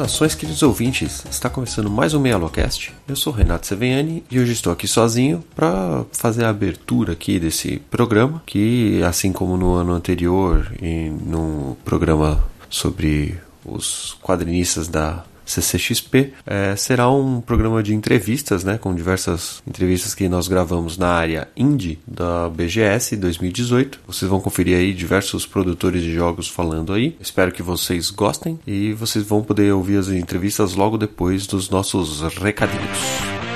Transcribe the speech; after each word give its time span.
Saudações, 0.00 0.34
queridos 0.34 0.62
ouvintes! 0.62 1.22
Está 1.30 1.50
começando 1.50 1.90
mais 1.90 2.14
um 2.14 2.20
Meia 2.20 2.38
Locast. 2.38 2.90
Eu 3.06 3.14
sou 3.14 3.30
Renato 3.30 3.66
Seveniani 3.66 4.24
e 4.30 4.40
hoje 4.40 4.52
estou 4.52 4.72
aqui 4.72 4.88
sozinho 4.88 5.44
para 5.54 6.06
fazer 6.10 6.46
a 6.46 6.48
abertura 6.48 7.12
aqui 7.12 7.38
desse 7.38 7.82
programa, 7.90 8.42
que 8.46 9.02
assim 9.02 9.30
como 9.30 9.58
no 9.58 9.74
ano 9.74 9.92
anterior 9.92 10.72
e 10.80 11.10
no 11.10 11.76
programa 11.84 12.42
sobre 12.70 13.38
os 13.62 14.16
quadrinistas 14.22 14.88
da 14.88 15.22
CCXP, 15.50 16.32
é, 16.46 16.76
será 16.76 17.10
um 17.10 17.40
programa 17.40 17.82
de 17.82 17.94
entrevistas, 17.94 18.64
né, 18.64 18.78
com 18.78 18.94
diversas 18.94 19.62
entrevistas 19.66 20.14
que 20.14 20.28
nós 20.28 20.48
gravamos 20.48 20.96
na 20.96 21.08
área 21.08 21.48
indie 21.56 21.98
da 22.06 22.48
BGS 22.48 23.16
2018. 23.16 24.00
Vocês 24.06 24.30
vão 24.30 24.40
conferir 24.40 24.76
aí 24.76 24.92
diversos 24.92 25.46
produtores 25.46 26.02
de 26.02 26.12
jogos 26.12 26.48
falando 26.48 26.92
aí. 26.92 27.16
Espero 27.20 27.52
que 27.52 27.62
vocês 27.62 28.10
gostem 28.10 28.58
e 28.66 28.92
vocês 28.92 29.24
vão 29.24 29.42
poder 29.42 29.72
ouvir 29.72 29.98
as 29.98 30.08
entrevistas 30.08 30.74
logo 30.74 30.96
depois 30.96 31.46
dos 31.46 31.68
nossos 31.68 32.20
recadinhos. 32.38 33.49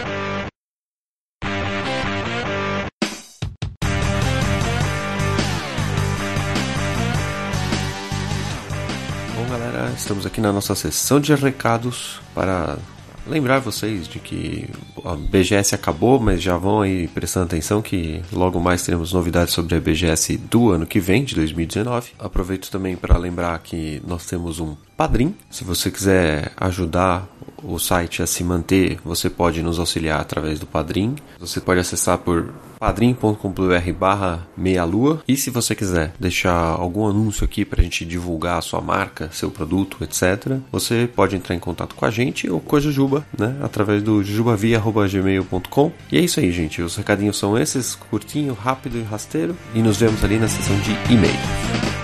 Estamos 10.05 10.27
aqui 10.27 10.38
na 10.38 10.52
nossa 10.52 10.74
sessão 10.74 11.19
de 11.19 11.34
recados 11.34 12.20
para 12.34 12.77
lembrar 13.27 13.58
vocês 13.58 14.06
de 14.06 14.19
que 14.19 14.69
a 15.02 15.16
BGS 15.16 15.74
acabou, 15.74 16.20
mas 16.20 16.42
já 16.42 16.58
vão 16.58 16.83
aí 16.83 17.08
prestando 17.08 17.47
atenção 17.47 17.80
que 17.80 18.20
logo 18.30 18.60
mais 18.60 18.82
teremos 18.84 19.14
novidades 19.14 19.55
sobre 19.55 19.75
a 19.75 19.80
BGS 19.80 20.36
do 20.36 20.70
ano 20.70 20.84
que 20.84 21.00
vem, 21.00 21.25
de 21.25 21.34
2019. 21.34 22.12
Aproveito 22.19 22.70
também 22.70 22.97
para 22.97 23.16
lembrar 23.16 23.58
que 23.60 24.02
nós 24.06 24.27
temos 24.27 24.60
um 24.60 24.77
Padrim. 24.94 25.34
Se 25.50 25.64
você 25.64 25.91
quiser 25.91 26.52
ajudar 26.58 27.27
o 27.67 27.79
site 27.79 28.23
a 28.23 28.27
se 28.27 28.45
manter, 28.45 28.98
você 29.05 29.29
pode 29.31 29.62
nos 29.62 29.79
auxiliar 29.79 30.20
através 30.20 30.61
do 30.61 30.67
Padrim. 30.67 31.17
Você 31.39 31.61
pode 31.61 31.81
acessar 31.81 32.19
por 32.19 32.53
padrim.com.br 32.79 33.93
barra 33.98 34.47
meia-lua. 34.56 35.23
E 35.27 35.37
se 35.37 35.51
você 35.51 35.75
quiser 35.75 36.12
deixar 36.21 36.55
algum 36.55 37.06
anúncio 37.06 37.45
aqui 37.45 37.65
para 37.65 37.81
a 37.81 37.84
gente 37.84 38.05
divulgar 38.05 38.59
a 38.59 38.62
sua 38.62 38.81
marca, 38.81 39.31
seu 39.33 39.51
produto, 39.51 39.98
etc., 40.03 40.59
você 40.71 41.09
pode 41.15 41.34
entrar 41.34 41.55
em 41.55 41.59
contato 41.59 41.95
com 41.95 42.05
a 42.05 42.11
gente 42.11 42.51
ou 42.51 42.61
com 42.61 42.77
a 42.77 42.81
Jujuba, 42.81 43.25
né? 43.39 43.56
Através 43.62 44.03
do 44.03 44.23
jujubavia.gmail.com. 44.23 45.93
E 46.12 46.19
é 46.19 46.21
isso 46.21 46.41
aí, 46.41 46.53
gente. 46.53 46.83
Os 46.83 46.97
recadinhos 46.97 47.39
são 47.39 47.56
esses, 47.56 47.95
curtinho, 47.95 48.53
rápido 48.53 48.99
e 48.99 49.03
rasteiro. 49.03 49.56
E 49.75 49.81
nos 49.81 49.97
vemos 49.97 50.23
ali 50.23 50.39
na 50.39 50.49
seção 50.49 50.78
de 50.81 50.91
e-mail. 51.12 52.03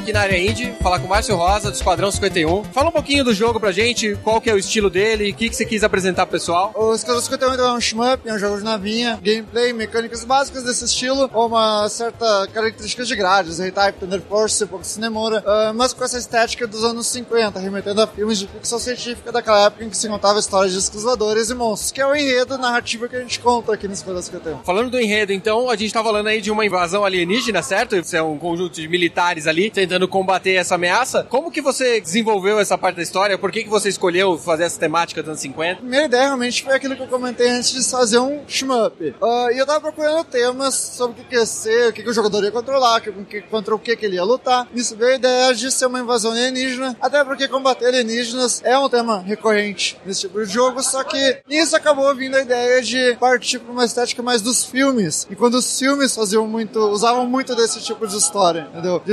Aqui 0.00 0.14
na 0.14 0.20
área 0.20 0.38
indie, 0.38 0.72
falar 0.80 0.98
com 0.98 1.06
o 1.06 1.10
Márcio 1.10 1.36
Rosa, 1.36 1.70
do 1.70 1.74
Esquadrão 1.74 2.10
51. 2.10 2.64
Fala 2.64 2.88
um 2.88 2.92
pouquinho 2.92 3.22
do 3.22 3.34
jogo 3.34 3.60
pra 3.60 3.70
gente, 3.70 4.16
qual 4.24 4.40
que 4.40 4.48
é 4.48 4.54
o 4.54 4.58
estilo 4.58 4.88
dele, 4.88 5.30
o 5.30 5.34
que, 5.34 5.50
que 5.50 5.54
você 5.54 5.66
quis 5.66 5.84
apresentar 5.84 6.24
pro 6.24 6.32
pessoal. 6.38 6.72
O 6.74 6.94
Esquadrão 6.94 7.20
51 7.20 7.52
é 7.52 7.72
um 7.74 7.80
shmup, 7.80 8.28
é 8.28 8.32
um 8.32 8.38
jogo 8.38 8.56
de 8.56 8.64
navinha, 8.64 9.18
gameplay, 9.22 9.74
mecânicas 9.74 10.24
básicas 10.24 10.64
desse 10.64 10.86
estilo, 10.86 11.30
ou 11.34 11.46
uma 11.46 11.86
certa 11.90 12.48
característica 12.52 13.04
de 13.04 13.14
grades, 13.14 13.60
R-Type, 13.60 13.98
Thunder 13.98 14.22
Force, 14.22 14.64
um 14.64 14.68
pouco 14.68 14.84
de 14.84 14.90
Cinemura, 14.90 15.44
uh, 15.46 15.74
mas 15.74 15.92
com 15.92 16.02
essa 16.02 16.16
estética 16.16 16.66
dos 16.66 16.82
anos 16.82 17.06
50, 17.08 17.60
remetendo 17.60 18.00
a 18.00 18.06
filmes 18.06 18.38
de 18.38 18.46
ficção 18.46 18.78
científica 18.78 19.30
daquela 19.30 19.66
época 19.66 19.84
em 19.84 19.90
que 19.90 19.96
se 19.96 20.08
contava 20.08 20.38
histórias 20.38 20.72
de 20.72 20.78
escovadores 20.78 21.50
e 21.50 21.54
monstros, 21.54 21.92
que 21.92 22.00
é 22.00 22.06
o 22.06 22.16
enredo 22.16 22.56
narrativo 22.56 23.06
que 23.06 23.16
a 23.16 23.20
gente 23.20 23.38
conta 23.38 23.74
aqui 23.74 23.86
no 23.86 23.92
Esquadrão 23.92 24.22
51. 24.22 24.62
Falando 24.62 24.90
do 24.90 24.98
enredo, 24.98 25.32
então, 25.32 25.68
a 25.68 25.76
gente 25.76 25.92
tá 25.92 26.02
falando 26.02 26.28
aí 26.28 26.40
de 26.40 26.50
uma 26.50 26.64
invasão 26.64 27.04
alienígena, 27.04 27.60
certo? 27.60 27.96
Isso 27.96 28.16
é 28.16 28.22
um 28.22 28.38
conjunto 28.38 28.80
de 28.80 28.88
militares 28.88 29.46
ali, 29.46 29.68
tentando 29.90 30.06
combater 30.06 30.54
essa 30.54 30.76
ameaça. 30.76 31.26
Como 31.28 31.50
que 31.50 31.60
você 31.60 32.00
desenvolveu 32.00 32.60
essa 32.60 32.78
parte 32.78 32.96
da 32.96 33.02
história? 33.02 33.36
Por 33.36 33.50
que, 33.50 33.64
que 33.64 33.68
você 33.68 33.88
escolheu 33.88 34.38
fazer 34.38 34.62
essa 34.62 34.78
temática 34.78 35.20
dos 35.20 35.30
anos 35.30 35.40
50? 35.40 35.82
Minha 35.82 36.04
ideia 36.04 36.26
realmente 36.26 36.62
foi 36.62 36.74
aquilo 36.74 36.94
que 36.94 37.02
eu 37.02 37.08
comentei 37.08 37.48
antes 37.48 37.72
de 37.72 37.90
fazer 37.90 38.20
um 38.20 38.44
shmup. 38.46 39.16
Uh, 39.20 39.50
e 39.52 39.58
eu 39.58 39.66
tava 39.66 39.80
procurando 39.80 40.24
temas 40.24 40.74
sobre 40.74 41.20
o 41.20 41.24
que, 41.24 41.34
ia 41.34 41.44
ser, 41.44 41.88
o 41.88 41.92
que, 41.92 42.04
que 42.04 42.08
o 42.08 42.12
jogador 42.12 42.44
ia 42.44 42.52
controlar, 42.52 43.00
que, 43.00 43.10
que, 43.24 43.40
contra 43.42 43.74
o 43.74 43.80
que, 43.80 43.96
que 43.96 44.06
ele 44.06 44.14
ia 44.14 44.22
lutar. 44.22 44.68
Isso 44.72 44.96
veio 44.96 45.12
a 45.12 45.16
ideia 45.16 45.54
de 45.54 45.72
ser 45.72 45.86
uma 45.86 45.98
invasão 45.98 46.30
alienígena, 46.30 46.96
até 47.00 47.24
porque 47.24 47.48
combater 47.48 47.86
alienígenas 47.86 48.62
é 48.64 48.78
um 48.78 48.88
tema 48.88 49.20
recorrente 49.22 49.98
nesse 50.06 50.20
tipo 50.20 50.44
de 50.44 50.52
jogo, 50.52 50.80
só 50.84 51.02
que 51.02 51.42
nisso 51.48 51.74
acabou 51.74 52.14
vindo 52.14 52.36
a 52.36 52.42
ideia 52.42 52.80
de 52.80 53.16
partir 53.18 53.58
para 53.58 53.72
uma 53.72 53.84
estética 53.84 54.22
mais 54.22 54.40
dos 54.40 54.64
filmes. 54.64 55.26
E 55.28 55.34
quando 55.34 55.54
os 55.54 55.78
filmes 55.78 56.14
faziam 56.14 56.46
muito, 56.46 56.78
usavam 56.78 57.26
muito 57.26 57.56
desse 57.56 57.80
tipo 57.80 58.06
de 58.06 58.16
história, 58.16 58.68
entendeu? 58.72 59.02
De 59.04 59.12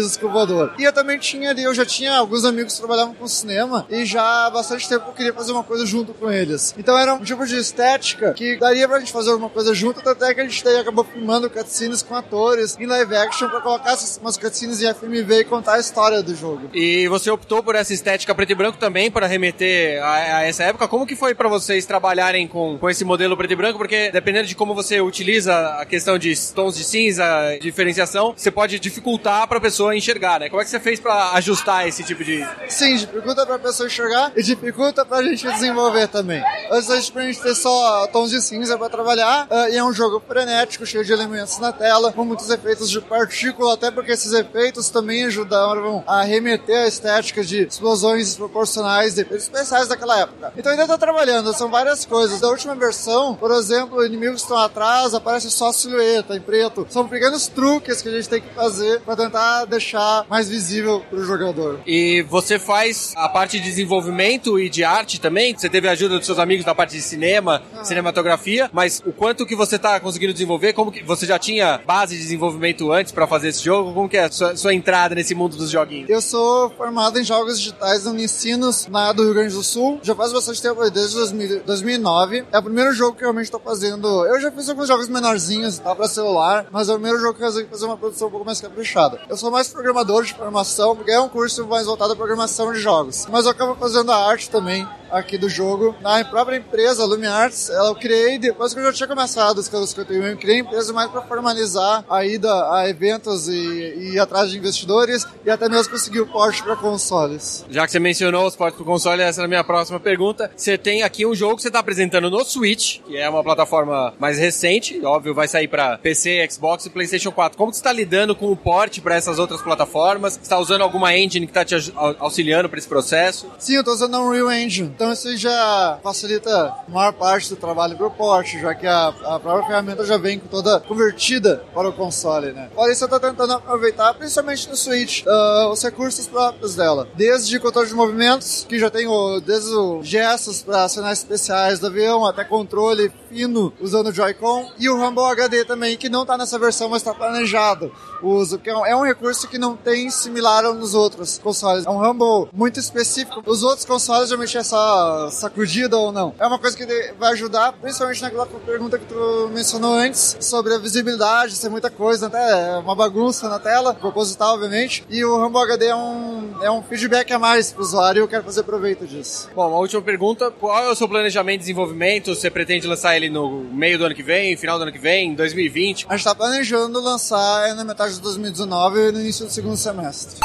E 0.77 0.83
eu 0.83 0.93
também 0.93 1.17
tinha 1.17 1.49
ali, 1.49 1.63
eu 1.63 1.73
já 1.73 1.85
tinha 1.85 2.15
alguns 2.15 2.45
amigos 2.45 2.73
que 2.73 2.79
trabalhavam 2.79 3.13
com 3.13 3.27
cinema 3.27 3.85
e 3.89 4.05
já 4.05 4.45
há 4.45 4.49
bastante 4.49 4.87
tempo 4.87 5.05
eu 5.07 5.13
queria 5.13 5.33
fazer 5.33 5.51
uma 5.51 5.63
coisa 5.63 5.85
junto 5.85 6.13
com 6.13 6.31
eles. 6.31 6.73
Então 6.77 6.97
era 6.97 7.13
um 7.13 7.23
tipo 7.23 7.45
de 7.45 7.57
estética 7.57 8.33
que 8.33 8.57
daria 8.57 8.87
pra 8.87 8.99
gente 8.99 9.11
fazer 9.11 9.31
alguma 9.31 9.49
coisa 9.49 9.73
junto, 9.73 10.07
até 10.07 10.33
que 10.33 10.41
a 10.41 10.43
gente 10.43 10.63
daí 10.63 10.77
acabou 10.77 11.03
filmando 11.03 11.49
cutscenes 11.49 12.01
com 12.01 12.15
atores 12.15 12.77
em 12.79 12.85
live 12.85 13.15
action 13.15 13.49
pra 13.49 13.61
colocar 13.61 13.91
essas, 13.91 14.17
umas 14.17 14.37
cutscenes 14.37 14.81
em 14.81 14.93
FMV 14.93 15.39
e 15.39 15.43
contar 15.43 15.75
a 15.75 15.79
história 15.79 16.21
do 16.21 16.35
jogo. 16.35 16.69
E 16.73 17.07
você 17.07 17.29
optou 17.29 17.63
por 17.63 17.75
essa 17.75 17.93
estética 17.93 18.33
preto 18.33 18.51
e 18.51 18.55
branco 18.55 18.77
também 18.77 19.09
para 19.09 19.27
remeter 19.27 20.03
a, 20.03 20.37
a, 20.37 20.43
essa 20.43 20.63
época. 20.63 20.87
Como 20.87 21.05
que 21.05 21.15
foi 21.15 21.33
para 21.33 21.49
vocês 21.49 21.85
trabalharem 21.85 22.47
com, 22.47 22.77
com 22.77 22.89
esse 22.89 23.03
modelo 23.03 23.35
preto 23.37 23.51
e 23.51 23.55
branco? 23.55 23.77
Porque 23.77 24.11
dependendo 24.11 24.47
de 24.47 24.55
como 24.55 24.73
você 24.73 25.01
utiliza 25.01 25.69
a 25.79 25.85
questão 25.85 26.17
de 26.17 26.33
tons 26.53 26.75
de 26.77 26.83
cinza, 26.83 27.57
diferenciação, 27.61 28.33
você 28.35 28.51
pode 28.51 28.79
dificultar 28.79 29.47
para 29.47 29.57
a 29.57 29.61
pessoa 29.61 29.95
enxergar, 29.95 30.39
né? 30.39 30.49
Como 30.57 30.63
é 30.63 30.65
que 30.65 30.71
você 30.71 30.79
fez 30.79 30.99
para 30.99 31.33
ajustar 31.33 31.87
esse 31.87 32.03
tipo 32.03 32.23
de. 32.23 32.43
Sim, 32.67 32.95
dificulta 32.95 33.45
para 33.45 33.57
a 33.57 33.59
pessoa 33.59 33.85
enxergar 33.85 34.31
e 34.35 34.41
dificulta 34.41 35.05
para 35.05 35.17
a 35.17 35.23
gente 35.23 35.47
desenvolver 35.51 36.07
também. 36.07 36.43
Antes 36.71 36.89
a 36.89 36.95
gente, 36.95 37.11
pra 37.11 37.21
gente 37.21 37.39
ter 37.39 37.53
só 37.53 38.07
tons 38.07 38.31
de 38.31 38.41
cinza 38.41 38.75
para 38.75 38.89
trabalhar, 38.89 39.47
uh, 39.51 39.71
e 39.71 39.77
é 39.77 39.83
um 39.83 39.93
jogo 39.93 40.19
frenético, 40.27 40.83
cheio 40.83 41.05
de 41.05 41.13
elementos 41.13 41.59
na 41.59 41.71
tela, 41.71 42.11
com 42.11 42.25
muitos 42.25 42.49
efeitos 42.49 42.89
de 42.89 42.99
partícula, 42.99 43.75
até 43.75 43.91
porque 43.91 44.11
esses 44.13 44.33
efeitos 44.33 44.89
também 44.89 45.25
ajudaram 45.25 46.03
a 46.07 46.23
remeter 46.23 46.85
a 46.85 46.87
estética 46.87 47.43
de 47.43 47.67
explosões 47.67 48.25
desproporcionais, 48.25 49.13
de 49.13 49.21
efeitos 49.21 49.43
especiais 49.43 49.87
daquela 49.87 50.21
época. 50.21 50.53
Então 50.57 50.71
ainda 50.71 50.85
está 50.85 50.97
trabalhando, 50.97 51.53
são 51.53 51.69
várias 51.69 52.03
coisas. 52.03 52.41
Da 52.41 52.47
última 52.47 52.73
versão, 52.73 53.35
por 53.35 53.51
exemplo, 53.51 54.03
inimigos 54.03 54.41
estão 54.41 54.57
atrás, 54.57 55.13
aparece 55.13 55.51
só 55.51 55.69
a 55.69 55.73
silhueta 55.73 56.35
em 56.35 56.41
preto. 56.41 56.87
São 56.89 57.07
pequenos 57.07 57.47
truques 57.47 58.01
que 58.01 58.09
a 58.09 58.11
gente 58.11 58.27
tem 58.27 58.41
que 58.41 58.55
fazer 58.55 59.01
para 59.01 59.15
tentar 59.15 59.65
deixar 59.65 60.25
mais 60.27 60.46
visível 60.47 61.03
pro 61.09 61.23
jogador. 61.23 61.79
E 61.85 62.21
você 62.23 62.57
faz 62.59 63.13
a 63.15 63.29
parte 63.29 63.59
de 63.59 63.65
desenvolvimento 63.65 64.59
e 64.59 64.69
de 64.69 64.83
arte 64.83 65.19
também? 65.19 65.55
Você 65.57 65.69
teve 65.69 65.87
a 65.87 65.91
ajuda 65.91 66.17
dos 66.17 66.25
seus 66.25 66.39
amigos 66.39 66.65
da 66.65 66.73
parte 66.73 66.95
de 66.95 67.01
cinema, 67.01 67.61
ah. 67.75 67.83
cinematografia, 67.83 68.69
mas 68.73 69.01
o 69.05 69.11
quanto 69.11 69.45
que 69.45 69.55
você 69.55 69.77
tá 69.77 69.99
conseguindo 69.99 70.33
desenvolver? 70.33 70.73
Como 70.73 70.91
que 70.91 71.03
você 71.03 71.25
já 71.25 71.39
tinha 71.39 71.79
base 71.85 72.15
de 72.15 72.21
desenvolvimento 72.21 72.91
antes 72.91 73.11
para 73.11 73.27
fazer 73.27 73.49
esse 73.49 73.63
jogo? 73.63 73.93
Como 73.93 74.09
que 74.09 74.17
é 74.17 74.25
a 74.25 74.31
sua, 74.31 74.55
sua, 74.55 74.73
entrada 74.73 75.15
nesse 75.15 75.33
mundo 75.33 75.57
dos 75.57 75.69
joguinhos? 75.69 76.09
Eu 76.09 76.21
sou 76.21 76.69
formado 76.71 77.19
em 77.19 77.23
jogos 77.23 77.57
digitais 77.59 78.05
no 78.05 78.11
Unicinos, 78.11 78.87
na 78.87 79.11
do 79.11 79.23
Rio 79.23 79.33
Grande 79.33 79.53
do 79.53 79.63
Sul. 79.63 79.99
Já 80.03 80.15
faz 80.15 80.31
bastante 80.31 80.61
tempo, 80.61 80.89
desde 80.89 81.15
2000, 81.15 81.63
2009. 81.63 82.45
É 82.51 82.57
o 82.59 82.63
primeiro 82.63 82.93
jogo 82.93 83.15
que 83.15 83.23
eu 83.23 83.27
realmente 83.27 83.51
tô 83.51 83.59
fazendo. 83.59 84.25
Eu 84.25 84.39
já 84.39 84.51
fiz 84.51 84.69
alguns 84.69 84.87
jogos 84.87 85.07
menorzinhos, 85.07 85.79
tá, 85.79 85.95
pra 85.95 86.07
celular, 86.07 86.67
mas 86.71 86.89
é 86.89 86.91
o 86.91 86.95
primeiro 86.95 87.19
jogo 87.19 87.33
que 87.33 87.41
eu 87.41 87.45
resolvi 87.45 87.69
fazer 87.69 87.85
uma 87.85 87.97
produção 87.97 88.27
um 88.27 88.31
pouco 88.31 88.45
mais 88.45 88.61
caprichada. 88.61 89.19
Eu 89.29 89.37
sou 89.37 89.51
mais 89.51 89.67
programador 89.67 90.23
de 90.23 90.33
programação, 90.37 90.95
porque 90.95 91.11
é 91.11 91.19
um 91.19 91.27
curso 91.27 91.67
mais 91.67 91.85
voltado 91.85 92.13
à 92.13 92.15
programação 92.15 92.71
de 92.71 92.79
jogos. 92.79 93.25
Mas 93.29 93.45
eu 93.45 93.51
acabo 93.51 93.75
fazendo 93.75 94.11
a 94.11 94.29
arte 94.29 94.49
também 94.49 94.87
aqui 95.11 95.37
do 95.37 95.49
jogo. 95.49 95.95
Na 96.01 96.23
própria 96.25 96.57
empresa, 96.57 97.05
LumiArts, 97.05 97.69
eu 97.69 97.95
criei 97.95 98.37
depois 98.37 98.73
que 98.73 98.79
eu 98.79 98.83
já 98.85 98.93
tinha 98.93 99.07
começado 99.07 99.57
os 99.57 99.67
Call 99.67 99.85
51. 99.85 100.23
Eu 100.23 100.37
criei 100.37 100.57
a 100.57 100.59
empresa 100.59 100.93
mais 100.93 101.09
para 101.09 101.21
formalizar 101.21 102.05
a 102.09 102.25
ida 102.25 102.51
a 102.73 102.89
eventos 102.89 103.47
e, 103.47 103.53
e 103.53 104.13
ir 104.13 104.19
atrás 104.19 104.49
de 104.51 104.57
investidores 104.57 105.25
e 105.45 105.49
até 105.49 105.69
mesmo 105.69 105.91
conseguir 105.91 106.21
o 106.21 106.27
porte 106.27 106.61
para 106.63 106.75
consoles. 106.75 107.65
Já 107.69 107.85
que 107.85 107.91
você 107.91 107.99
mencionou 107.99 108.45
os 108.45 108.55
portes 108.55 108.77
para 108.77 108.85
console, 108.85 109.21
essa 109.21 109.41
é 109.41 109.45
a 109.45 109.47
minha 109.47 109.63
próxima 109.63 109.99
pergunta. 109.99 110.51
Você 110.55 110.77
tem 110.77 111.03
aqui 111.03 111.25
um 111.25 111.35
jogo 111.35 111.55
que 111.55 111.61
você 111.61 111.69
está 111.69 111.79
apresentando 111.79 112.29
no 112.29 112.43
Switch, 112.43 112.99
que 113.01 113.17
é 113.17 113.29
uma 113.29 113.43
plataforma 113.43 114.13
mais 114.19 114.37
recente, 114.37 115.03
óbvio, 115.05 115.33
vai 115.33 115.47
sair 115.47 115.67
para 115.67 115.97
PC, 115.97 116.47
Xbox 116.49 116.85
e 116.85 116.89
PlayStation 116.89 117.31
4. 117.31 117.57
Como 117.57 117.73
você 117.73 117.79
está 117.79 117.91
lidando 117.91 118.35
com 118.35 118.51
o 118.51 118.55
porte 118.55 119.01
para 119.01 119.15
essas 119.15 119.39
outras 119.39 119.61
plataformas? 119.61 120.26
Você 120.29 120.39
está 120.41 120.59
usando 120.59 120.81
alguma 120.81 121.15
engine 121.15 121.45
que 121.45 121.51
está 121.51 121.63
te 121.63 121.93
auxiliando 122.19 122.69
para 122.69 122.79
esse 122.79 122.87
processo? 122.87 123.49
Sim, 123.57 123.75
eu 123.75 123.79
estou 123.79 123.93
usando 123.93 124.15
a 124.15 124.21
Unreal 124.21 124.51
Engine. 124.51 124.91
Então 124.93 125.11
isso 125.11 125.35
já 125.37 125.99
facilita 126.03 126.49
a 126.87 126.91
maior 126.91 127.13
parte 127.13 127.49
do 127.49 127.55
trabalho 127.55 127.95
pro 127.97 128.11
porte, 128.11 128.59
já 128.59 128.73
que 128.75 128.85
a, 128.85 129.07
a 129.07 129.39
própria 129.39 129.67
ferramenta 129.67 130.05
já 130.05 130.17
vem 130.17 130.39
toda 130.39 130.79
convertida 130.81 131.63
para 131.73 131.89
o 131.89 131.93
console, 131.93 132.51
né? 132.51 132.69
Olha, 132.75 132.91
isso 132.91 133.03
eu 133.03 133.09
tô 133.09 133.19
tentando 133.19 133.53
aproveitar, 133.53 134.13
principalmente 134.13 134.69
no 134.69 134.75
Switch, 134.75 135.23
uh, 135.25 135.69
os 135.71 135.81
recursos 135.81 136.27
próprios 136.27 136.75
dela. 136.75 137.07
Desde 137.15 137.59
controle 137.59 137.87
de 137.87 137.93
movimentos, 137.93 138.65
que 138.67 138.79
já 138.79 138.89
tem 138.89 139.07
o, 139.07 139.39
desde 139.39 139.71
os 139.71 140.07
gestos 140.07 140.61
para 140.61 140.87
sinais 140.89 141.19
especiais 141.19 141.79
do 141.79 141.87
avião, 141.87 142.25
até 142.25 142.43
controle 142.43 143.11
fino 143.29 143.73
usando 143.79 144.07
o 144.07 144.13
Joy-Con, 144.13 144.71
e 144.79 144.89
o 144.89 144.97
Rumble 144.97 145.25
HD 145.25 145.65
também, 145.65 145.97
que 145.97 146.09
não 146.09 146.25
tá 146.25 146.37
nessa 146.37 146.57
versão, 146.57 146.89
mas 146.89 147.03
tá 147.03 147.13
planejado 147.13 147.91
o 148.21 148.29
uso, 148.29 148.57
que 148.57 148.69
é 148.69 148.75
um 148.75 149.05
é 149.05 149.07
recurso 149.07 149.47
que 149.47 149.57
não 149.57 149.75
tem 149.75 150.09
similar 150.09 150.63
nos 150.73 150.93
outros 150.93 151.37
consoles. 151.37 151.85
É 151.85 151.89
um 151.89 151.97
Rumble 151.97 152.49
muito 152.53 152.79
específico. 152.79 153.43
Os 153.45 153.63
outros 153.63 153.85
consoles 153.85 154.29
geralmente 154.29 154.57
é 154.57 154.63
só 154.63 155.29
sacudida 155.29 155.97
ou 155.97 156.11
não. 156.11 156.33
É 156.39 156.47
uma 156.47 156.59
coisa 156.59 156.75
que 156.75 156.85
vai 157.19 157.33
ajudar, 157.33 157.73
principalmente 157.73 158.21
naquela 158.21 158.45
pergunta 158.45 158.97
que 158.97 159.05
tu 159.05 159.49
mencionou 159.53 159.93
antes, 159.93 160.37
sobre 160.39 160.73
a 160.73 160.77
visibilidade, 160.77 161.55
ser 161.55 161.69
muita 161.69 161.89
coisa, 161.89 162.27
até 162.27 162.77
uma 162.77 162.95
bagunça 162.95 163.49
na 163.49 163.59
tela, 163.59 163.93
proposital, 163.93 164.55
obviamente. 164.55 165.05
E 165.09 165.23
o 165.23 165.37
Rumble 165.37 165.61
HD 165.61 165.87
é 165.87 165.95
um, 165.95 166.63
é 166.63 166.71
um 166.71 166.81
feedback 166.81 167.31
a 167.31 167.39
mais 167.39 167.71
pro 167.71 167.83
usuário 167.83 168.19
e 168.19 168.23
eu 168.23 168.27
quero 168.27 168.43
fazer 168.43 168.63
proveito 168.63 169.05
disso. 169.05 169.49
Bom, 169.55 169.67
uma 169.67 169.77
última 169.77 170.01
pergunta: 170.01 170.51
qual 170.51 170.83
é 170.83 170.89
o 170.89 170.95
seu 170.95 171.07
planejamento 171.07 171.59
de 171.59 171.65
desenvolvimento? 171.65 172.33
Você 172.33 172.49
pretende 172.49 172.87
lançar 172.87 173.11
ele 173.17 173.29
no 173.29 173.63
meio 173.63 173.97
do 173.97 174.05
ano 174.05 174.15
que 174.15 174.23
vem, 174.23 174.55
final 174.55 174.77
do 174.77 174.83
ano 174.83 174.91
que 174.91 174.99
vem, 174.99 175.35
2020? 175.35 176.05
A 176.07 176.15
gente 176.15 176.23
tá 176.23 176.35
planejando 176.35 177.01
lançar 177.01 177.75
na 177.75 177.83
metade 177.83 178.13
de 178.13 178.21
2019 178.21 179.09
e 179.09 179.11
no 179.11 179.19
início 179.19 179.45
do 179.45 179.51
segundo 179.51 179.75
semestre. 179.75 180.39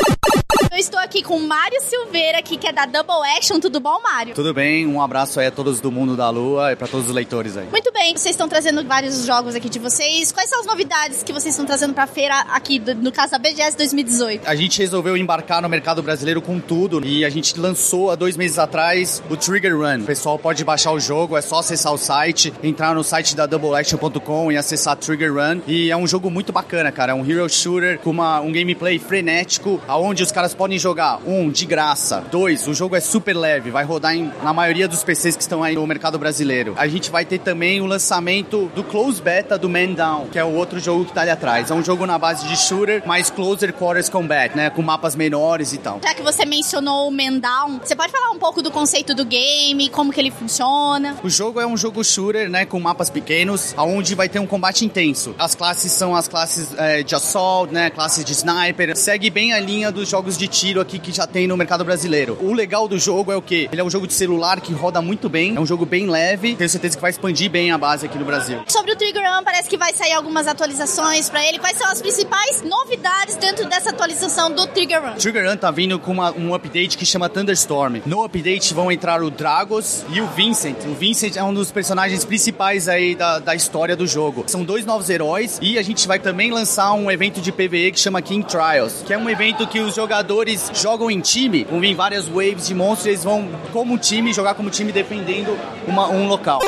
Eu 0.72 0.78
estou 0.78 0.98
aqui 0.98 1.22
com 1.22 1.36
o 1.36 1.46
Mário 1.46 1.78
Silveira, 1.82 2.38
aqui, 2.38 2.56
que 2.56 2.66
é 2.66 2.72
da 2.72 2.86
Double 2.86 3.28
Action. 3.36 3.60
Tudo 3.60 3.78
bom, 3.78 4.00
Mário? 4.00 4.34
Tudo 4.34 4.54
bem, 4.54 4.86
um 4.86 5.02
abraço 5.02 5.38
aí 5.38 5.48
a 5.48 5.50
todos 5.50 5.82
do 5.82 5.92
mundo 5.92 6.16
da 6.16 6.30
Lua 6.30 6.72
e 6.72 6.76
para 6.76 6.88
todos 6.88 7.08
os 7.08 7.14
leitores 7.14 7.58
aí. 7.58 7.66
Muito 7.70 7.92
bem, 7.92 8.16
vocês 8.16 8.32
estão 8.32 8.48
trazendo 8.48 8.82
vários 8.82 9.26
jogos 9.26 9.54
aqui 9.54 9.68
de 9.68 9.78
vocês. 9.78 10.32
Quais 10.32 10.48
são 10.48 10.60
as 10.60 10.66
novidades 10.66 11.22
que 11.22 11.30
vocês 11.30 11.52
estão 11.52 11.66
trazendo 11.66 11.92
para 11.92 12.04
a 12.04 12.06
feira 12.06 12.40
aqui, 12.48 12.78
no 12.78 13.12
caso 13.12 13.32
da 13.32 13.38
BGS 13.38 13.76
2018? 13.76 14.48
A 14.48 14.54
gente 14.54 14.78
resolveu 14.78 15.14
embarcar 15.14 15.60
no 15.60 15.68
mercado 15.68 16.02
brasileiro 16.02 16.40
com 16.40 16.58
tudo 16.58 17.06
e 17.06 17.22
a 17.22 17.28
gente 17.28 17.60
lançou 17.60 18.10
há 18.10 18.14
dois 18.14 18.34
meses 18.38 18.58
atrás 18.58 19.22
o 19.28 19.36
Trigger 19.36 19.76
Run. 19.76 20.04
O 20.04 20.06
pessoal 20.06 20.38
pode 20.38 20.64
baixar 20.64 20.92
o 20.92 20.98
jogo, 20.98 21.36
é 21.36 21.42
só 21.42 21.58
acessar 21.58 21.92
o 21.92 21.98
site, 21.98 22.50
entrar 22.62 22.94
no 22.94 23.04
site 23.04 23.36
da 23.36 23.44
doubleaction.com 23.44 24.50
e 24.50 24.56
acessar 24.56 24.96
Trigger 24.96 25.34
Run. 25.34 25.60
E 25.66 25.90
é 25.90 25.96
um 25.98 26.06
jogo 26.06 26.30
muito 26.30 26.50
bacana, 26.50 26.90
cara. 26.90 27.12
É 27.12 27.14
um 27.14 27.30
hero 27.30 27.46
shooter 27.50 27.98
com 27.98 28.08
uma, 28.08 28.40
um 28.40 28.50
gameplay 28.50 28.98
frenético, 28.98 29.78
aonde 29.86 30.22
os 30.22 30.32
caras 30.32 30.54
podem 30.62 30.78
jogar, 30.78 31.18
um, 31.26 31.50
de 31.50 31.66
graça. 31.66 32.24
Dois, 32.30 32.68
o 32.68 32.72
jogo 32.72 32.94
é 32.94 33.00
super 33.00 33.36
leve, 33.36 33.72
vai 33.72 33.84
rodar 33.84 34.14
em, 34.14 34.32
na 34.44 34.52
maioria 34.52 34.86
dos 34.86 35.02
PCs 35.02 35.34
que 35.34 35.42
estão 35.42 35.60
aí 35.60 35.74
no 35.74 35.84
mercado 35.84 36.20
brasileiro. 36.20 36.76
A 36.78 36.86
gente 36.86 37.10
vai 37.10 37.24
ter 37.24 37.40
também 37.40 37.80
o 37.80 37.86
lançamento 37.86 38.70
do 38.72 38.84
Close 38.84 39.20
Beta 39.20 39.58
do 39.58 39.68
Man 39.68 39.94
Down, 39.94 40.28
que 40.28 40.38
é 40.38 40.44
o 40.44 40.54
outro 40.54 40.78
jogo 40.78 41.04
que 41.04 41.12
tá 41.12 41.22
ali 41.22 41.30
atrás. 41.30 41.68
É 41.72 41.74
um 41.74 41.82
jogo 41.82 42.06
na 42.06 42.16
base 42.16 42.46
de 42.46 42.56
shooter, 42.56 43.02
mais 43.04 43.28
Closer 43.28 43.72
Quarters 43.72 44.08
Combat, 44.08 44.56
né? 44.56 44.70
Com 44.70 44.82
mapas 44.82 45.16
menores 45.16 45.72
e 45.72 45.78
tal. 45.78 45.98
Já 46.00 46.14
que 46.14 46.22
você 46.22 46.44
mencionou 46.44 47.08
o 47.08 47.10
Man 47.10 47.40
Down, 47.40 47.80
você 47.82 47.96
pode 47.96 48.12
falar 48.12 48.30
um 48.30 48.38
pouco 48.38 48.62
do 48.62 48.70
conceito 48.70 49.16
do 49.16 49.24
game, 49.24 49.88
como 49.88 50.12
que 50.12 50.20
ele 50.20 50.30
funciona? 50.30 51.16
O 51.24 51.28
jogo 51.28 51.60
é 51.60 51.66
um 51.66 51.76
jogo 51.76 52.04
shooter, 52.04 52.48
né? 52.48 52.64
Com 52.66 52.78
mapas 52.78 53.10
pequenos, 53.10 53.74
aonde 53.76 54.14
vai 54.14 54.28
ter 54.28 54.38
um 54.38 54.46
combate 54.46 54.84
intenso. 54.84 55.34
As 55.40 55.56
classes 55.56 55.90
são 55.90 56.14
as 56.14 56.28
classes 56.28 56.68
é, 56.78 57.02
de 57.02 57.16
assault, 57.16 57.74
né? 57.74 57.90
Classes 57.90 58.24
de 58.24 58.30
sniper. 58.30 58.96
Segue 58.96 59.28
bem 59.28 59.52
a 59.52 59.58
linha 59.58 59.90
dos 59.90 60.08
jogos 60.08 60.38
de 60.38 60.51
tiro 60.52 60.82
aqui 60.82 60.98
que 60.98 61.10
já 61.10 61.26
tem 61.26 61.48
no 61.48 61.56
mercado 61.56 61.82
brasileiro. 61.82 62.36
O 62.40 62.52
legal 62.52 62.86
do 62.86 62.98
jogo 62.98 63.32
é 63.32 63.36
o 63.36 63.40
que? 63.40 63.70
Ele 63.72 63.80
é 63.80 63.84
um 63.84 63.88
jogo 63.88 64.06
de 64.06 64.12
celular 64.12 64.60
que 64.60 64.72
roda 64.74 65.00
muito 65.00 65.28
bem, 65.28 65.56
é 65.56 65.60
um 65.60 65.64
jogo 65.64 65.86
bem 65.86 66.08
leve, 66.08 66.54
tenho 66.54 66.68
certeza 66.68 66.96
que 66.96 67.00
vai 67.00 67.10
expandir 67.10 67.50
bem 67.50 67.72
a 67.72 67.78
base 67.78 68.04
aqui 68.04 68.18
no 68.18 68.24
Brasil. 68.24 68.60
Sobre 68.68 68.92
o 68.92 68.96
Trigger 68.96 69.22
Run, 69.22 69.42
parece 69.42 69.68
que 69.68 69.78
vai 69.78 69.94
sair 69.94 70.12
algumas 70.12 70.46
atualizações 70.46 71.30
para 71.30 71.44
ele. 71.46 71.58
Quais 71.58 71.78
são 71.78 71.88
as 71.88 72.02
principais 72.02 72.62
novidades 72.62 73.36
dentro 73.36 73.66
dessa 73.66 73.90
atualização 73.90 74.50
do 74.50 74.66
Trigger 74.66 75.02
Run? 75.02 75.14
Trigger 75.14 75.48
Run 75.48 75.56
tá 75.56 75.70
vindo 75.70 75.98
com 75.98 76.12
uma, 76.12 76.30
um 76.32 76.54
update 76.54 76.98
que 76.98 77.06
chama 77.06 77.30
Thunderstorm. 77.30 78.02
No 78.04 78.22
update 78.22 78.74
vão 78.74 78.92
entrar 78.92 79.22
o 79.22 79.30
Dragos 79.30 80.04
e 80.10 80.20
o 80.20 80.26
Vincent. 80.26 80.76
O 80.86 80.94
Vincent 80.94 81.36
é 81.36 81.42
um 81.42 81.54
dos 81.54 81.72
personagens 81.72 82.26
principais 82.26 82.88
aí 82.88 83.14
da, 83.14 83.38
da 83.38 83.54
história 83.54 83.96
do 83.96 84.06
jogo. 84.06 84.44
São 84.46 84.62
dois 84.64 84.84
novos 84.84 85.08
heróis 85.08 85.58
e 85.62 85.78
a 85.78 85.82
gente 85.82 86.06
vai 86.06 86.18
também 86.18 86.50
lançar 86.50 86.92
um 86.92 87.10
evento 87.10 87.40
de 87.40 87.50
PvE 87.50 87.92
que 87.92 88.00
chama 88.00 88.20
King 88.20 88.46
Trials, 88.46 89.02
que 89.06 89.14
é 89.14 89.18
um 89.18 89.30
evento 89.30 89.66
que 89.66 89.80
os 89.80 89.94
jogadores 89.94 90.41
jogam 90.74 91.10
em 91.10 91.20
time, 91.20 91.64
vão 91.64 91.80
vir 91.80 91.94
várias 91.94 92.28
waves 92.28 92.66
de 92.66 92.74
monstros, 92.74 93.06
eles 93.06 93.24
vão, 93.24 93.48
como 93.72 93.98
time, 93.98 94.32
jogar 94.32 94.54
como 94.54 94.70
time 94.70 94.92
defendendo 94.92 95.56
uma, 95.86 96.08
um 96.08 96.26
local 96.26 96.60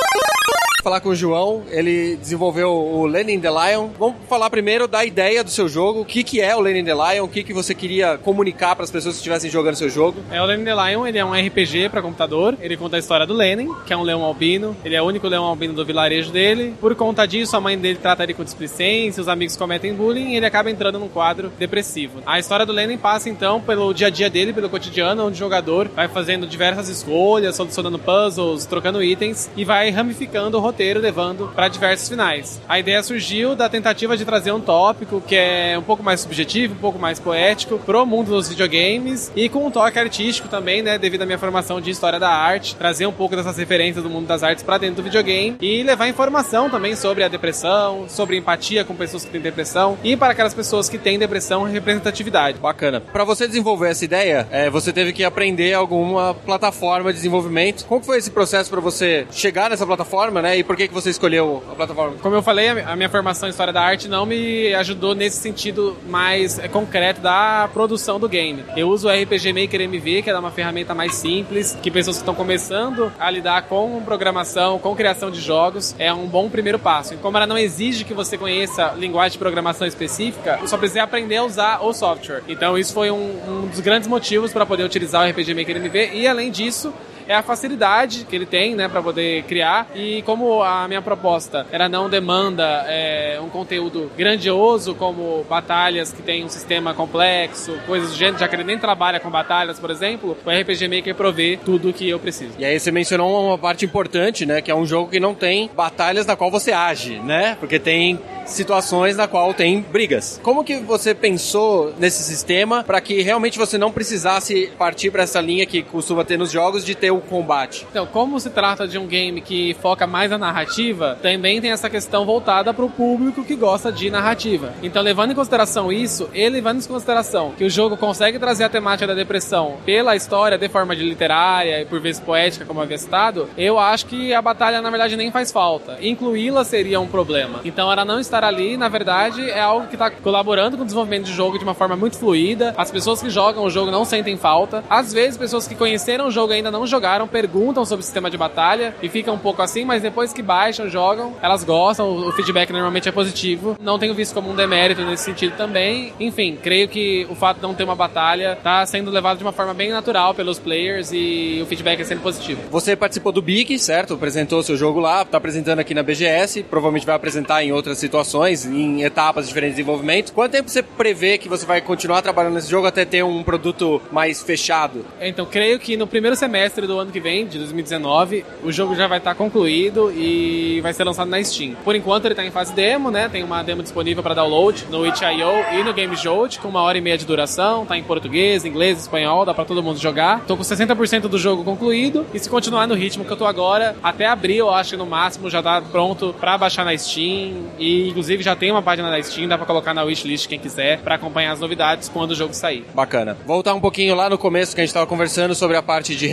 falar 0.84 1.00
com 1.00 1.08
o 1.08 1.16
João, 1.16 1.62
ele 1.70 2.14
desenvolveu 2.16 2.70
o 2.70 3.06
Lenin 3.06 3.40
the 3.40 3.48
Lion. 3.48 3.88
Vamos 3.98 4.16
falar 4.28 4.50
primeiro 4.50 4.86
da 4.86 5.02
ideia 5.02 5.42
do 5.42 5.48
seu 5.48 5.66
jogo, 5.66 6.02
o 6.02 6.04
que, 6.04 6.22
que 6.22 6.42
é 6.42 6.54
o 6.54 6.60
Lenin 6.60 6.84
the 6.84 6.92
Lion, 6.92 7.24
o 7.24 7.28
que, 7.28 7.42
que 7.42 7.54
você 7.54 7.74
queria 7.74 8.18
comunicar 8.18 8.76
para 8.76 8.84
as 8.84 8.90
pessoas 8.90 9.14
que 9.14 9.20
estivessem 9.20 9.50
jogando 9.50 9.76
seu 9.76 9.88
jogo. 9.88 10.20
É, 10.30 10.42
o 10.42 10.44
Lenin 10.44 10.64
the 10.64 10.74
Lion, 10.74 11.06
ele 11.06 11.16
é 11.16 11.24
um 11.24 11.32
RPG 11.32 11.88
para 11.88 12.02
computador, 12.02 12.58
ele 12.60 12.76
conta 12.76 12.96
a 12.96 12.98
história 12.98 13.24
do 13.24 13.32
Lenin, 13.32 13.72
que 13.86 13.94
é 13.94 13.96
um 13.96 14.02
leão 14.02 14.22
albino, 14.22 14.76
ele 14.84 14.94
é 14.94 15.00
o 15.00 15.06
único 15.06 15.26
leão 15.26 15.46
albino 15.46 15.72
do 15.72 15.86
vilarejo 15.86 16.30
dele. 16.30 16.74
Por 16.78 16.94
conta 16.94 17.26
disso, 17.26 17.56
a 17.56 17.60
mãe 17.62 17.78
dele 17.78 17.98
trata 18.00 18.22
ele 18.22 18.34
com 18.34 18.44
displicência, 18.44 19.22
os 19.22 19.28
amigos 19.28 19.56
cometem 19.56 19.94
bullying 19.94 20.32
e 20.32 20.36
ele 20.36 20.44
acaba 20.44 20.70
entrando 20.70 20.98
num 20.98 21.08
quadro 21.08 21.50
depressivo. 21.58 22.20
A 22.26 22.38
história 22.38 22.66
do 22.66 22.74
Lenin 22.74 22.98
passa 22.98 23.30
então 23.30 23.58
pelo 23.58 23.94
dia 23.94 24.08
a 24.08 24.10
dia 24.10 24.28
dele, 24.28 24.52
pelo 24.52 24.68
cotidiano, 24.68 25.24
onde 25.24 25.36
o 25.36 25.38
jogador 25.38 25.88
vai 25.88 26.08
fazendo 26.08 26.46
diversas 26.46 26.90
escolhas, 26.90 27.56
solucionando 27.56 27.98
puzzles, 27.98 28.66
trocando 28.66 29.02
itens 29.02 29.48
e 29.56 29.64
vai 29.64 29.88
ramificando 29.88 30.58
o 30.58 30.73
roteiro 30.74 30.98
levando 30.98 31.52
para 31.54 31.68
diversos 31.68 32.08
finais. 32.08 32.60
A 32.68 32.80
ideia 32.80 33.00
surgiu 33.02 33.54
da 33.54 33.68
tentativa 33.68 34.16
de 34.16 34.24
trazer 34.24 34.50
um 34.50 34.60
tópico 34.60 35.20
que 35.20 35.36
é 35.36 35.78
um 35.78 35.82
pouco 35.82 36.02
mais 36.02 36.20
subjetivo, 36.20 36.74
um 36.74 36.78
pouco 36.78 36.98
mais 36.98 37.20
poético 37.20 37.78
pro 37.78 38.04
mundo 38.04 38.30
dos 38.30 38.48
videogames 38.48 39.30
e 39.36 39.48
com 39.48 39.64
um 39.64 39.70
toque 39.70 39.98
artístico 39.98 40.48
também, 40.48 40.82
né, 40.82 40.98
devido 40.98 41.22
à 41.22 41.26
minha 41.26 41.38
formação 41.38 41.80
de 41.80 41.90
história 41.90 42.18
da 42.18 42.28
arte, 42.28 42.74
trazer 42.74 43.06
um 43.06 43.12
pouco 43.12 43.36
dessas 43.36 43.56
referências 43.56 44.02
do 44.02 44.10
mundo 44.10 44.26
das 44.26 44.42
artes 44.42 44.64
para 44.64 44.78
dentro 44.78 44.96
do 44.96 45.02
videogame 45.04 45.56
e 45.60 45.82
levar 45.84 46.08
informação 46.08 46.68
também 46.68 46.96
sobre 46.96 47.22
a 47.22 47.28
depressão, 47.28 48.06
sobre 48.08 48.36
empatia 48.36 48.84
com 48.84 48.96
pessoas 48.96 49.24
que 49.24 49.30
têm 49.30 49.40
depressão 49.40 49.96
e 50.02 50.16
para 50.16 50.32
aquelas 50.32 50.54
pessoas 50.54 50.88
que 50.88 50.98
têm 50.98 51.18
depressão 51.18 51.62
representatividade. 51.62 52.58
Bacana. 52.58 53.00
Para 53.00 53.24
você 53.24 53.46
desenvolver 53.46 53.90
essa 53.90 54.04
ideia, 54.04 54.48
é, 54.50 54.68
você 54.68 54.92
teve 54.92 55.12
que 55.12 55.22
aprender 55.22 55.74
alguma 55.74 56.34
plataforma 56.34 57.12
de 57.12 57.18
desenvolvimento. 57.18 57.84
Como 57.84 58.02
foi 58.02 58.18
esse 58.18 58.30
processo 58.30 58.68
para 58.70 58.80
você 58.80 59.26
chegar 59.30 59.70
nessa 59.70 59.86
plataforma, 59.86 60.42
né? 60.42 60.58
E 60.58 60.63
por 60.66 60.76
que, 60.76 60.88
que 60.88 60.94
você 60.94 61.10
escolheu 61.10 61.62
a 61.70 61.74
plataforma? 61.74 62.16
Como 62.20 62.34
eu 62.34 62.42
falei, 62.42 62.68
a 62.68 62.96
minha 62.96 63.08
formação 63.08 63.48
em 63.48 63.50
História 63.50 63.72
da 63.72 63.82
Arte 63.82 64.08
não 64.08 64.26
me 64.26 64.74
ajudou 64.74 65.14
nesse 65.14 65.38
sentido 65.38 65.96
mais 66.08 66.58
é, 66.58 66.68
concreto 66.68 67.20
da 67.20 67.68
produção 67.72 68.18
do 68.18 68.28
game. 68.28 68.64
Eu 68.76 68.88
uso 68.88 69.08
o 69.08 69.10
RPG 69.10 69.52
Maker 69.52 69.80
MV, 69.82 70.22
que 70.22 70.30
é 70.30 70.38
uma 70.38 70.50
ferramenta 70.50 70.94
mais 70.94 71.14
simples, 71.14 71.76
que 71.82 71.90
pessoas 71.90 72.16
que 72.16 72.22
estão 72.22 72.34
começando 72.34 73.12
a 73.18 73.30
lidar 73.30 73.62
com 73.62 74.02
programação, 74.04 74.78
com 74.78 74.94
criação 74.94 75.30
de 75.30 75.40
jogos, 75.40 75.94
é 75.98 76.12
um 76.12 76.26
bom 76.26 76.48
primeiro 76.48 76.78
passo. 76.78 77.14
E 77.14 77.16
como 77.18 77.36
ela 77.36 77.46
não 77.46 77.58
exige 77.58 78.04
que 78.04 78.14
você 78.14 78.36
conheça 78.36 78.94
linguagem 78.96 79.32
de 79.32 79.38
programação 79.38 79.86
específica, 79.86 80.58
eu 80.60 80.68
só 80.68 80.76
precisei 80.76 81.02
aprender 81.02 81.36
a 81.36 81.44
usar 81.44 81.84
o 81.84 81.92
software. 81.92 82.42
Então 82.48 82.78
isso 82.78 82.92
foi 82.92 83.10
um, 83.10 83.64
um 83.64 83.66
dos 83.66 83.80
grandes 83.80 84.08
motivos 84.08 84.52
para 84.52 84.66
poder 84.66 84.84
utilizar 84.84 85.26
o 85.26 85.30
RPG 85.30 85.54
Maker 85.54 85.76
MV 85.76 86.10
e 86.14 86.26
além 86.26 86.50
disso, 86.50 86.92
é 87.26 87.34
a 87.34 87.42
facilidade 87.42 88.24
que 88.28 88.34
ele 88.34 88.46
tem, 88.46 88.74
né, 88.74 88.88
para 88.88 89.02
poder 89.02 89.42
criar. 89.44 89.88
E 89.94 90.22
como 90.22 90.62
a 90.62 90.86
minha 90.88 91.02
proposta 91.02 91.66
era 91.70 91.88
não 91.88 92.08
demanda 92.08 92.84
é, 92.88 93.38
um 93.42 93.48
conteúdo 93.48 94.10
grandioso, 94.16 94.94
como 94.94 95.44
batalhas 95.48 96.12
que 96.12 96.22
tem 96.22 96.44
um 96.44 96.48
sistema 96.48 96.94
complexo, 96.94 97.78
coisas 97.86 98.10
do 98.10 98.16
gênero, 98.16 98.38
já 98.38 98.48
que 98.48 98.56
ele 98.56 98.64
nem 98.64 98.78
trabalha 98.78 99.20
com 99.20 99.30
batalhas, 99.30 99.78
por 99.78 99.90
exemplo, 99.90 100.36
o 100.44 100.50
RPG 100.50 100.88
Maker 100.88 101.14
provê 101.14 101.58
tudo 101.64 101.92
que 101.92 102.08
eu 102.08 102.18
preciso. 102.18 102.52
E 102.58 102.64
aí 102.64 102.78
você 102.78 102.90
mencionou 102.90 103.46
uma 103.46 103.58
parte 103.58 103.84
importante, 103.84 104.46
né, 104.46 104.60
que 104.60 104.70
é 104.70 104.74
um 104.74 104.86
jogo 104.86 105.10
que 105.10 105.20
não 105.20 105.34
tem 105.34 105.70
batalhas 105.74 106.26
na 106.26 106.36
qual 106.36 106.50
você 106.50 106.72
age, 106.72 107.18
né? 107.20 107.56
Porque 107.58 107.78
tem 107.78 108.18
situações 108.46 109.16
na 109.16 109.26
qual 109.26 109.54
tem 109.54 109.80
brigas. 109.80 110.40
Como 110.42 110.64
que 110.64 110.76
você 110.76 111.14
pensou 111.14 111.94
nesse 111.98 112.22
sistema 112.22 112.84
para 112.84 113.00
que 113.00 113.22
realmente 113.22 113.58
você 113.58 113.78
não 113.78 113.90
precisasse 113.90 114.70
partir 114.78 115.10
para 115.10 115.22
essa 115.22 115.40
linha 115.40 115.66
que 115.66 115.82
costuma 115.82 116.24
ter 116.24 116.36
nos 116.36 116.50
jogos 116.50 116.84
de 116.84 116.94
ter 116.94 117.10
o 117.16 117.20
combate? 117.20 117.86
Então, 117.90 118.06
como 118.06 118.38
se 118.38 118.50
trata 118.50 118.86
de 118.86 118.98
um 118.98 119.06
game 119.06 119.40
que 119.40 119.74
foca 119.80 120.06
mais 120.06 120.30
na 120.30 120.38
narrativa, 120.38 121.18
também 121.22 121.60
tem 121.60 121.70
essa 121.70 121.90
questão 121.90 122.24
voltada 122.24 122.72
para 122.72 122.84
o 122.84 122.90
público 122.90 123.44
que 123.44 123.56
gosta 123.56 123.90
de 123.90 124.10
narrativa. 124.10 124.72
Então, 124.82 125.02
levando 125.02 125.32
em 125.32 125.34
consideração 125.34 125.92
isso, 125.92 126.28
e 126.34 126.48
levando 126.48 126.82
em 126.82 126.86
consideração 126.86 127.52
que 127.56 127.64
o 127.64 127.70
jogo 127.70 127.96
consegue 127.96 128.38
trazer 128.38 128.64
a 128.64 128.68
temática 128.68 129.06
da 129.06 129.14
depressão 129.14 129.76
pela 129.84 130.16
história 130.16 130.58
de 130.58 130.68
forma 130.68 130.94
de 130.94 131.02
literária 131.02 131.80
e 131.80 131.84
por 131.84 132.00
vezes 132.00 132.20
poética, 132.20 132.64
como 132.64 132.80
havia 132.80 132.98
citado, 132.98 133.48
eu 133.56 133.78
acho 133.78 134.06
que 134.06 134.34
a 134.34 134.42
batalha 134.42 134.80
na 134.80 134.90
verdade 134.90 135.16
nem 135.16 135.30
faz 135.30 135.52
falta. 135.52 135.98
Incluí-la 136.00 136.64
seria 136.64 137.00
um 137.00 137.06
problema. 137.06 137.60
Então, 137.64 137.90
ela 137.90 138.04
não 138.04 138.20
estar 138.20 138.44
ali, 138.44 138.76
na 138.76 138.88
verdade, 138.88 139.48
é 139.50 139.60
algo 139.60 139.86
que 139.86 139.94
está 139.94 140.10
colaborando 140.10 140.76
com 140.76 140.82
o 140.82 140.86
desenvolvimento 140.86 141.24
de 141.24 141.32
jogo 141.32 141.58
de 141.58 141.64
uma 141.64 141.74
forma 141.74 141.96
muito 141.96 142.18
fluida. 142.18 142.74
As 142.76 142.90
pessoas 142.90 143.22
que 143.22 143.30
jogam 143.30 143.64
o 143.64 143.70
jogo 143.70 143.90
não 143.90 144.04
sentem 144.04 144.36
falta. 144.36 144.84
Às 144.88 145.12
vezes, 145.12 145.38
pessoas 145.38 145.66
que 145.66 145.74
conheceram 145.74 146.26
o 146.26 146.30
jogo 146.30 146.52
ainda 146.52 146.70
não 146.70 146.86
jogaram 146.86 147.03
perguntam 147.28 147.84
sobre 147.84 148.02
o 148.02 148.04
sistema 148.04 148.30
de 148.30 148.36
batalha 148.36 148.94
e 149.02 149.08
ficam 149.08 149.34
um 149.34 149.38
pouco 149.38 149.62
assim, 149.62 149.84
mas 149.84 150.02
depois 150.02 150.32
que 150.32 150.42
baixam, 150.42 150.88
jogam, 150.88 151.34
elas 151.42 151.64
gostam, 151.64 152.28
o 152.28 152.32
feedback 152.32 152.72
normalmente 152.72 153.08
é 153.08 153.12
positivo. 153.12 153.76
Não 153.80 153.98
tenho 153.98 154.14
visto 154.14 154.34
como 154.34 154.50
um 154.50 154.54
demérito 154.54 155.02
nesse 155.02 155.24
sentido 155.24 155.56
também. 155.56 156.12
Enfim, 156.18 156.58
creio 156.60 156.88
que 156.88 157.26
o 157.30 157.34
fato 157.34 157.56
de 157.56 157.62
não 157.62 157.74
ter 157.74 157.84
uma 157.84 157.94
batalha 157.94 158.54
está 158.54 158.84
sendo 158.86 159.10
levado 159.10 159.38
de 159.38 159.44
uma 159.44 159.52
forma 159.52 159.74
bem 159.74 159.90
natural 159.90 160.34
pelos 160.34 160.58
players 160.58 161.10
e 161.12 161.60
o 161.62 161.66
feedback 161.66 162.00
é 162.00 162.04
sendo 162.04 162.22
positivo. 162.22 162.60
Você 162.70 162.96
participou 162.96 163.32
do 163.32 163.42
Big, 163.42 163.78
certo? 163.78 164.14
Apresentou 164.14 164.62
seu 164.62 164.76
jogo 164.76 165.00
lá, 165.00 165.22
está 165.22 165.38
apresentando 165.38 165.78
aqui 165.78 165.94
na 165.94 166.02
BGS, 166.02 166.62
provavelmente 166.64 167.06
vai 167.06 167.14
apresentar 167.14 167.62
em 167.62 167.72
outras 167.72 167.98
situações, 167.98 168.64
em 168.64 169.02
etapas 169.02 169.46
diferentes 169.46 169.76
de 169.76 169.82
desenvolvimento. 169.82 170.32
Quanto 170.32 170.52
tempo 170.52 170.70
você 170.70 170.82
prevê 170.82 171.38
que 171.38 171.48
você 171.48 171.66
vai 171.66 171.80
continuar 171.80 172.22
trabalhando 172.22 172.54
nesse 172.54 172.70
jogo 172.70 172.86
até 172.86 173.04
ter 173.04 173.22
um 173.22 173.42
produto 173.42 174.00
mais 174.10 174.42
fechado? 174.42 175.04
Então, 175.20 175.46
creio 175.46 175.78
que 175.78 175.96
no 175.96 176.06
primeiro 176.06 176.36
semestre 176.36 176.86
do 176.86 176.93
ano 176.98 177.10
que 177.10 177.20
vem, 177.20 177.46
de 177.46 177.58
2019, 177.58 178.44
o 178.62 178.72
jogo 178.72 178.94
já 178.94 179.06
vai 179.06 179.18
estar 179.18 179.34
concluído 179.34 180.12
e 180.12 180.80
vai 180.82 180.92
ser 180.92 181.04
lançado 181.04 181.28
na 181.28 181.42
Steam. 181.42 181.74
Por 181.84 181.94
enquanto, 181.94 182.24
ele 182.24 182.32
está 182.32 182.44
em 182.44 182.50
fase 182.50 182.72
demo, 182.72 183.10
né? 183.10 183.28
Tem 183.28 183.42
uma 183.42 183.62
demo 183.62 183.82
disponível 183.82 184.22
para 184.22 184.34
download 184.34 184.86
no 184.90 185.06
itch.io 185.06 185.78
e 185.78 185.82
no 185.82 185.92
Game 185.92 186.14
Jolt, 186.16 186.58
com 186.58 186.68
uma 186.68 186.82
hora 186.82 186.98
e 186.98 187.00
meia 187.00 187.18
de 187.18 187.24
duração, 187.24 187.86
tá 187.86 187.96
em 187.96 188.02
português, 188.02 188.64
inglês, 188.64 189.00
espanhol, 189.00 189.44
dá 189.44 189.54
para 189.54 189.64
todo 189.64 189.82
mundo 189.82 189.98
jogar. 189.98 190.44
Tô 190.46 190.56
com 190.56 190.62
60% 190.62 191.22
do 191.22 191.38
jogo 191.38 191.64
concluído 191.64 192.26
e 192.32 192.38
se 192.38 192.48
continuar 192.48 192.86
no 192.86 192.94
ritmo 192.94 193.24
que 193.24 193.32
eu 193.32 193.36
tô 193.36 193.46
agora, 193.46 193.96
até 194.02 194.26
abril, 194.26 194.66
eu 194.66 194.74
acho 194.74 194.90
que 194.90 194.96
no 194.96 195.06
máximo 195.06 195.50
já 195.50 195.60
dá 195.60 195.80
pronto 195.80 196.34
para 196.38 196.56
baixar 196.58 196.84
na 196.84 196.96
Steam 196.96 197.70
e 197.78 198.08
inclusive 198.08 198.42
já 198.42 198.54
tem 198.54 198.70
uma 198.70 198.82
página 198.82 199.10
da 199.10 199.22
Steam, 199.22 199.48
dá 199.48 199.56
para 199.56 199.66
colocar 199.66 199.94
na 199.94 200.02
wishlist 200.02 200.48
quem 200.48 200.58
quiser 200.58 200.98
para 201.00 201.14
acompanhar 201.14 201.52
as 201.52 201.60
novidades 201.60 202.08
quando 202.08 202.32
o 202.32 202.34
jogo 202.34 202.54
sair. 202.54 202.84
Bacana. 202.94 203.36
Voltar 203.46 203.74
um 203.74 203.80
pouquinho 203.80 204.14
lá 204.14 204.28
no 204.28 204.38
começo 204.38 204.74
que 204.74 204.80
a 204.80 204.84
gente 204.84 204.90
estava 204.90 205.06
conversando 205.06 205.54
sobre 205.54 205.76
a 205.76 205.82
parte 205.82 206.14
de 206.14 206.26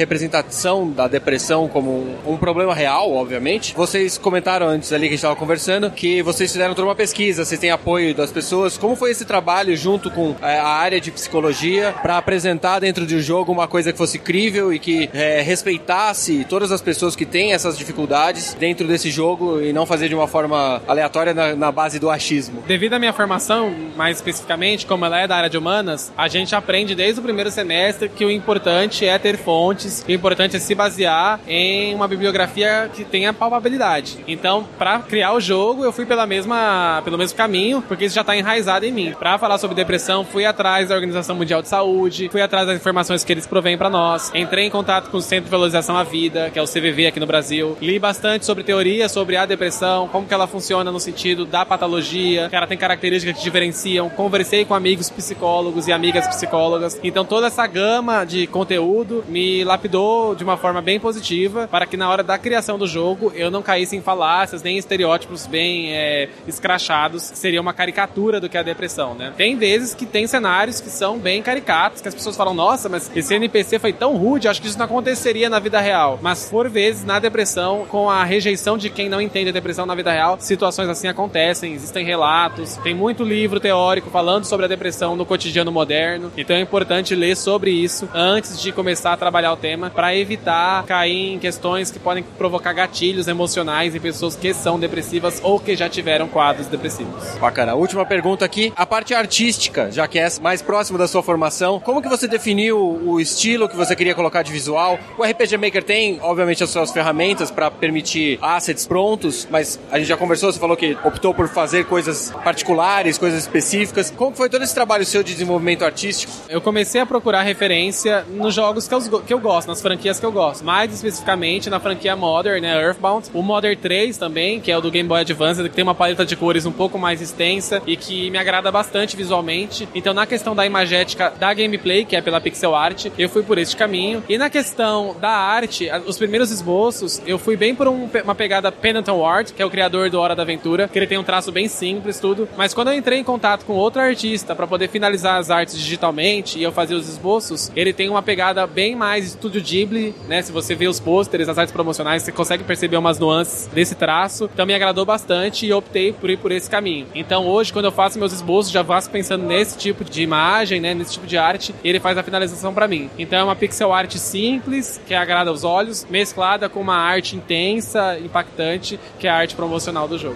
da 0.93 1.08
depressão 1.08 1.67
como 1.67 1.91
um, 1.91 2.34
um 2.34 2.38
problema 2.38 2.75
real, 2.75 3.12
obviamente. 3.13 3.74
Vocês 3.75 4.17
comentaram 4.17 4.67
antes 4.67 4.91
ali 4.91 5.03
que 5.03 5.08
a 5.08 5.12
gente 5.12 5.20
estava 5.20 5.36
conversando 5.36 5.89
que 5.89 6.22
vocês 6.22 6.51
fizeram 6.51 6.75
toda 6.75 6.88
uma 6.88 6.96
pesquisa, 6.96 7.46
vocês 7.46 7.60
têm 7.60 7.72
apoio 7.72 8.13
das 8.13 8.31
pessoas. 8.31 8.77
Como 8.77 8.96
foi 8.96 9.12
esse 9.12 9.25
trabalho 9.25 9.75
junto 9.75 10.12
com 10.12 10.36
é, 10.41 10.60
a 10.60 10.67
área 10.67 11.00
de 11.00 11.10
psicologia 11.10 11.96
para 12.01 12.17
apresentar 12.17 12.79
dentro 12.79 13.05
do 13.05 13.22
jogo 13.22 13.51
uma 13.51 13.67
coisa 13.67 13.91
que 13.91 13.98
fosse 13.98 14.20
crível 14.20 14.74
e 14.74 14.79
que 14.79 15.10
é, 15.13 15.41
respeitasse 15.41 16.46
todas 16.50 16.72
as 16.72 16.81
pessoas 16.81 17.15
que 17.15 17.25
têm 17.25 17.53
essas 17.53 17.77
dificuldades 17.77 18.53
dentro 18.53 18.88
desse 18.88 19.10
jogo 19.10 19.62
e 19.62 19.72
não 19.72 19.86
fazer 19.86 20.10
de 20.10 20.15
uma 20.15 20.27
forma 20.27 20.81
aleatória 20.88 21.34
na, 21.34 21.55
na 21.55 21.72
base 21.72 21.98
do 21.98 22.10
achismo? 22.10 22.62
Devido 22.67 22.93
à 22.93 23.00
minha 23.00 23.13
formação, 23.13 23.74
mais 23.96 24.17
especificamente, 24.17 24.86
como 24.86 25.05
ela 25.05 25.20
é 25.20 25.27
da 25.27 25.36
área 25.36 25.50
de 25.50 25.58
humanas, 25.58 26.12
a 26.17 26.27
gente 26.27 26.53
aprende 26.55 26.93
desde 26.93 27.20
o 27.20 27.24
primeiro 27.24 27.50
semestre 27.50 28.10
que 28.10 28.25
o 28.25 28.29
importante 28.31 29.05
é 29.05 29.17
ter 29.17 29.38
fontes, 29.38 30.03
o 30.08 30.12
importante 30.12 30.40
é 30.43 30.60
se 30.60 30.75
basear 30.75 31.39
em 31.48 31.93
uma 31.93 32.07
bibliografia 32.07 32.89
que 32.93 33.03
tenha 33.03 33.33
palpabilidade. 33.33 34.17
Então, 34.27 34.65
para 34.77 35.00
criar 35.00 35.33
o 35.33 35.39
jogo, 35.39 35.83
eu 35.83 35.91
fui 35.91 36.05
pela 36.05 36.25
mesma, 36.25 37.01
pelo 37.03 37.17
mesmo 37.17 37.38
caminho, 37.38 37.83
porque 37.88 38.05
isso 38.05 38.15
já 38.15 38.21
está 38.21 38.36
enraizado 38.36 38.86
em 38.86 38.91
mim. 38.91 39.13
Para 39.17 39.38
falar 39.38 39.57
sobre 39.57 39.75
depressão, 39.75 40.24
fui 40.24 40.45
atrás 40.45 40.89
da 40.89 40.95
Organização 40.95 41.36
Mundial 41.36 41.62
de 41.62 41.67
Saúde, 41.67 42.29
fui 42.31 42.41
atrás 42.41 42.67
das 42.67 42.77
informações 42.77 43.24
que 43.24 43.31
eles 43.31 43.48
provêm 43.48 43.77
para 43.77 43.89
nós, 43.89 44.31
entrei 44.33 44.65
em 44.65 44.69
contato 44.69 45.10
com 45.10 45.17
o 45.17 45.21
Centro 45.21 45.45
de 45.45 45.51
Valorização 45.51 45.98
à 45.98 46.03
Vida, 46.03 46.50
que 46.50 46.60
é 46.60 46.62
o 46.62 46.65
CVV 46.65 47.07
aqui 47.07 47.19
no 47.19 47.25
Brasil, 47.25 47.77
li 47.81 48.00
bastante 48.00 48.45
sobre 48.45 48.63
teoria 48.63 49.07
sobre 49.10 49.38
a 49.38 49.45
depressão, 49.45 50.07
como 50.07 50.27
que 50.27 50.33
ela 50.33 50.48
funciona 50.48 50.91
no 50.91 51.00
sentido 51.00 51.45
da 51.45 51.65
patologia, 51.65 52.50
que 52.50 52.55
ela 52.55 52.67
tem 52.67 52.77
características 52.77 53.38
que 53.38 53.43
diferenciam, 53.43 54.10
conversei 54.10 54.65
com 54.65 54.74
amigos 54.74 55.10
psicólogos 55.10 55.88
e 55.88 55.91
amigas 55.91 56.27
psicólogas, 56.27 57.00
então 57.03 57.25
toda 57.25 57.48
essa 57.48 57.65
gama 57.67 58.24
de 58.24 58.48
conteúdo 58.48 59.24
me 59.27 59.63
lapidou 59.63 60.30
de 60.35 60.43
uma 60.43 60.57
forma 60.57 60.81
bem 60.81 61.00
positiva 61.00 61.67
para 61.67 61.85
que 61.85 61.97
na 61.97 62.09
hora 62.09 62.23
da 62.23 62.38
criação 62.38 62.77
do 62.77 62.88
jogo 62.88 63.31
eu 63.35 63.51
não 63.51 63.61
caísse 63.61 63.95
em 63.95 64.01
falácias 64.01 64.61
nem 64.63 64.75
em 64.75 64.77
estereótipos 64.77 65.45
bem 65.47 65.93
é, 65.93 66.29
escrachados, 66.47 67.23
seria 67.33 67.61
uma 67.61 67.73
caricatura 67.73 68.39
do 68.39 68.50
que 68.50 68.57
é 68.57 68.59
a 68.59 68.63
depressão, 68.63 69.13
né? 69.13 69.33
Tem 69.35 69.55
vezes 69.55 69.93
que 69.93 70.05
tem 70.05 70.27
cenários 70.27 70.79
que 70.79 70.89
são 70.89 71.17
bem 71.17 71.41
caricatos, 71.41 72.01
que 72.01 72.07
as 72.07 72.15
pessoas 72.15 72.35
falam, 72.35 72.53
nossa, 72.53 72.89
mas 72.89 73.11
esse 73.15 73.33
NPC 73.33 73.79
foi 73.79 73.93
tão 73.93 74.15
rude, 74.15 74.47
acho 74.47 74.61
que 74.61 74.67
isso 74.67 74.77
não 74.77 74.85
aconteceria 74.85 75.50
na 75.50 75.59
vida 75.59 75.79
real. 75.79 76.19
Mas 76.21 76.50
por 76.50 76.69
vezes, 76.69 77.03
na 77.03 77.19
depressão, 77.19 77.85
com 77.89 78.09
a 78.09 78.23
rejeição 78.23 78.77
de 78.77 78.89
quem 78.89 79.09
não 79.09 79.21
entende 79.21 79.50
a 79.50 79.53
depressão 79.53 79.85
na 79.85 79.95
vida 79.95 80.11
real, 80.11 80.38
situações 80.39 80.89
assim 80.89 81.07
acontecem, 81.07 81.73
existem 81.73 82.05
relatos, 82.05 82.77
tem 82.77 82.93
muito 82.93 83.23
livro 83.23 83.59
teórico 83.59 84.09
falando 84.09 84.45
sobre 84.45 84.65
a 84.65 84.69
depressão 84.69 85.15
no 85.15 85.25
cotidiano 85.25 85.71
moderno, 85.71 86.31
então 86.38 86.55
é 86.55 86.59
importante 86.59 87.15
ler 87.15 87.35
sobre 87.35 87.71
isso 87.71 88.09
antes 88.13 88.61
de 88.61 88.71
começar 88.71 89.13
a 89.13 89.17
trabalhar 89.17 89.53
o 89.53 89.57
tema 89.57 89.89
para 89.89 90.13
evitar 90.21 90.83
cair 90.85 91.33
em 91.33 91.39
questões 91.39 91.91
que 91.91 91.99
podem 91.99 92.23
provocar 92.37 92.73
gatilhos 92.73 93.27
emocionais 93.27 93.95
em 93.95 93.99
pessoas 93.99 94.35
que 94.35 94.53
são 94.53 94.79
depressivas 94.79 95.39
ou 95.43 95.59
que 95.59 95.75
já 95.75 95.89
tiveram 95.89 96.27
quadros 96.27 96.67
depressivos. 96.67 97.37
Bacana. 97.39 97.75
Última 97.75 98.05
pergunta 98.05 98.45
aqui. 98.45 98.71
A 98.75 98.85
parte 98.85 99.13
artística, 99.13 99.91
já 99.91 100.07
que 100.07 100.19
é 100.19 100.27
mais 100.41 100.61
próximo 100.61 100.97
da 100.97 101.07
sua 101.07 101.23
formação, 101.23 101.79
como 101.79 102.01
que 102.01 102.09
você 102.09 102.27
definiu 102.27 102.77
o 102.79 103.19
estilo 103.19 103.67
que 103.67 103.75
você 103.75 103.95
queria 103.95 104.15
colocar 104.15 104.43
de 104.43 104.51
visual? 104.51 104.97
O 105.17 105.23
RPG 105.23 105.57
Maker 105.57 105.83
tem, 105.83 106.19
obviamente, 106.21 106.63
as 106.63 106.69
suas 106.69 106.91
ferramentas 106.91 107.51
para 107.51 107.69
permitir 107.71 108.37
assets 108.41 108.85
prontos, 108.85 109.47
mas 109.49 109.79
a 109.91 109.97
gente 109.97 110.07
já 110.07 110.17
conversou, 110.17 110.51
você 110.51 110.59
falou 110.59 110.77
que 110.77 110.97
optou 111.03 111.33
por 111.33 111.47
fazer 111.47 111.85
coisas 111.85 112.31
particulares, 112.43 113.17
coisas 113.17 113.41
específicas. 113.41 114.11
Como 114.11 114.35
foi 114.35 114.49
todo 114.49 114.63
esse 114.63 114.73
trabalho 114.73 115.05
seu 115.05 115.23
de 115.23 115.33
desenvolvimento 115.33 115.83
artístico? 115.83 116.31
Eu 116.49 116.61
comecei 116.61 117.01
a 117.01 117.05
procurar 117.05 117.41
referência 117.41 118.25
nos 118.29 118.53
jogos 118.53 118.87
que 118.87 118.93
eu, 118.93 119.21
que 119.21 119.33
eu 119.33 119.39
gosto, 119.39 119.67
nas 119.67 119.81
franquias 119.81 120.00
que 120.01 120.25
eu 120.25 120.31
gosto. 120.31 120.63
Mais 120.63 120.93
especificamente 120.93 121.70
na 121.70 121.79
franquia 121.79 122.15
Modern, 122.15 122.62
né, 122.62 122.81
Earthbound. 122.81 123.29
O 123.34 123.41
Modern 123.41 123.77
3 123.77 124.17
também, 124.17 124.60
que 124.60 124.72
é 124.72 124.77
o 124.77 124.81
do 124.81 124.91
Game 124.91 125.08
Boy 125.08 125.22
Advance, 125.22 125.62
que 125.63 125.70
tem 125.70 125.84
uma 125.84 125.96
paleta 125.96 126.25
de 126.25 126.36
cores 126.36 126.65
um 126.65 126.72
pouco 126.72 126.98
mais 126.98 127.22
extensa 127.22 127.81
e 127.86 127.96
que 127.96 128.29
me 128.29 128.38
agrada 128.38 128.72
bastante 128.72 129.15
visualmente. 129.15 129.88
Então, 129.93 130.13
na 130.13 130.25
questão 130.25 130.55
da 130.55 130.65
imagética 130.65 131.31
da 131.39 131.53
gameplay, 131.53 132.05
que 132.05 132.15
é 132.15 132.22
pela 132.22 132.41
pixel 132.41 132.75
art, 132.75 133.08
eu 133.17 133.29
fui 133.29 133.43
por 133.43 133.58
este 133.58 133.75
caminho. 133.75 134.24
E 134.27 134.38
na 134.38 134.50
questão 134.50 135.15
da 135.20 135.29
arte, 135.29 135.89
os 136.05 136.17
primeiros 136.17 136.51
esboços, 136.51 137.22
eu 137.25 137.38
fui 137.38 137.55
bem 137.55 137.75
por 137.75 137.88
um, 137.88 138.10
uma 138.24 138.36
pegada 138.36 138.72
Pennington 138.72 139.20
Ward, 139.20 139.53
que 139.53 139.62
é 139.62 139.65
o 139.65 139.70
criador 139.70 140.10
do 140.10 140.20
Hora 140.20 140.36
da 140.36 140.43
Aventura, 140.43 140.88
que 140.88 140.98
ele 140.98 141.08
tem 141.08 141.17
um 141.17 141.24
traço 141.24 141.51
bem 141.51 141.67
simples, 141.67 142.20
tudo. 142.20 142.48
Mas 142.58 142.74
quando 142.74 142.89
eu 142.89 142.96
entrei 142.96 143.20
em 143.20 143.24
contato 143.24 143.65
com 143.65 143.74
outro 143.74 144.01
artista 144.01 144.55
para 144.55 144.67
poder 144.67 144.89
finalizar 144.89 145.38
as 145.38 145.50
artes 145.50 145.77
digitalmente 145.77 146.58
e 146.58 146.63
eu 146.63 146.72
fazer 146.72 146.96
os 146.96 147.08
esboços, 147.08 147.72
ele 147.75 147.93
tem 147.93 148.10
uma 148.10 148.22
pegada 148.22 148.65
bem 148.65 148.96
mais 148.96 149.27
estúdio 149.27 149.62
Ghibli, 149.62 149.90
né? 150.27 150.41
Se 150.41 150.51
você 150.51 150.75
vê 150.75 150.88
os 150.88 151.00
pôsteres, 151.00 151.50
as 151.50 151.57
artes 151.57 151.74
promocionais, 151.74 152.24
você 152.24 152.31
consegue 152.31 152.63
perceber 152.63 152.98
umas 152.98 153.19
nuances 153.19 153.67
desse 153.67 153.95
traço. 153.95 154.50
Então 154.53 154.65
me 154.65 154.74
agradou 154.74 155.05
bastante 155.05 155.65
e 155.65 155.74
optei 155.74 156.13
por 156.13 156.29
ir 156.29 156.38
por 156.38 156.51
esse 156.51 156.69
caminho. 156.69 157.07
Então 157.13 157.45
hoje, 157.45 157.71
quando 157.74 157.86
eu 157.86 157.91
faço 157.91 158.17
meus 158.17 158.33
esboços, 158.33 158.71
já 158.71 158.83
faço 158.83 159.10
pensando 159.10 159.45
nesse 159.45 159.77
tipo 159.77 160.03
de 160.03 160.21
imagem, 160.21 160.79
né? 160.79 160.93
Nesse 160.93 161.13
tipo 161.13 161.27
de 161.27 161.38
arte, 161.38 161.75
e 161.83 161.89
ele 161.89 162.00
faz 162.00 162.17
a 162.17 162.24
finalização 162.24 162.74
para 162.74 162.88
mim. 162.88 163.10
Então 163.17 163.39
é 163.39 163.43
uma 163.43 163.55
pixel 163.55 163.93
art 163.93 164.15
simples, 164.15 165.01
que 165.05 165.13
agrada 165.13 165.50
aos 165.50 165.63
olhos, 165.63 166.05
mesclada 166.10 166.69
com 166.69 166.79
uma 166.79 166.95
arte 166.95 167.36
intensa, 167.36 168.17
impactante, 168.19 169.00
que 169.19 169.27
é 169.27 169.29
a 169.29 169.36
arte 169.36 169.55
promocional 169.55 170.07
do 170.07 170.17
jogo. 170.17 170.36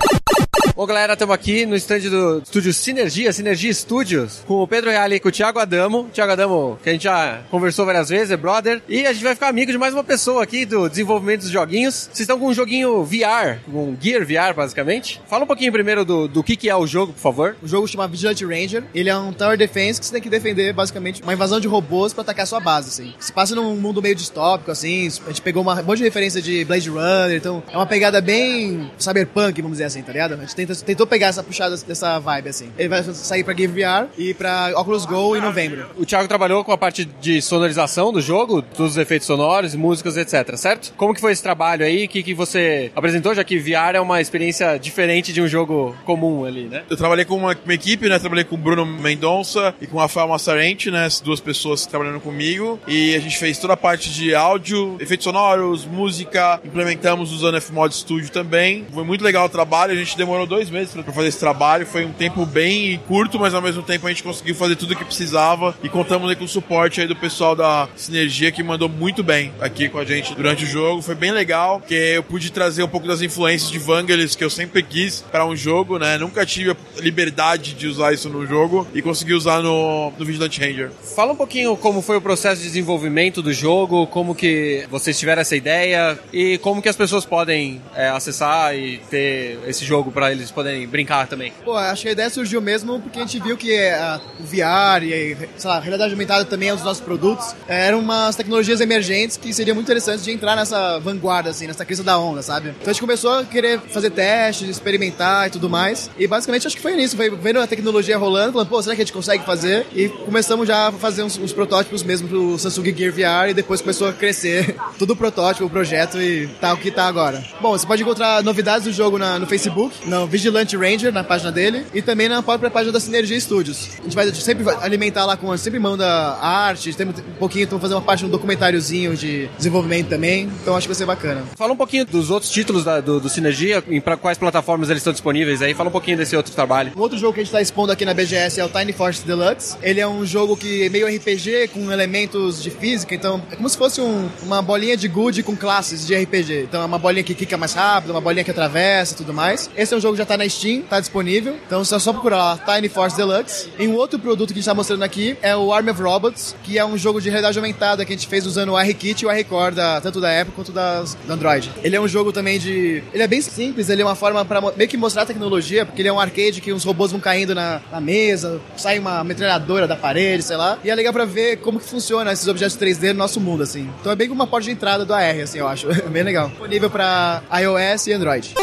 Bom, 0.76 0.86
galera, 0.86 1.14
estamos 1.14 1.34
aqui 1.34 1.66
no 1.66 1.74
stand 1.78 2.00
do 2.10 2.40
estúdio 2.40 2.74
Sinergia, 2.74 3.32
Sinergia 3.32 3.74
Studios, 3.74 4.44
com 4.46 4.56
o 4.56 4.68
Pedro 4.68 4.90
Reale 4.90 5.16
e 5.16 5.20
com 5.22 5.30
o 5.30 5.32
Thiago 5.32 5.58
Adamo. 5.58 6.10
Thiago 6.12 6.34
Adamo, 6.34 6.78
que 6.84 6.90
a 6.90 6.92
gente 6.92 7.06
já 7.06 7.44
conversou 7.50 7.86
várias 7.86 8.10
vezes, 8.10 8.30
é 8.30 8.36
brother. 8.36 8.82
E 8.90 9.06
a 9.06 9.14
gente 9.14 9.24
vai 9.24 9.34
ficar 9.34 9.48
amigo 9.48 9.72
de 9.72 9.78
mais 9.78 9.94
uma 9.94 10.04
pessoa 10.04 10.44
aqui 10.44 10.66
do 10.66 10.90
desenvolvimento 10.90 11.44
dos 11.44 11.50
joguinhos. 11.50 12.10
Vocês 12.12 12.20
estão 12.20 12.38
com 12.38 12.48
um 12.48 12.54
joguinho 12.54 13.06
VR, 13.06 13.62
um 13.74 13.96
Gear 13.98 14.26
VR, 14.26 14.54
basicamente. 14.54 15.22
Fala 15.30 15.46
um 15.46 15.48
pouquinho 15.48 15.72
primeiro 15.72 16.04
do, 16.04 16.28
do 16.28 16.44
que, 16.44 16.58
que 16.58 16.70
é 16.70 16.76
o 16.76 16.86
jogo, 16.86 17.14
por 17.14 17.22
favor. 17.22 17.56
O 17.64 17.68
jogo 17.70 17.88
chama 17.88 18.06
Vigilante 18.06 18.44
Ranger. 18.46 18.84
Ele 18.94 19.10
é 19.10 19.16
um 19.18 19.32
tower 19.32 19.58
defense 19.58 20.02
que 20.02 20.06
você 20.06 20.12
tem 20.12 20.22
que 20.22 20.30
defender, 20.30 20.74
basicamente, 20.74 21.24
uma 21.24 21.32
invasão 21.32 21.62
de 21.62 21.70
robôs 21.70 22.12
para 22.12 22.24
atacar 22.24 22.44
a 22.44 22.48
sua 22.48 22.60
base, 22.60 22.90
assim. 22.90 23.14
Se 23.18 23.32
passa 23.32 23.56
num 23.56 23.78
mundo 23.78 24.02
meio 24.02 24.14
distópico, 24.14 24.72
assim. 24.72 25.08
A 25.26 25.30
gente 25.30 25.42
pegou 25.42 25.62
uma 25.62 25.80
um 25.80 25.84
monte 25.86 26.00
de 26.00 26.04
referência 26.04 26.42
de 26.42 26.66
Blade 26.66 26.90
Runner, 26.90 27.38
então 27.38 27.64
é 27.72 27.78
uma 27.78 27.88
pegada 27.88 28.20
bem 28.20 28.92
cyberpunk, 29.00 29.62
vamos 29.62 29.78
dizer 29.78 29.86
assim, 29.86 30.02
tá 30.02 30.12
ligado? 30.12 30.34
A 30.34 30.38
gente 30.38 30.54
tem 30.54 30.65
tenta- 30.66 30.86
tentou 30.86 31.08
pegar 31.08 31.28
essa 31.28 31.44
puxada 31.44 31.76
dessa 31.78 32.20
vibe, 32.20 32.50
assim. 32.50 32.70
Ele 32.78 32.90
vai 32.90 33.04
sair 33.04 33.44
pra 33.44 33.54
Game 33.54 33.74
VR 33.74 34.08
e 34.18 34.34
pra 34.34 34.72
Oculus 34.76 35.06
Go 35.06 35.36
em 35.36 35.42
novembro. 35.42 35.86
O 35.98 36.06
Thiago 36.06 36.28
trabalhou 36.28 36.64
com 36.64 36.72
a 36.72 36.78
parte 36.78 37.06
de 37.06 37.42
sonorização 37.42 38.12
do 38.12 38.22
jogo, 38.22 38.62
todos 38.62 38.94
os 38.94 38.98
efeitos 38.98 39.28
sonoros, 39.28 39.76
músicas, 39.76 40.18
etc, 40.18 40.56
certo? 40.58 40.94
Como 40.98 41.14
que 41.14 41.22
foi 41.22 41.32
esse 41.32 41.44
trabalho 41.44 41.86
aí? 41.86 42.06
O 42.06 42.10
que, 42.10 42.24
que 42.24 42.34
você 42.34 42.92
apresentou, 42.96 43.34
já 43.34 43.44
que 43.44 43.58
VR 43.58 43.96
é 43.96 44.00
uma 44.02 44.22
experiência 44.22 44.78
diferente 44.78 45.32
de 45.34 45.42
um 45.42 45.48
jogo 45.48 45.96
comum 46.06 46.46
ali, 46.46 46.64
né? 46.64 46.84
Eu 46.90 46.98
trabalhei 46.98 47.26
com 47.26 47.36
uma, 47.36 47.56
uma 47.64 47.74
equipe, 47.74 48.08
né? 48.08 48.20
Trabalhei 48.20 48.44
com 48.44 48.56
o 48.56 48.58
Bruno 48.58 48.86
Mendonça 48.86 49.74
e 49.82 49.88
com 49.88 49.98
o 49.98 50.00
Rafael 50.00 50.28
Massarente, 50.28 50.90
né? 50.92 51.06
As 51.06 51.20
duas 51.20 51.40
pessoas 51.40 51.86
trabalhando 51.86 52.20
comigo. 52.20 52.80
E 52.88 53.16
a 53.16 53.20
gente 53.20 53.38
fez 53.38 53.58
toda 53.58 53.74
a 53.74 53.78
parte 53.78 54.10
de 54.12 54.34
áudio, 54.36 54.96
efeitos 55.00 55.24
sonoros, 55.24 55.86
música. 55.86 56.60
Implementamos 56.64 57.32
usando 57.32 57.60
Fmod 57.60 57.94
Studio 57.96 58.30
também. 58.32 58.86
Foi 58.94 59.04
muito 59.04 59.24
legal 59.24 59.46
o 59.46 59.50
trabalho. 59.50 59.92
A 59.94 59.96
gente 59.96 60.16
demorou 60.18 60.46
dois 60.46 60.55
meses 60.70 60.94
pra 60.94 61.04
pra 61.06 61.14
fazer 61.14 61.28
esse 61.30 61.40
trabalho. 61.40 61.86
Foi 61.86 62.04
um 62.04 62.12
tempo 62.12 62.46
bem 62.46 63.00
curto, 63.08 63.40
mas 63.40 63.54
ao 63.54 63.62
mesmo 63.62 63.84
tempo 63.84 64.06
a 64.08 64.10
gente 64.10 64.24
conseguiu 64.24 64.56
fazer 64.56 64.76
tudo 64.76 64.94
o 64.94 64.96
que 64.96 65.06
precisava. 65.06 65.76
E 65.84 65.88
contamos 65.88 66.30
aí 66.30 66.36
com 66.36 66.44
o 66.44 66.48
suporte 66.48 67.00
aí 67.00 67.08
do 67.08 67.16
pessoal 67.16 67.56
da 67.56 67.88
Sinergia 67.96 68.52
que 68.52 68.64
mandou 68.64 68.90
muito 68.90 69.24
bem 69.24 69.54
aqui 69.60 69.88
com 69.88 70.00
a 70.00 70.06
gente 70.06 70.34
durante 70.34 70.64
o 70.64 70.68
jogo. 70.68 71.02
Foi 71.02 71.16
bem 71.16 71.32
legal, 71.32 71.80
porque 71.80 71.94
eu 71.94 72.24
pude 72.24 72.52
trazer 72.52 72.84
um 72.84 72.88
pouco 72.88 73.08
das 73.08 73.22
influências 73.22 73.72
de 73.72 73.78
Vangelis 73.78 74.36
que 74.36 74.44
eu 74.44 74.50
sempre 74.50 74.82
quis 74.82 75.22
para 75.32 75.46
um 75.46 75.56
jogo, 75.56 76.00
né? 76.00 76.18
Nunca 76.18 76.46
tive 76.46 76.72
a 76.72 76.76
liberdade 77.00 77.74
de 77.74 77.88
usar 77.88 78.14
isso 78.14 78.30
no 78.30 78.46
jogo 78.46 78.88
e 78.94 79.02
consegui 79.02 79.34
usar 79.34 79.62
no, 79.62 80.12
no 80.18 80.26
Vigilant 80.26 80.58
Ranger. 80.58 80.92
Fala 81.16 81.34
um 81.34 81.36
pouquinho 81.36 81.78
como 81.78 82.02
foi 82.02 82.18
o 82.18 82.22
processo 82.22 82.62
de 82.62 82.68
desenvolvimento 82.68 83.42
do 83.42 83.54
jogo, 83.54 84.08
como 84.08 84.34
que 84.34 84.86
vocês 84.90 85.18
tiveram 85.18 85.42
essa 85.42 85.56
ideia 85.56 86.18
e 86.34 86.58
como 86.60 86.82
que 86.82 86.90
as 86.90 86.96
pessoas 86.96 87.26
podem 87.26 87.82
é, 87.96 88.10
acessar 88.10 88.76
e 88.76 88.98
ter 89.10 89.60
esse 89.68 89.86
jogo 89.86 90.12
para 90.12 90.32
eles 90.32 90.45
poderem 90.52 90.88
brincar 90.88 91.28
também. 91.28 91.52
Pô, 91.64 91.76
acho 91.76 92.04
que 92.04 92.10
a 92.10 92.12
ideia 92.12 92.30
surgiu 92.30 92.62
mesmo 92.62 93.00
porque 93.00 93.20
a 93.20 93.22
gente 93.22 93.40
viu 93.40 93.56
que 93.58 93.78
a, 93.78 94.20
o 94.40 94.44
VR 94.44 95.04
e, 95.04 95.38
sei 95.58 95.70
lá, 95.70 95.78
a 95.78 95.80
realidade 95.80 96.12
aumentada 96.14 96.46
também 96.46 96.70
é 96.70 96.74
um 96.74 96.76
dos 96.76 96.86
nossos 96.86 97.04
produtos. 97.04 97.56
é, 97.68 97.88
eram 97.88 98.00
umas 98.00 98.36
tecnologias 98.36 98.82
emergentes 98.82 99.38
que 99.38 99.54
seriam 99.54 99.76
muito 99.76 99.86
interessantes 99.88 100.24
de 100.24 100.32
entrar 100.32 100.56
nessa 100.56 101.00
vanguarda, 101.00 101.50
assim, 101.50 101.68
nessa 101.68 101.86
crise 101.86 102.04
da 102.04 102.18
onda, 102.18 102.42
sabe? 102.42 102.70
Então 102.70 102.90
a 102.90 102.94
gente 102.94 103.02
começou 103.02 103.32
a 103.40 103.44
querer 103.46 103.80
fazer 103.80 104.10
testes, 104.12 104.68
experimentar 104.70 105.48
e 105.48 105.50
tudo 105.52 105.70
mais. 105.70 106.10
E 106.18 106.28
basicamente 106.28 106.68
acho 106.68 106.76
que 106.76 106.82
foi 106.82 106.96
nisso, 106.96 107.16
foi 107.16 107.30
vendo 107.30 107.60
a 107.60 107.68
tecnologia 107.68 108.18
rolando, 108.18 108.54
falando, 108.54 108.68
pô, 108.70 108.82
será 108.82 108.96
que 108.96 109.02
a 109.02 109.06
gente 109.06 109.14
consegue 109.14 109.44
fazer? 109.46 109.86
E 109.94 110.08
começamos 110.10 110.68
já 110.68 110.88
a 110.88 110.92
fazer 110.92 111.24
uns, 111.24 111.38
uns 111.38 111.54
protótipos 111.54 112.04
mesmo 112.04 112.28
pro 112.28 112.58
Samsung 112.58 112.96
Gear 112.96 113.12
VR 113.12 113.50
e 113.50 113.54
depois 113.54 113.82
começou 113.82 114.08
a 114.10 114.14
crescer 114.14 114.76
tudo 114.98 115.14
o 115.14 115.16
protótipo, 115.16 115.66
o 115.66 115.70
projeto 115.70 116.22
e 116.22 116.48
tá 116.60 116.74
o 116.74 116.78
que 116.78 116.92
tá 116.92 117.06
agora. 117.06 117.44
Bom, 117.62 117.72
você 117.78 117.86
pode 117.86 118.02
encontrar 118.02 118.44
novidades 118.44 118.86
do 118.86 118.92
jogo 118.94 119.18
na- 119.18 119.40
no 119.40 119.46
Facebook, 119.48 120.08
no 120.08 120.28
Vigilante 120.40 120.76
Ranger, 120.76 121.14
na 121.14 121.24
página 121.24 121.50
dele, 121.50 121.86
e 121.94 122.02
também 122.02 122.28
na 122.28 122.44
própria 122.44 122.70
página 122.70 122.92
da 122.92 123.00
Sinergia 123.00 123.40
Studios. 123.40 123.88
A 124.00 124.04
gente 124.04 124.16
vai 124.16 124.30
sempre 124.34 124.66
alimentar 124.82 125.24
lá 125.26 125.38
com, 125.38 125.56
sempre 125.56 125.80
manda 125.80 126.06
arte, 126.42 126.94
tem 126.94 127.08
um 127.08 127.14
pouquinho, 127.40 127.64
estamos 127.64 127.82
fazendo 127.82 127.96
uma 127.98 128.04
parte 128.04 128.20
de 128.20 128.26
um 128.26 128.30
documentáriozinho 128.30 129.16
de 129.16 129.48
desenvolvimento 129.58 130.10
também, 130.10 130.50
então 130.62 130.76
acho 130.76 130.88
que 130.88 130.90
vai 130.90 130.96
ser 130.98 131.06
bacana. 131.06 131.44
Fala 131.56 131.72
um 131.72 131.78
pouquinho 131.78 132.06
dos 132.06 132.30
outros 132.30 132.52
títulos 132.52 132.84
da- 132.84 133.00
do, 133.00 133.18
do 133.22 133.30
Sinergia, 133.30 133.82
em 133.88 134.02
pra 134.02 134.18
quais 134.18 134.38
plataformas 134.38 134.90
eles 134.90 135.00
estão 135.00 135.14
disponíveis 135.14 135.62
aí. 135.62 135.74
Fala 135.74 135.88
um 135.88 135.92
pouquinho 135.92 136.18
desse 136.18 136.36
outro 136.36 136.52
trabalho. 136.54 136.92
Um 136.98 137.00
outro 137.00 137.18
jogo 137.18 137.34
que 137.34 137.40
a 137.40 137.44
gente 137.44 137.50
está 137.52 137.62
expondo 137.62 137.94
aqui 137.94 138.04
na 138.04 138.14
BGS 138.14 138.60
é 138.60 138.66
o 138.66 138.68
Tiny 138.70 138.92
Force 138.92 139.26
Deluxe. 139.26 139.78
Ele 139.82 140.02
é 140.02 140.08
um 140.08 140.26
jogo 140.26 140.58
que 140.58 140.84
é 140.84 140.90
meio 140.90 141.08
RPG 141.08 141.70
com 141.74 141.90
elementos 141.92 142.62
de 142.62 142.70
física, 142.72 143.16
então 143.16 143.42
é 143.52 143.56
como 143.56 143.70
se 143.70 143.78
fosse 143.78 144.02
um- 144.02 144.28
uma 144.44 144.62
bolinha 144.62 144.98
de 144.98 145.08
good 145.08 145.44
com 145.44 145.56
classes 145.56 146.06
de 146.06 146.14
RPG. 146.14 146.64
Então 146.64 146.82
é 146.82 146.86
uma 146.86 147.00
bolinha 147.00 147.24
que 147.24 147.34
quica 147.34 147.56
mais 147.58 147.74
rápido, 147.74 148.12
uma 148.12 148.20
bolinha 148.22 148.44
que 148.44 148.52
atravessa 148.52 149.14
e 149.14 149.18
tudo 149.18 149.34
mais. 149.34 149.70
Esse 149.78 149.94
é 149.94 149.98
um 149.98 150.02
jogo 150.02 150.16
que 150.18 150.22
já 150.26 150.30
tá 150.30 150.38
na 150.38 150.50
Steam, 150.50 150.82
tá 150.82 151.00
disponível. 151.00 151.56
Então 151.66 151.82
é 151.82 151.86
só 151.86 152.12
procurar 152.12 152.38
lá 152.38 152.58
Tiny 152.76 152.90
Force 152.90 153.16
Deluxe. 153.16 153.70
E 153.78 153.88
um 153.88 153.96
outro 153.96 154.18
produto 154.20 154.48
que 154.50 154.54
a 154.54 154.62
gente 154.62 154.66
tá 154.66 154.74
mostrando 154.74 155.04
aqui 155.04 155.38
é 155.42 155.56
o 155.56 155.72
Army 155.72 155.92
of 155.92 156.02
Robots, 156.02 156.56
que 156.64 156.78
é 156.78 156.86
um 156.86 156.98
jogo 156.98 157.22
de 157.22 157.30
realidade 157.30 157.58
aumentada 157.58 158.04
que 158.06 158.12
a 158.14 158.16
gente 158.16 158.28
fez 158.28 158.46
usando 158.46 158.70
o 158.74 158.78
R-Kit 158.80 159.24
e 159.24 159.28
o 159.28 159.32
R-Core, 159.32 159.76
tanto 160.02 160.20
da 160.20 160.42
Apple 160.42 160.54
quanto 160.56 160.72
das, 160.72 161.14
do 161.16 161.32
Android. 161.34 161.72
Ele 161.84 161.96
é 161.96 162.02
um 162.02 162.08
jogo 162.08 162.32
também 162.32 162.60
de. 162.60 163.04
Ele 163.14 163.24
é 163.24 163.28
bem 163.28 163.42
simples, 163.42 163.90
ele 163.90 164.02
é 164.02 164.06
uma 164.06 164.16
forma 164.16 164.44
mo- 164.44 164.74
meio 164.76 164.90
que 164.90 164.98
mostrar 164.98 165.24
a 165.24 165.26
tecnologia, 165.26 165.86
porque 165.86 166.02
ele 166.02 166.10
é 166.10 166.14
um 166.14 166.20
arcade 166.20 166.62
que 166.62 166.72
os 166.72 166.84
robôs 166.84 167.12
vão 167.12 167.20
caindo 167.20 167.54
na, 167.54 167.82
na 167.92 168.02
mesa, 168.02 168.60
sai 168.78 168.98
uma 169.00 169.24
metralhadora 169.24 169.88
da 169.88 169.96
parede, 169.96 170.44
sei 170.44 170.58
lá. 170.58 170.78
E 170.84 170.90
é 170.90 170.96
legal 170.96 171.14
pra 171.14 171.26
ver 171.26 171.58
como 171.58 171.80
que 171.80 171.86
funciona 171.86 172.32
esses 172.32 172.48
objetos 172.48 172.78
3D 172.78 173.10
no 173.10 173.20
nosso 173.20 173.40
mundo, 173.40 173.64
assim. 173.64 173.90
Então 174.02 174.12
é 174.12 174.16
bem 174.16 174.30
uma 174.30 174.48
porta 174.48 174.66
de 174.66 174.72
entrada 174.72 175.06
do 175.06 175.14
AR, 175.14 175.40
assim, 175.44 175.60
eu 175.60 175.68
acho. 175.68 175.88
É 176.06 176.10
bem 176.10 176.24
legal. 176.24 176.50
Disponível 176.50 176.90
pra 176.90 177.42
iOS 177.60 178.08
e 178.08 178.14
Android. 178.14 178.54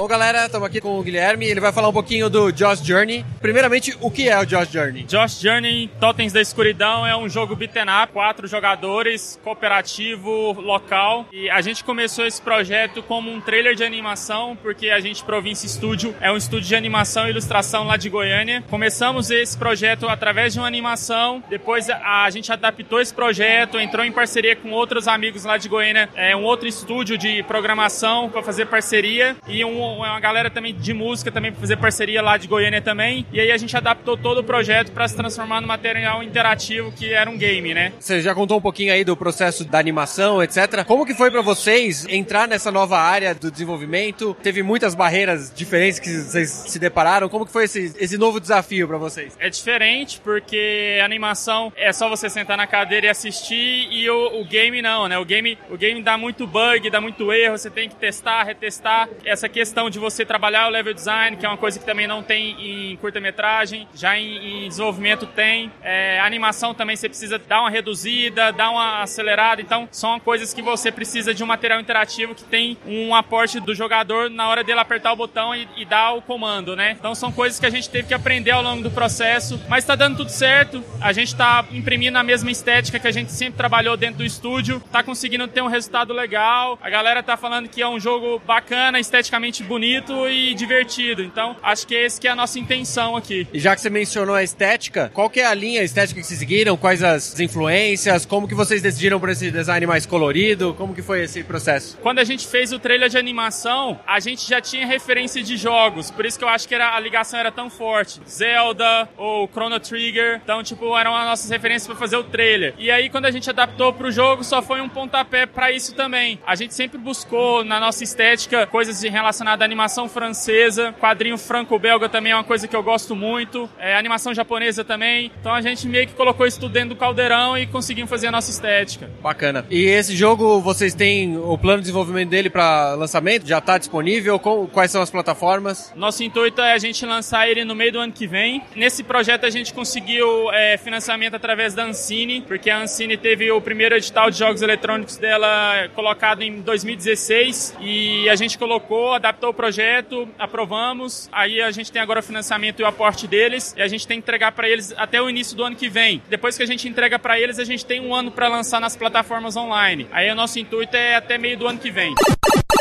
Bom, 0.00 0.08
galera, 0.08 0.46
estamos 0.46 0.66
aqui 0.66 0.80
com 0.80 0.98
o 0.98 1.02
Guilherme. 1.02 1.44
Ele 1.44 1.60
vai 1.60 1.74
falar 1.74 1.90
um 1.90 1.92
pouquinho 1.92 2.30
do 2.30 2.50
Josh 2.50 2.80
Journey. 2.82 3.22
Primeiramente, 3.38 3.94
o 4.00 4.10
que 4.10 4.30
é 4.30 4.38
o 4.40 4.46
Josh 4.46 4.70
Journey? 4.70 5.02
Josh 5.02 5.38
Journey 5.38 5.90
Totens 6.00 6.32
da 6.32 6.40
Escuridão 6.40 7.06
é 7.06 7.14
um 7.14 7.28
jogo 7.28 7.54
beaten 7.54 7.82
up, 8.02 8.10
quatro 8.10 8.46
jogadores, 8.46 9.38
cooperativo, 9.44 10.52
local. 10.58 11.26
E 11.30 11.50
a 11.50 11.60
gente 11.60 11.84
começou 11.84 12.24
esse 12.24 12.40
projeto 12.40 13.02
como 13.02 13.30
um 13.30 13.42
trailer 13.42 13.74
de 13.74 13.84
animação, 13.84 14.56
porque 14.62 14.88
a 14.88 15.00
gente, 15.00 15.22
Província 15.22 15.68
Studio, 15.68 16.16
é 16.18 16.32
um 16.32 16.36
estúdio 16.38 16.68
de 16.68 16.74
animação 16.74 17.26
e 17.26 17.30
ilustração 17.32 17.84
lá 17.84 17.98
de 17.98 18.08
Goiânia. 18.08 18.64
Começamos 18.70 19.30
esse 19.30 19.54
projeto 19.54 20.08
através 20.08 20.54
de 20.54 20.60
uma 20.60 20.66
animação, 20.66 21.44
depois 21.50 21.90
a, 21.90 22.30
gente 22.30 22.50
adaptou 22.50 23.02
esse 23.02 23.12
projeto, 23.12 23.78
entrou 23.78 24.02
em 24.06 24.12
parceria 24.12 24.56
com 24.56 24.70
outros 24.70 25.06
amigos 25.06 25.44
lá 25.44 25.58
de 25.58 25.68
Goiânia, 25.68 26.08
é 26.14 26.34
um 26.34 26.44
outro 26.44 26.66
estúdio 26.66 27.18
de 27.18 27.42
programação 27.42 28.30
para 28.30 28.42
fazer 28.42 28.64
parceria 28.64 29.36
e 29.46 29.62
um, 29.62 29.89
uma 29.96 30.20
galera 30.20 30.50
também 30.50 30.74
de 30.74 30.92
música 30.92 31.30
também 31.30 31.52
para 31.52 31.60
fazer 31.60 31.76
parceria 31.76 32.22
lá 32.22 32.36
de 32.36 32.48
Goiânia 32.48 32.80
também. 32.80 33.26
E 33.32 33.40
aí 33.40 33.50
a 33.50 33.56
gente 33.56 33.76
adaptou 33.76 34.16
todo 34.16 34.38
o 34.38 34.44
projeto 34.44 34.92
para 34.92 35.06
se 35.08 35.16
transformar 35.16 35.60
no 35.60 35.66
material 35.66 36.22
interativo 36.22 36.92
que 36.92 37.12
era 37.12 37.28
um 37.30 37.38
game, 37.38 37.74
né? 37.74 37.92
Você 37.98 38.20
já 38.20 38.34
contou 38.34 38.58
um 38.58 38.60
pouquinho 38.60 38.92
aí 38.92 39.04
do 39.04 39.16
processo 39.16 39.64
da 39.64 39.78
animação, 39.78 40.42
etc. 40.42 40.84
Como 40.84 41.06
que 41.06 41.14
foi 41.14 41.30
pra 41.30 41.42
vocês 41.42 42.06
entrar 42.08 42.46
nessa 42.48 42.70
nova 42.70 42.98
área 42.98 43.34
do 43.34 43.50
desenvolvimento? 43.50 44.36
Teve 44.42 44.62
muitas 44.62 44.94
barreiras 44.94 45.52
diferentes 45.54 45.98
que 45.98 46.10
vocês 46.10 46.50
se 46.50 46.78
depararam. 46.78 47.28
Como 47.28 47.46
que 47.46 47.52
foi 47.52 47.64
esse, 47.64 47.94
esse 47.98 48.18
novo 48.18 48.40
desafio 48.40 48.86
pra 48.86 48.98
vocês? 48.98 49.36
É 49.38 49.48
diferente 49.48 50.20
porque 50.20 50.98
a 51.00 51.04
animação 51.04 51.72
é 51.76 51.92
só 51.92 52.08
você 52.08 52.28
sentar 52.28 52.56
na 52.56 52.66
cadeira 52.66 53.06
e 53.06 53.08
assistir 53.08 53.88
e 53.90 54.08
o, 54.10 54.40
o 54.40 54.44
game 54.44 54.82
não, 54.82 55.08
né? 55.08 55.18
O 55.18 55.24
game, 55.24 55.56
o 55.70 55.76
game 55.76 56.02
dá 56.02 56.18
muito 56.18 56.46
bug, 56.46 56.90
dá 56.90 57.00
muito 57.00 57.32
erro, 57.32 57.56
você 57.56 57.70
tem 57.70 57.88
que 57.88 57.94
testar, 57.96 58.42
retestar. 58.42 59.08
Essa 59.24 59.48
questão 59.48 59.79
de 59.88 59.98
você 59.98 60.24
trabalhar 60.24 60.66
o 60.66 60.70
level 60.70 60.92
design, 60.92 61.36
que 61.36 61.46
é 61.46 61.48
uma 61.48 61.56
coisa 61.56 61.78
que 61.78 61.86
também 61.86 62.06
não 62.06 62.22
tem 62.22 62.92
em 62.92 62.96
curta-metragem, 62.96 63.86
já 63.94 64.18
em, 64.18 64.64
em 64.64 64.68
desenvolvimento 64.68 65.26
tem. 65.26 65.70
É, 65.82 66.20
animação 66.20 66.74
também 66.74 66.96
você 66.96 67.08
precisa 67.08 67.38
dar 67.38 67.60
uma 67.60 67.70
reduzida, 67.70 68.52
dar 68.52 68.70
uma 68.70 69.02
acelerada, 69.02 69.62
então 69.62 69.88
são 69.92 70.18
coisas 70.20 70.52
que 70.52 70.60
você 70.60 70.90
precisa 70.90 71.32
de 71.32 71.42
um 71.42 71.46
material 71.46 71.80
interativo 71.80 72.34
que 72.34 72.44
tem 72.44 72.76
um 72.84 73.14
aporte 73.14 73.60
do 73.60 73.74
jogador 73.74 74.28
na 74.28 74.48
hora 74.48 74.64
dele 74.64 74.80
apertar 74.80 75.12
o 75.12 75.16
botão 75.16 75.54
e, 75.54 75.68
e 75.76 75.84
dar 75.84 76.12
o 76.12 76.22
comando, 76.22 76.74
né? 76.74 76.96
Então 76.98 77.14
são 77.14 77.30
coisas 77.30 77.60
que 77.60 77.66
a 77.66 77.70
gente 77.70 77.88
teve 77.88 78.08
que 78.08 78.14
aprender 78.14 78.50
ao 78.50 78.62
longo 78.62 78.82
do 78.82 78.90
processo, 78.90 79.60
mas 79.68 79.84
tá 79.84 79.94
dando 79.94 80.16
tudo 80.18 80.30
certo. 80.30 80.82
A 81.00 81.12
gente 81.12 81.34
tá 81.34 81.64
imprimindo 81.70 82.18
a 82.18 82.22
mesma 82.22 82.50
estética 82.50 82.98
que 82.98 83.08
a 83.08 83.12
gente 83.12 83.30
sempre 83.32 83.56
trabalhou 83.56 83.96
dentro 83.96 84.18
do 84.18 84.24
estúdio, 84.24 84.80
tá 84.90 85.02
conseguindo 85.02 85.46
ter 85.48 85.62
um 85.62 85.68
resultado 85.68 86.12
legal. 86.12 86.78
A 86.82 86.90
galera 86.90 87.22
tá 87.22 87.36
falando 87.36 87.68
que 87.68 87.82
é 87.82 87.88
um 87.88 88.00
jogo 88.00 88.40
bacana, 88.46 88.98
esteticamente 88.98 89.59
bonito 89.62 90.28
e 90.28 90.54
divertido. 90.54 91.22
Então, 91.22 91.56
acho 91.62 91.86
que 91.86 91.94
esse 91.94 92.20
que 92.20 92.28
é 92.28 92.30
a 92.30 92.36
nossa 92.36 92.58
intenção 92.58 93.16
aqui. 93.16 93.46
E 93.52 93.58
já 93.58 93.74
que 93.74 93.80
você 93.80 93.90
mencionou 93.90 94.34
a 94.34 94.42
estética, 94.42 95.10
qual 95.14 95.28
que 95.30 95.40
é 95.40 95.46
a 95.46 95.54
linha 95.54 95.82
estética 95.82 96.20
que 96.20 96.26
vocês 96.26 96.38
seguiram? 96.38 96.76
Quais 96.76 97.02
as 97.02 97.38
influências? 97.40 98.24
Como 98.26 98.48
que 98.48 98.54
vocês 98.54 98.82
decidiram 98.82 99.18
por 99.20 99.28
esse 99.28 99.50
design 99.50 99.86
mais 99.86 100.06
colorido? 100.06 100.74
Como 100.74 100.94
que 100.94 101.02
foi 101.02 101.22
esse 101.24 101.42
processo? 101.44 101.96
Quando 102.02 102.18
a 102.18 102.24
gente 102.24 102.46
fez 102.46 102.72
o 102.72 102.78
trailer 102.78 103.08
de 103.08 103.18
animação, 103.18 104.00
a 104.06 104.18
gente 104.20 104.48
já 104.48 104.60
tinha 104.60 104.86
referência 104.86 105.42
de 105.42 105.56
jogos, 105.56 106.10
por 106.10 106.24
isso 106.24 106.38
que 106.38 106.44
eu 106.44 106.48
acho 106.48 106.66
que 106.66 106.74
era, 106.74 106.94
a 106.94 107.00
ligação 107.00 107.38
era 107.38 107.50
tão 107.52 107.68
forte. 107.70 108.20
Zelda 108.28 109.08
ou 109.16 109.48
Chrono 109.48 109.78
Trigger, 109.78 110.40
então, 110.42 110.62
tipo, 110.62 110.96
eram 110.96 111.14
as 111.16 111.24
nossas 111.26 111.50
referências 111.50 111.86
para 111.86 111.96
fazer 111.96 112.16
o 112.16 112.24
trailer. 112.24 112.74
E 112.78 112.90
aí, 112.90 113.08
quando 113.10 113.26
a 113.26 113.30
gente 113.30 113.48
adaptou 113.50 113.92
pro 113.92 114.10
jogo, 114.10 114.42
só 114.44 114.62
foi 114.62 114.80
um 114.80 114.88
pontapé 114.88 115.46
para 115.46 115.70
isso 115.72 115.94
também. 115.94 116.38
A 116.46 116.54
gente 116.54 116.74
sempre 116.74 116.98
buscou, 116.98 117.64
na 117.64 117.78
nossa 117.78 118.02
estética, 118.04 118.66
coisas 118.66 119.00
de- 119.00 119.08
à 119.50 119.64
animação 119.64 120.08
francesa, 120.08 120.94
quadrinho 121.00 121.36
franco-belga 121.36 122.08
também 122.08 122.32
é 122.32 122.36
uma 122.36 122.44
coisa 122.44 122.68
que 122.68 122.76
eu 122.76 122.82
gosto 122.82 123.16
muito, 123.16 123.68
é, 123.78 123.96
animação 123.96 124.32
japonesa 124.32 124.84
também. 124.84 125.32
Então, 125.40 125.52
a 125.52 125.60
gente 125.60 125.86
meio 125.86 126.06
que 126.06 126.14
colocou 126.14 126.46
isso 126.46 126.60
tudo 126.60 126.72
dentro 126.72 126.90
do 126.90 126.96
caldeirão 126.96 127.56
e 127.56 127.66
conseguimos 127.66 128.10
fazer 128.10 128.28
a 128.28 128.30
nossa 128.30 128.50
estética. 128.50 129.10
Bacana. 129.22 129.64
E 129.70 129.84
esse 129.84 130.14
jogo, 130.14 130.60
vocês 130.60 130.94
têm 130.94 131.36
o 131.36 131.56
plano 131.56 131.78
de 131.78 131.84
desenvolvimento 131.84 132.28
dele 132.28 132.50
para 132.50 132.94
lançamento? 132.94 133.46
Já 133.46 133.58
está 133.58 133.78
disponível? 133.78 134.38
Quais 134.38 134.90
são 134.90 135.02
as 135.02 135.10
plataformas? 135.10 135.92
Nosso 135.96 136.22
intuito 136.22 136.60
é 136.60 136.72
a 136.72 136.78
gente 136.78 137.04
lançar 137.04 137.48
ele 137.48 137.64
no 137.64 137.74
meio 137.74 137.92
do 137.92 137.98
ano 137.98 138.12
que 138.12 138.26
vem. 138.26 138.62
Nesse 138.76 139.02
projeto 139.02 139.44
a 139.44 139.50
gente 139.50 139.72
conseguiu 139.72 140.52
é, 140.52 140.76
financiamento 140.76 141.34
através 141.34 141.74
da 141.74 141.84
Ancine, 141.84 142.42
porque 142.42 142.70
a 142.70 142.82
Ancine 142.82 143.16
teve 143.16 143.50
o 143.50 143.60
primeiro 143.60 143.96
edital 143.96 144.30
de 144.30 144.38
jogos 144.38 144.62
eletrônicos 144.62 145.16
dela 145.16 145.88
colocado 145.94 146.42
em 146.42 146.60
2016 146.60 147.76
e 147.80 148.28
a 148.28 148.34
gente 148.34 148.58
colocou, 148.58 149.14
adaptou 149.14 149.39
captou 149.40 149.50
o 149.50 149.54
projeto, 149.54 150.28
aprovamos, 150.38 151.30
aí 151.32 151.62
a 151.62 151.70
gente 151.70 151.90
tem 151.90 152.02
agora 152.02 152.20
o 152.20 152.22
financiamento 152.22 152.80
e 152.80 152.82
o 152.82 152.86
aporte 152.86 153.26
deles, 153.26 153.74
e 153.74 153.80
a 153.80 153.88
gente 153.88 154.06
tem 154.06 154.18
que 154.18 154.24
entregar 154.24 154.52
para 154.52 154.68
eles 154.68 154.92
até 154.98 155.20
o 155.20 155.30
início 155.30 155.56
do 155.56 155.64
ano 155.64 155.74
que 155.74 155.88
vem. 155.88 156.22
Depois 156.28 156.58
que 156.58 156.62
a 156.62 156.66
gente 156.66 156.86
entrega 156.86 157.18
para 157.18 157.40
eles, 157.40 157.58
a 157.58 157.64
gente 157.64 157.86
tem 157.86 158.00
um 158.00 158.14
ano 158.14 158.30
para 158.30 158.48
lançar 158.48 158.80
nas 158.80 158.94
plataformas 158.94 159.56
online. 159.56 160.06
Aí 160.12 160.30
o 160.30 160.34
nosso 160.34 160.58
intuito 160.58 160.94
é 160.94 161.16
até 161.16 161.38
meio 161.38 161.56
do 161.56 161.66
ano 161.66 161.78
que 161.78 161.90
vem. 161.90 162.14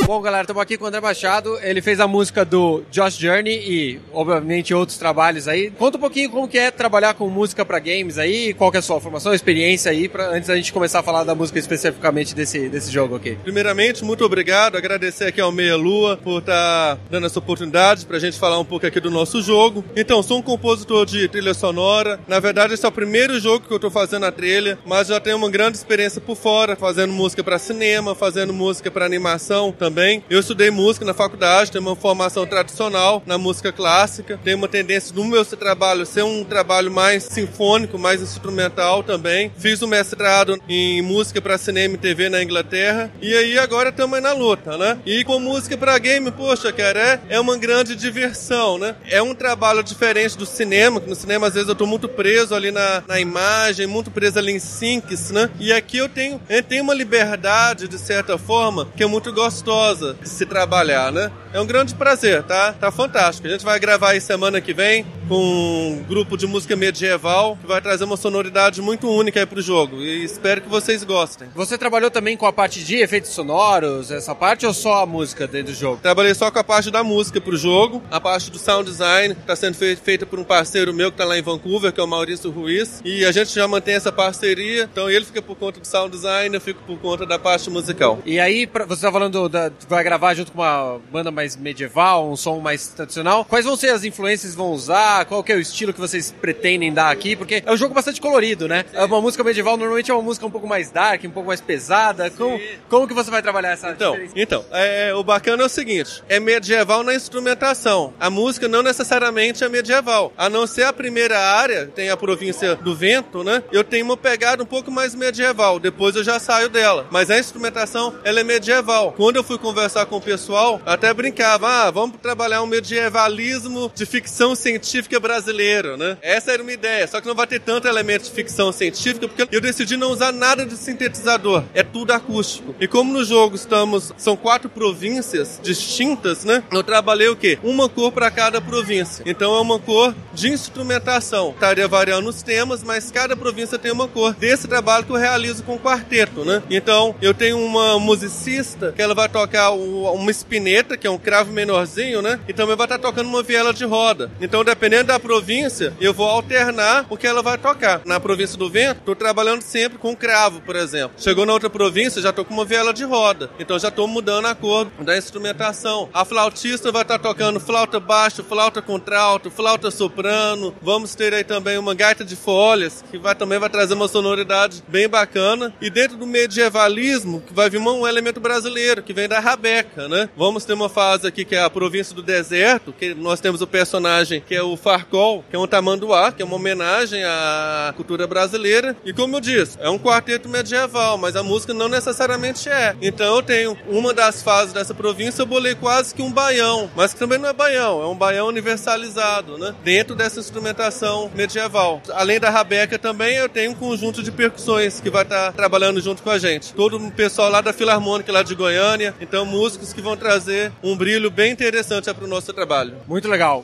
Bom, 0.05 0.21
galera, 0.21 0.41
estamos 0.41 0.61
aqui 0.61 0.77
com 0.77 0.85
o 0.85 0.87
André 0.87 0.99
Machado. 0.99 1.57
Ele 1.61 1.81
fez 1.81 1.99
a 1.99 2.07
música 2.07 2.43
do 2.43 2.83
Josh 2.91 3.15
Journey 3.15 3.53
e, 3.53 3.99
obviamente, 4.11 4.73
outros 4.73 4.97
trabalhos 4.97 5.47
aí. 5.47 5.71
Conta 5.71 5.97
um 5.97 6.01
pouquinho 6.01 6.29
como 6.29 6.47
que 6.47 6.57
é 6.57 6.71
trabalhar 6.71 7.13
com 7.13 7.29
música 7.29 7.63
para 7.63 7.79
games 7.79 8.17
aí, 8.17 8.53
qual 8.53 8.71
que 8.71 8.77
é 8.77 8.79
a 8.79 8.81
sua 8.81 8.99
formação, 8.99 9.33
experiência 9.33 9.91
aí, 9.91 10.09
pra, 10.09 10.29
antes 10.29 10.47
da 10.47 10.55
gente 10.55 10.73
começar 10.73 10.99
a 10.99 11.03
falar 11.03 11.23
da 11.23 11.35
música 11.35 11.59
especificamente 11.59 12.33
desse, 12.35 12.69
desse 12.69 12.91
jogo 12.91 13.15
aqui. 13.15 13.37
Primeiramente, 13.43 14.03
muito 14.03 14.25
obrigado. 14.25 14.77
Agradecer 14.77 15.25
aqui 15.25 15.41
ao 15.41 15.51
Meia 15.51 15.75
Lua 15.75 16.17
por 16.17 16.39
estar 16.39 16.95
tá 16.95 17.01
dando 17.09 17.25
essa 17.25 17.39
oportunidade 17.39 18.05
para 18.05 18.17
a 18.17 18.19
gente 18.19 18.37
falar 18.39 18.59
um 18.59 18.65
pouco 18.65 18.85
aqui 18.85 18.99
do 18.99 19.11
nosso 19.11 19.41
jogo. 19.41 19.83
Então, 19.95 20.21
sou 20.23 20.39
um 20.39 20.41
compositor 20.41 21.05
de 21.05 21.27
trilha 21.27 21.53
sonora. 21.53 22.19
Na 22.27 22.39
verdade, 22.39 22.73
esse 22.73 22.85
é 22.85 22.89
o 22.89 22.91
primeiro 22.91 23.39
jogo 23.39 23.65
que 23.65 23.73
eu 23.73 23.77
estou 23.77 23.91
fazendo 23.91 24.25
a 24.25 24.31
trilha, 24.31 24.77
mas 24.85 25.07
já 25.07 25.19
tenho 25.19 25.37
uma 25.37 25.49
grande 25.49 25.77
experiência 25.77 26.19
por 26.19 26.35
fora, 26.35 26.75
fazendo 26.75 27.13
música 27.13 27.43
para 27.43 27.59
cinema, 27.59 28.15
fazendo 28.15 28.53
música 28.53 28.91
para 28.91 29.05
animação 29.05 29.71
também. 29.79 30.21
Eu 30.29 30.41
estudei 30.41 30.69
música 30.69 31.05
na 31.05 31.13
faculdade, 31.13 31.71
tenho 31.71 31.83
uma 31.83 31.95
formação 31.95 32.45
tradicional 32.45 33.23
na 33.25 33.37
música 33.37 33.71
clássica, 33.71 34.37
tenho 34.43 34.57
uma 34.57 34.67
tendência 34.67 35.15
no 35.15 35.23
meu 35.23 35.43
trabalho 35.45 36.05
ser 36.05 36.23
um 36.23 36.43
trabalho 36.43 36.91
mais 36.91 37.23
sinfônico, 37.23 37.97
mais 37.97 38.21
instrumental 38.21 39.01
também. 39.01 39.51
Fiz 39.57 39.81
um 39.81 39.87
mestrado 39.87 40.61
em 40.67 41.01
música 41.01 41.41
para 41.41 41.57
cinema 41.57 41.95
e 41.95 41.97
TV 41.97 42.29
na 42.29 42.43
Inglaterra 42.43 43.09
e 43.21 43.33
aí 43.33 43.57
agora 43.57 43.89
estamos 43.89 44.21
na 44.21 44.33
luta, 44.33 44.77
né? 44.77 44.99
E 45.05 45.23
com 45.23 45.39
música 45.39 45.77
para 45.77 45.97
game, 45.97 46.29
poxa, 46.31 46.73
cara, 46.73 46.99
é, 46.99 47.35
é 47.35 47.39
uma 47.39 47.57
grande 47.57 47.95
diversão, 47.95 48.77
né? 48.77 48.95
É 49.09 49.21
um 49.21 49.33
trabalho 49.33 49.81
diferente 49.81 50.37
do 50.37 50.45
cinema, 50.45 50.99
que 50.99 51.09
no 51.09 51.15
cinema 51.15 51.47
às 51.47 51.53
vezes 51.53 51.69
eu 51.69 51.75
tô 51.75 51.85
muito 51.85 52.09
preso 52.09 52.53
ali 52.53 52.69
na, 52.69 53.01
na 53.07 53.19
imagem, 53.19 53.87
muito 53.87 54.11
preso 54.11 54.37
ali 54.37 54.51
em 54.51 54.59
syncs, 54.59 55.31
né? 55.31 55.49
E 55.57 55.71
aqui 55.71 55.97
eu 55.97 56.09
tenho, 56.09 56.41
eu 56.49 56.61
tenho 56.61 56.83
uma 56.83 56.93
liberdade, 56.93 57.87
de 57.87 57.97
certa 57.97 58.37
forma, 58.37 58.87
que 58.95 59.03
é 59.03 59.07
muito 59.07 59.31
gostosa 59.31 59.68
de 59.69 60.27
se 60.27 60.45
trabalhar, 60.45 61.11
né? 61.11 61.31
É 61.53 61.59
um 61.59 61.65
grande 61.65 61.93
prazer, 61.93 62.43
tá? 62.43 62.73
Tá 62.73 62.91
fantástico. 62.91 63.47
A 63.47 63.51
gente 63.51 63.65
vai 63.65 63.79
gravar 63.79 64.11
aí 64.11 64.21
semana 64.21 64.59
que 64.61 64.73
vem 64.73 65.05
com 65.27 65.99
um 65.99 66.03
grupo 66.07 66.35
de 66.35 66.47
música 66.47 66.75
medieval 66.75 67.55
que 67.57 67.67
vai 67.67 67.79
trazer 67.79 68.03
uma 68.03 68.17
sonoridade 68.17 68.81
muito 68.81 69.07
única 69.09 69.39
aí 69.39 69.45
pro 69.45 69.61
jogo. 69.61 69.97
E 69.97 70.23
espero 70.23 70.61
que 70.61 70.69
vocês 70.69 71.03
gostem. 71.03 71.47
Você 71.55 71.77
trabalhou 71.77 72.09
também 72.09 72.37
com 72.37 72.45
a 72.45 72.53
parte 72.53 72.83
de 72.83 72.97
efeitos 72.97 73.31
sonoros, 73.31 74.11
essa 74.11 74.33
parte, 74.33 74.65
ou 74.65 74.73
só 74.73 75.03
a 75.03 75.05
música 75.05 75.47
dentro 75.47 75.71
do 75.71 75.77
jogo? 75.77 75.99
Trabalhei 76.01 76.33
só 76.33 76.49
com 76.49 76.59
a 76.59 76.63
parte 76.63 76.89
da 76.89 77.03
música 77.03 77.41
pro 77.41 77.57
jogo. 77.57 78.01
A 78.09 78.19
parte 78.19 78.49
do 78.49 78.57
sound 78.57 78.89
design 78.89 79.35
tá 79.45 79.55
sendo 79.55 79.75
feita 79.75 80.25
por 80.25 80.39
um 80.39 80.43
parceiro 80.43 80.93
meu 80.93 81.11
que 81.11 81.17
tá 81.17 81.25
lá 81.25 81.37
em 81.37 81.41
Vancouver, 81.41 81.91
que 81.91 81.99
é 81.99 82.03
o 82.03 82.07
Maurício 82.07 82.49
Ruiz. 82.49 83.01
E 83.03 83.25
a 83.25 83.31
gente 83.31 83.53
já 83.53 83.67
mantém 83.67 83.95
essa 83.95 84.11
parceria. 84.11 84.89
Então 84.91 85.09
ele 85.09 85.25
fica 85.25 85.41
por 85.41 85.55
conta 85.55 85.79
do 85.79 85.85
sound 85.85 86.11
design, 86.11 86.55
eu 86.55 86.61
fico 86.61 86.81
por 86.83 86.97
conta 86.99 87.25
da 87.25 87.37
parte 87.37 87.69
musical. 87.69 88.19
E 88.25 88.39
aí, 88.39 88.69
você 88.87 89.01
tá 89.01 89.11
falando 89.11 89.49
da, 89.49 89.58
vai 89.87 90.03
gravar 90.03 90.33
junto 90.33 90.51
com 90.51 90.59
uma 90.59 90.99
banda 91.11 91.31
mais 91.31 91.55
medieval, 91.55 92.29
um 92.29 92.35
som 92.35 92.59
mais 92.59 92.87
tradicional. 92.87 93.45
Quais 93.45 93.65
vão 93.65 93.75
ser 93.75 93.89
as 93.89 94.03
influências 94.03 94.51
que 94.51 94.57
vão 94.57 94.71
usar? 94.71 95.25
Qual 95.25 95.43
que 95.43 95.51
é 95.51 95.55
o 95.55 95.59
estilo 95.59 95.93
que 95.93 95.99
vocês 95.99 96.33
pretendem 96.39 96.93
dar 96.93 97.11
aqui? 97.11 97.35
Porque 97.35 97.63
é 97.65 97.71
um 97.71 97.77
jogo 97.77 97.93
bastante 97.93 98.21
colorido, 98.21 98.67
né? 98.67 98.85
É 98.93 99.03
uma 99.03 99.21
música 99.21 99.43
medieval 99.43 99.77
normalmente 99.77 100.11
é 100.11 100.13
uma 100.13 100.23
música 100.23 100.45
um 100.45 100.51
pouco 100.51 100.67
mais 100.67 100.91
dark, 100.91 101.23
um 101.25 101.31
pouco 101.31 101.47
mais 101.47 101.61
pesada. 101.61 102.29
Como, 102.29 102.59
como 102.89 103.07
que 103.07 103.13
você 103.13 103.31
vai 103.31 103.41
trabalhar 103.41 103.71
essa 103.71 103.91
Então, 103.91 104.17
então 104.35 104.65
é, 104.71 105.13
o 105.13 105.23
bacana 105.23 105.63
é 105.63 105.65
o 105.65 105.69
seguinte: 105.69 106.23
é 106.29 106.39
medieval 106.39 107.03
na 107.03 107.13
instrumentação. 107.13 108.13
A 108.19 108.29
música 108.29 108.67
não 108.67 108.83
necessariamente 108.83 109.63
é 109.63 109.69
medieval. 109.69 110.31
A 110.37 110.49
não 110.49 110.67
ser 110.67 110.83
a 110.83 110.93
primeira 110.93 111.39
área, 111.39 111.87
tem 111.87 112.09
a 112.09 112.17
província 112.17 112.75
do 112.75 112.95
vento, 112.95 113.43
né? 113.43 113.63
Eu 113.71 113.83
tenho 113.83 114.05
uma 114.05 114.17
pegada 114.17 114.63
um 114.63 114.65
pouco 114.65 114.91
mais 114.91 115.15
medieval. 115.15 115.79
Depois 115.79 116.15
eu 116.15 116.23
já 116.23 116.39
saio 116.39 116.69
dela. 116.69 117.07
Mas 117.11 117.29
a 117.29 117.39
instrumentação, 117.39 118.15
ela 118.23 118.39
é 118.39 118.43
medieval. 118.43 119.13
Quando 119.13 119.37
eu 119.37 119.43
fui 119.49 119.57
conversar 119.57 120.05
com 120.05 120.17
o 120.17 120.21
pessoal, 120.21 120.79
até 120.85 121.11
brincava, 121.11 121.67
ah, 121.67 121.89
vamos 121.89 122.17
trabalhar 122.21 122.61
um 122.61 122.67
medievalismo 122.67 123.91
de 123.95 124.05
ficção 124.05 124.53
científica 124.53 125.19
brasileiro, 125.19 125.97
né? 125.97 126.19
Essa 126.21 126.51
era 126.51 126.61
uma 126.61 126.71
ideia, 126.71 127.07
só 127.07 127.19
que 127.19 127.27
não 127.27 127.33
vai 127.33 127.47
ter 127.47 127.59
tanto 127.59 127.87
elemento 127.87 128.25
de 128.25 128.29
ficção 128.29 128.71
científica, 128.71 129.27
porque 129.27 129.47
eu 129.51 129.59
decidi 129.59 129.97
não 129.97 130.11
usar 130.11 130.31
nada 130.31 130.67
de 130.67 130.77
sintetizador, 130.77 131.63
é 131.73 131.81
tudo 131.81 132.11
acústico. 132.11 132.75
E 132.79 132.87
como 132.87 133.11
no 133.11 133.25
jogo 133.25 133.55
estamos, 133.55 134.13
são 134.17 134.37
quatro 134.37 134.69
províncias 134.69 135.59
distintas, 135.63 136.45
né? 136.45 136.63
Eu 136.71 136.83
trabalhei 136.83 137.29
o 137.29 137.35
quê? 137.35 137.57
Uma 137.63 137.89
cor 137.89 138.11
para 138.11 138.29
cada 138.29 138.61
província. 138.61 139.23
Então 139.25 139.55
é 139.55 139.61
uma 139.61 139.79
cor 139.79 140.13
de 140.31 140.49
instrumentação. 140.49 141.49
Estaria 141.49 141.87
variando 141.87 142.29
os 142.29 142.43
temas, 142.43 142.83
mas 142.83 143.09
cada 143.09 143.35
província 143.35 143.79
tem 143.79 143.91
uma 143.91 144.07
cor. 144.07 144.35
Desse 144.35 144.67
trabalho 144.67 145.05
que 145.05 145.11
eu 145.11 145.15
realizo 145.15 145.63
com 145.63 145.79
quarteto, 145.79 146.45
né? 146.45 146.61
Então 146.69 147.15
eu 147.19 147.33
tenho 147.33 147.57
uma 147.57 147.99
musicista 147.99 148.93
que 148.95 149.01
ela 149.01 149.15
vai 149.15 149.27
tocar 149.27 149.38
uma 149.73 150.31
espineta, 150.31 150.97
que 150.97 151.07
é 151.07 151.09
um 151.09 151.17
cravo 151.17 151.51
menorzinho, 151.51 152.21
né? 152.21 152.39
E 152.47 152.53
também 152.53 152.75
vai 152.75 152.85
estar 152.85 152.99
tocando 152.99 153.27
uma 153.27 153.43
viela 153.43 153.73
de 153.73 153.85
roda. 153.85 154.31
Então, 154.41 154.63
dependendo 154.63 155.05
da 155.05 155.19
província, 155.19 155.93
eu 155.99 156.13
vou 156.13 156.27
alternar 156.27 157.05
o 157.09 157.17
que 157.17 157.27
ela 157.27 157.41
vai 157.41 157.57
tocar. 157.57 158.01
Na 158.05 158.19
província 158.19 158.57
do 158.57 158.69
vento, 158.69 159.01
tô 159.05 159.15
trabalhando 159.15 159.61
sempre 159.61 159.97
com 159.97 160.15
cravo, 160.15 160.61
por 160.61 160.75
exemplo. 160.75 161.11
Chegou 161.17 161.45
na 161.45 161.53
outra 161.53 161.69
província, 161.69 162.21
já 162.21 162.33
tô 162.33 162.43
com 162.43 162.53
uma 162.53 162.65
viela 162.65 162.93
de 162.93 163.03
roda. 163.03 163.49
Então 163.59 163.79
já 163.79 163.91
tô 163.91 164.07
mudando 164.07 164.45
a 164.45 164.55
cor 164.55 164.87
da 164.99 165.17
instrumentação. 165.17 166.09
A 166.13 166.25
flautista 166.25 166.91
vai 166.91 167.03
estar 167.03 167.19
tocando 167.19 167.59
flauta 167.59 167.99
baixo, 167.99 168.43
flauta 168.43 168.81
contralto, 168.81 169.49
flauta 169.49 169.91
soprano. 169.91 170.75
Vamos 170.81 171.15
ter 171.15 171.33
aí 171.33 171.43
também 171.43 171.77
uma 171.77 171.95
gaita 171.95 172.25
de 172.25 172.35
folhas, 172.35 173.03
que 173.09 173.17
vai 173.17 173.35
também 173.35 173.59
vai 173.59 173.69
trazer 173.69 173.93
uma 173.93 174.07
sonoridade 174.07 174.83
bem 174.87 175.07
bacana. 175.07 175.73
E 175.81 175.89
dentro 175.89 176.17
do 176.17 176.27
medievalismo, 176.27 177.41
que 177.41 177.53
vai 177.53 177.69
vir 177.69 177.79
um 177.79 178.07
elemento 178.07 178.39
brasileiro, 178.39 179.01
que 179.01 179.13
vem 179.13 179.27
da 179.29 179.39
rabeca, 179.39 180.07
né? 180.09 180.27
Vamos 180.35 180.65
ter 180.65 180.73
uma 180.73 180.89
fase 180.89 181.27
aqui 181.27 181.45
que 181.45 181.55
é 181.55 181.61
a 181.61 181.69
província 181.69 182.15
do 182.15 182.21
deserto, 182.21 182.91
que 182.91 183.13
nós 183.13 183.39
temos 183.39 183.61
o 183.61 183.67
personagem 183.67 184.41
que 184.41 184.55
é 184.55 184.61
o 184.61 184.75
Farcol, 184.75 185.43
que 185.49 185.55
é 185.55 185.59
um 185.59 185.67
tamanduá, 185.67 186.31
que 186.31 186.41
é 186.41 186.45
uma 186.45 186.55
homenagem 186.55 187.23
à 187.23 187.93
cultura 187.95 188.27
brasileira. 188.27 188.95
E 189.05 189.13
como 189.13 189.37
eu 189.37 189.39
disse, 189.39 189.77
é 189.79 189.89
um 189.89 189.99
quarteto 189.99 190.49
medieval, 190.49 191.17
mas 191.17 191.35
a 191.35 191.43
música 191.43 191.73
não 191.73 191.87
necessariamente 191.87 192.67
é. 192.67 192.95
Então 193.01 193.35
eu 193.35 193.43
tenho 193.43 193.77
uma 193.87 194.13
das 194.13 194.41
fases 194.41 194.73
dessa 194.73 194.93
província, 194.93 195.41
eu 195.41 195.45
bolei 195.45 195.75
quase 195.75 196.13
que 196.13 196.21
um 196.21 196.31
baião, 196.31 196.89
mas 196.95 197.13
que 197.13 197.19
também 197.19 197.37
não 197.37 197.49
é 197.49 197.53
baião, 197.53 198.01
é 198.01 198.07
um 198.07 198.15
baião 198.15 198.47
universalizado, 198.47 199.57
né? 199.57 199.75
Dentro 199.83 200.15
dessa 200.15 200.39
instrumentação 200.39 201.29
medieval. 201.35 202.01
Além 202.13 202.39
da 202.39 202.49
rabeca 202.49 202.97
também, 202.97 203.35
eu 203.35 203.47
tenho 203.47 203.71
um 203.71 203.75
conjunto 203.75 204.23
de 204.23 204.31
percussões 204.31 204.99
que 204.99 205.09
vai 205.09 205.23
estar 205.23 205.53
trabalhando 205.53 206.01
junto 206.01 206.23
com 206.23 206.29
a 206.29 206.39
gente. 206.39 206.73
Todo 206.73 206.97
o 206.97 207.11
pessoal 207.11 207.49
lá 207.49 207.61
da 207.61 207.71
Filarmônica, 207.71 208.31
lá 208.31 208.41
de 208.41 208.55
Goiânia, 208.55 209.08
então 209.19 209.45
músicos 209.45 209.93
que 209.93 210.01
vão 210.01 210.15
trazer 210.15 210.71
um 210.83 210.95
brilho 210.95 211.29
bem 211.29 211.51
interessante 211.51 212.13
para 212.13 212.25
o 212.25 212.27
nosso 212.27 212.53
trabalho. 212.53 212.95
Muito 213.07 213.27
legal. 213.27 213.63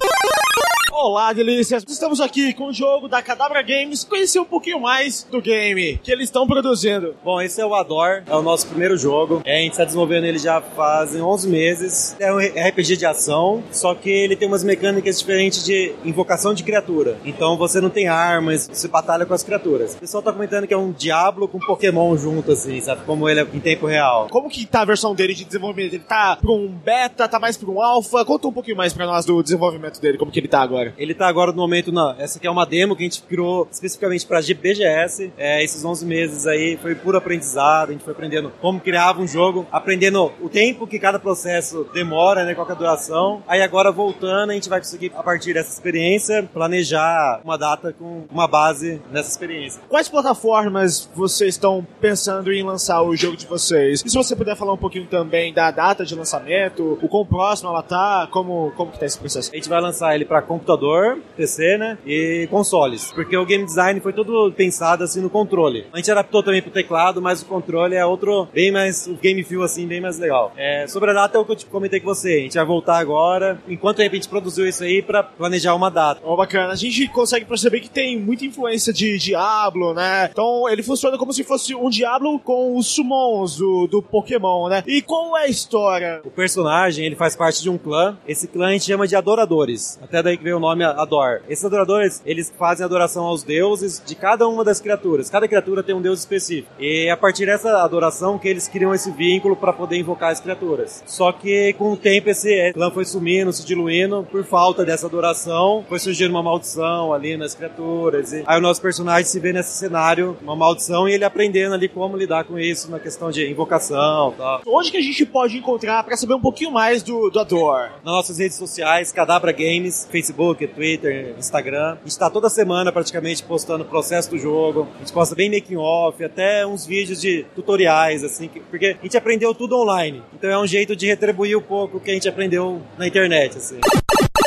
Olá, 0.97 1.33
delícias! 1.33 1.83
Estamos 1.85 2.21
aqui 2.21 2.53
com 2.53 2.67
o 2.67 2.73
jogo 2.73 3.09
da 3.09 3.21
Cadabra 3.21 3.61
Games, 3.61 4.05
conhecer 4.05 4.39
um 4.39 4.45
pouquinho 4.45 4.79
mais 4.79 5.27
do 5.29 5.41
game 5.41 5.97
que 6.01 6.09
eles 6.09 6.29
estão 6.29 6.47
produzindo. 6.47 7.13
Bom, 7.21 7.41
esse 7.41 7.59
é 7.59 7.65
o 7.65 7.75
Ador, 7.75 8.23
é 8.25 8.33
o 8.33 8.41
nosso 8.41 8.65
primeiro 8.67 8.95
jogo. 8.95 9.41
É, 9.43 9.57
a 9.57 9.59
gente 9.59 9.73
está 9.73 9.83
desenvolvendo 9.83 10.23
ele 10.23 10.37
já 10.37 10.61
fazem 10.61 11.21
11 11.21 11.49
meses. 11.49 12.15
É 12.17 12.31
um 12.31 12.37
RPG 12.37 12.95
de 12.95 13.05
ação, 13.05 13.61
só 13.73 13.93
que 13.93 14.09
ele 14.09 14.37
tem 14.37 14.47
umas 14.47 14.63
mecânicas 14.63 15.19
diferentes 15.19 15.65
de 15.65 15.93
invocação 16.05 16.53
de 16.53 16.63
criatura. 16.63 17.17
Então 17.25 17.57
você 17.57 17.81
não 17.81 17.89
tem 17.89 18.07
armas, 18.07 18.65
você 18.71 18.87
batalha 18.87 19.25
com 19.25 19.33
as 19.33 19.43
criaturas. 19.43 19.95
O 19.95 19.97
pessoal 19.97 20.23
tá 20.23 20.31
comentando 20.31 20.65
que 20.65 20.73
é 20.73 20.77
um 20.77 20.93
Diablo 20.93 21.49
com 21.49 21.59
Pokémon 21.59 22.15
junto, 22.15 22.53
assim, 22.53 22.79
sabe? 22.79 23.01
Como 23.05 23.27
ele 23.27 23.41
é 23.41 23.47
em 23.53 23.59
tempo 23.59 23.85
real. 23.85 24.29
Como 24.31 24.49
que 24.49 24.65
tá 24.65 24.83
a 24.83 24.85
versão 24.85 25.13
dele 25.13 25.33
de 25.33 25.43
desenvolvimento? 25.43 25.93
Ele 25.93 26.03
tá 26.03 26.37
pra 26.37 26.51
um 26.51 26.69
beta, 26.69 27.27
tá 27.27 27.37
mais 27.37 27.57
pra 27.57 27.69
um 27.69 27.81
alpha? 27.81 28.23
Conta 28.23 28.47
um 28.47 28.53
pouquinho 28.53 28.77
mais 28.77 28.93
pra 28.93 29.05
nós 29.05 29.25
do 29.25 29.43
desenvolvimento 29.43 29.99
dele, 29.99 30.17
como 30.17 30.31
que 30.31 30.39
ele 30.39 30.47
tá 30.47 30.61
agora. 30.61 30.84
Ele 30.97 31.13
tá 31.13 31.27
agora 31.27 31.51
no 31.51 31.57
momento, 31.57 31.91
não. 31.91 32.15
Essa 32.17 32.37
aqui 32.37 32.47
é 32.47 32.51
uma 32.51 32.65
demo 32.65 32.95
que 32.95 33.03
a 33.03 33.05
gente 33.05 33.21
criou 33.23 33.67
especificamente 33.71 34.25
pra 34.25 34.41
BGS. 34.41 35.31
É, 35.37 35.63
esses 35.63 35.83
11 35.83 36.05
meses 36.05 36.47
aí 36.47 36.77
foi 36.81 36.95
puro 36.95 37.17
aprendizado. 37.17 37.89
A 37.89 37.91
gente 37.91 38.03
foi 38.03 38.13
aprendendo 38.13 38.51
como 38.61 38.79
criava 38.79 39.21
um 39.21 39.27
jogo, 39.27 39.65
aprendendo 39.71 40.31
o 40.41 40.49
tempo 40.49 40.87
que 40.87 40.99
cada 40.99 41.19
processo 41.19 41.87
demora, 41.93 42.45
né? 42.45 42.53
Qual 42.53 42.67
é 42.67 42.71
a 42.71 42.75
duração. 42.75 43.43
Aí 43.47 43.61
agora 43.61 43.91
voltando, 43.91 44.51
a 44.51 44.53
gente 44.53 44.69
vai 44.69 44.79
conseguir, 44.79 45.11
a 45.15 45.23
partir 45.23 45.53
dessa 45.53 45.71
experiência, 45.71 46.47
planejar 46.53 47.41
uma 47.43 47.57
data 47.57 47.93
com 47.93 48.25
uma 48.31 48.47
base 48.47 49.01
nessa 49.11 49.29
experiência. 49.29 49.81
Quais 49.89 50.07
plataformas 50.07 51.09
vocês 51.13 51.55
estão 51.55 51.85
pensando 51.99 52.51
em 52.51 52.63
lançar 52.63 53.01
o 53.01 53.15
jogo 53.15 53.37
de 53.37 53.45
vocês? 53.45 54.03
E 54.05 54.09
se 54.09 54.15
você 54.15 54.35
puder 54.35 54.55
falar 54.55 54.73
um 54.73 54.77
pouquinho 54.77 55.05
também 55.07 55.53
da 55.53 55.71
data 55.71 56.05
de 56.05 56.15
lançamento, 56.15 56.99
o 57.01 57.07
quão 57.07 57.25
próximo 57.25 57.69
ela 57.69 57.81
tá, 57.81 58.27
como, 58.31 58.71
como 58.75 58.91
que 58.91 58.99
tá 58.99 59.05
esse 59.05 59.17
processo? 59.17 59.51
A 59.51 59.55
gente 59.55 59.69
vai 59.69 59.81
lançar 59.81 60.15
ele 60.15 60.25
para 60.25 60.41
computador 60.41 60.74
computador, 60.75 61.19
PC, 61.35 61.77
né? 61.77 61.97
E 62.05 62.47
consoles. 62.51 63.11
Porque 63.13 63.35
o 63.35 63.45
game 63.45 63.65
design 63.65 63.99
foi 63.99 64.13
todo 64.13 64.51
pensado 64.51 65.03
assim 65.03 65.21
no 65.21 65.29
controle. 65.29 65.85
A 65.91 65.97
gente 65.97 66.11
adaptou 66.11 66.43
também 66.43 66.61
pro 66.61 66.71
teclado, 66.71 67.21
mas 67.21 67.41
o 67.41 67.45
controle 67.45 67.95
é 67.95 68.05
outro, 68.05 68.47
bem 68.53 68.71
mais, 68.71 69.07
o 69.07 69.13
game 69.13 69.43
feel 69.43 69.63
assim, 69.63 69.87
bem 69.87 70.01
mais 70.01 70.19
legal. 70.19 70.53
É, 70.57 70.85
sobre 70.87 71.11
a 71.11 71.13
data 71.13 71.37
é 71.37 71.41
o 71.41 71.45
que 71.45 71.51
eu 71.51 71.55
te 71.55 71.65
comentei 71.65 71.99
com 71.99 72.07
você. 72.07 72.33
A 72.33 72.39
gente 72.41 72.55
vai 72.55 72.65
voltar 72.65 72.97
agora, 72.97 73.59
enquanto 73.67 74.01
a 74.01 74.05
gente 74.05 74.27
produziu 74.27 74.67
isso 74.67 74.83
aí 74.83 75.01
pra 75.01 75.23
planejar 75.23 75.73
uma 75.73 75.89
data. 75.89 76.21
Ó, 76.23 76.35
bacana. 76.35 76.73
A 76.73 76.75
gente 76.75 77.07
consegue 77.07 77.45
perceber 77.45 77.79
que 77.79 77.89
tem 77.89 78.19
muita 78.19 78.45
influência 78.45 78.91
de 78.91 79.17
Diablo, 79.17 79.93
né? 79.93 80.29
Então 80.31 80.67
ele 80.69 80.83
funciona 80.83 81.17
como 81.17 81.33
se 81.33 81.43
fosse 81.43 81.73
um 81.75 81.89
Diablo 81.89 82.39
com 82.39 82.77
os 82.77 82.87
summons 82.87 83.57
do, 83.57 83.87
do 83.87 84.01
Pokémon, 84.01 84.67
né? 84.69 84.83
E 84.85 85.01
qual 85.01 85.37
é 85.37 85.43
a 85.43 85.47
história? 85.47 86.21
O 86.23 86.29
personagem, 86.29 87.05
ele 87.05 87.15
faz 87.15 87.35
parte 87.35 87.61
de 87.61 87.69
um 87.69 87.77
clã. 87.77 88.17
Esse 88.27 88.47
clã 88.47 88.67
a 88.67 88.71
gente 88.71 88.85
chama 88.85 89.07
de 89.07 89.15
adoradores. 89.15 89.99
Até 90.01 90.21
daí 90.21 90.37
que 90.37 90.43
veio 90.43 90.54
o 90.55 90.59
nome 90.59 90.83
Ador. 90.83 91.41
Esses 91.49 91.65
adoradores, 91.65 92.21
eles 92.25 92.53
fazem 92.57 92.85
adoração 92.85 93.25
aos 93.25 93.43
deuses 93.43 94.01
de 94.05 94.15
cada 94.15 94.47
uma 94.47 94.63
das 94.63 94.79
criaturas. 94.79 95.29
Cada 95.29 95.47
criatura 95.47 95.83
tem 95.83 95.95
um 95.95 96.01
deus 96.01 96.19
específico. 96.19 96.69
E 96.79 97.07
é 97.07 97.11
a 97.11 97.17
partir 97.17 97.45
dessa 97.45 97.83
adoração 97.83 98.37
que 98.37 98.47
eles 98.47 98.67
criam 98.67 98.93
esse 98.93 99.11
vínculo 99.11 99.55
para 99.55 99.73
poder 99.73 99.97
invocar 99.97 100.31
as 100.31 100.39
criaturas. 100.39 101.03
Só 101.05 101.31
que 101.31 101.73
com 101.73 101.91
o 101.91 101.97
tempo 101.97 102.29
esse 102.29 102.73
clã 102.73 102.91
foi 102.91 103.05
sumindo, 103.05 103.51
se 103.51 103.65
diluindo 103.65 104.27
por 104.31 104.43
falta 104.43 104.85
dessa 104.85 105.07
adoração. 105.07 105.85
Foi 105.87 105.99
surgindo 105.99 106.31
uma 106.31 106.43
maldição 106.43 107.13
ali 107.13 107.37
nas 107.37 107.53
criaturas. 107.53 108.33
E 108.33 108.43
aí 108.45 108.57
o 108.57 108.61
nosso 108.61 108.81
personagem 108.81 109.25
se 109.25 109.39
vê 109.39 109.51
nesse 109.51 109.77
cenário, 109.77 110.37
uma 110.41 110.55
maldição, 110.55 111.07
e 111.07 111.13
ele 111.13 111.23
aprendendo 111.23 111.73
ali 111.75 111.87
como 111.87 112.17
lidar 112.17 112.43
com 112.45 112.57
isso 112.57 112.89
na 112.89 112.99
questão 112.99 113.31
de 113.31 113.49
invocação 113.49 114.33
e 114.33 114.37
tal. 114.37 114.61
Onde 114.65 114.91
que 114.91 114.97
a 114.97 115.01
gente 115.01 115.25
pode 115.25 115.57
encontrar 115.57 116.03
para 116.03 116.17
saber 116.17 116.33
um 116.33 116.41
pouquinho 116.41 116.71
mais 116.71 117.03
do, 117.03 117.29
do 117.29 117.39
Ador? 117.39 117.89
Nas 118.03 118.13
nossas 118.13 118.37
redes 118.39 118.57
sociais, 118.57 119.11
Cadabra 119.11 119.51
Games, 119.51 120.07
Facebook, 120.45 120.67
Twitter, 120.67 121.35
Instagram. 121.37 121.93
A 122.01 122.07
gente 122.07 122.17
tá 122.19 122.29
toda 122.29 122.49
semana 122.49 122.91
praticamente 122.91 123.43
postando 123.43 123.83
o 123.83 123.87
processo 123.87 124.29
do 124.29 124.37
jogo. 124.37 124.87
A 124.95 124.99
gente 124.99 125.13
posta 125.13 125.33
bem 125.35 125.49
making 125.49 125.77
off, 125.77 126.23
até 126.23 126.65
uns 126.65 126.85
vídeos 126.85 127.19
de 127.19 127.45
tutoriais, 127.55 128.23
assim, 128.23 128.47
que- 128.47 128.59
porque 128.59 128.95
a 128.99 129.03
gente 129.03 129.17
aprendeu 129.17 129.53
tudo 129.55 129.77
online. 129.77 130.21
Então 130.33 130.49
é 130.49 130.57
um 130.59 130.67
jeito 130.67 130.95
de 130.95 131.07
retribuir 131.07 131.57
um 131.57 131.61
pouco 131.61 131.97
o 131.97 131.99
que 131.99 132.11
a 132.11 132.13
gente 132.13 132.27
aprendeu 132.29 132.81
na 132.97 133.07
internet, 133.07 133.57
assim. 133.57 133.79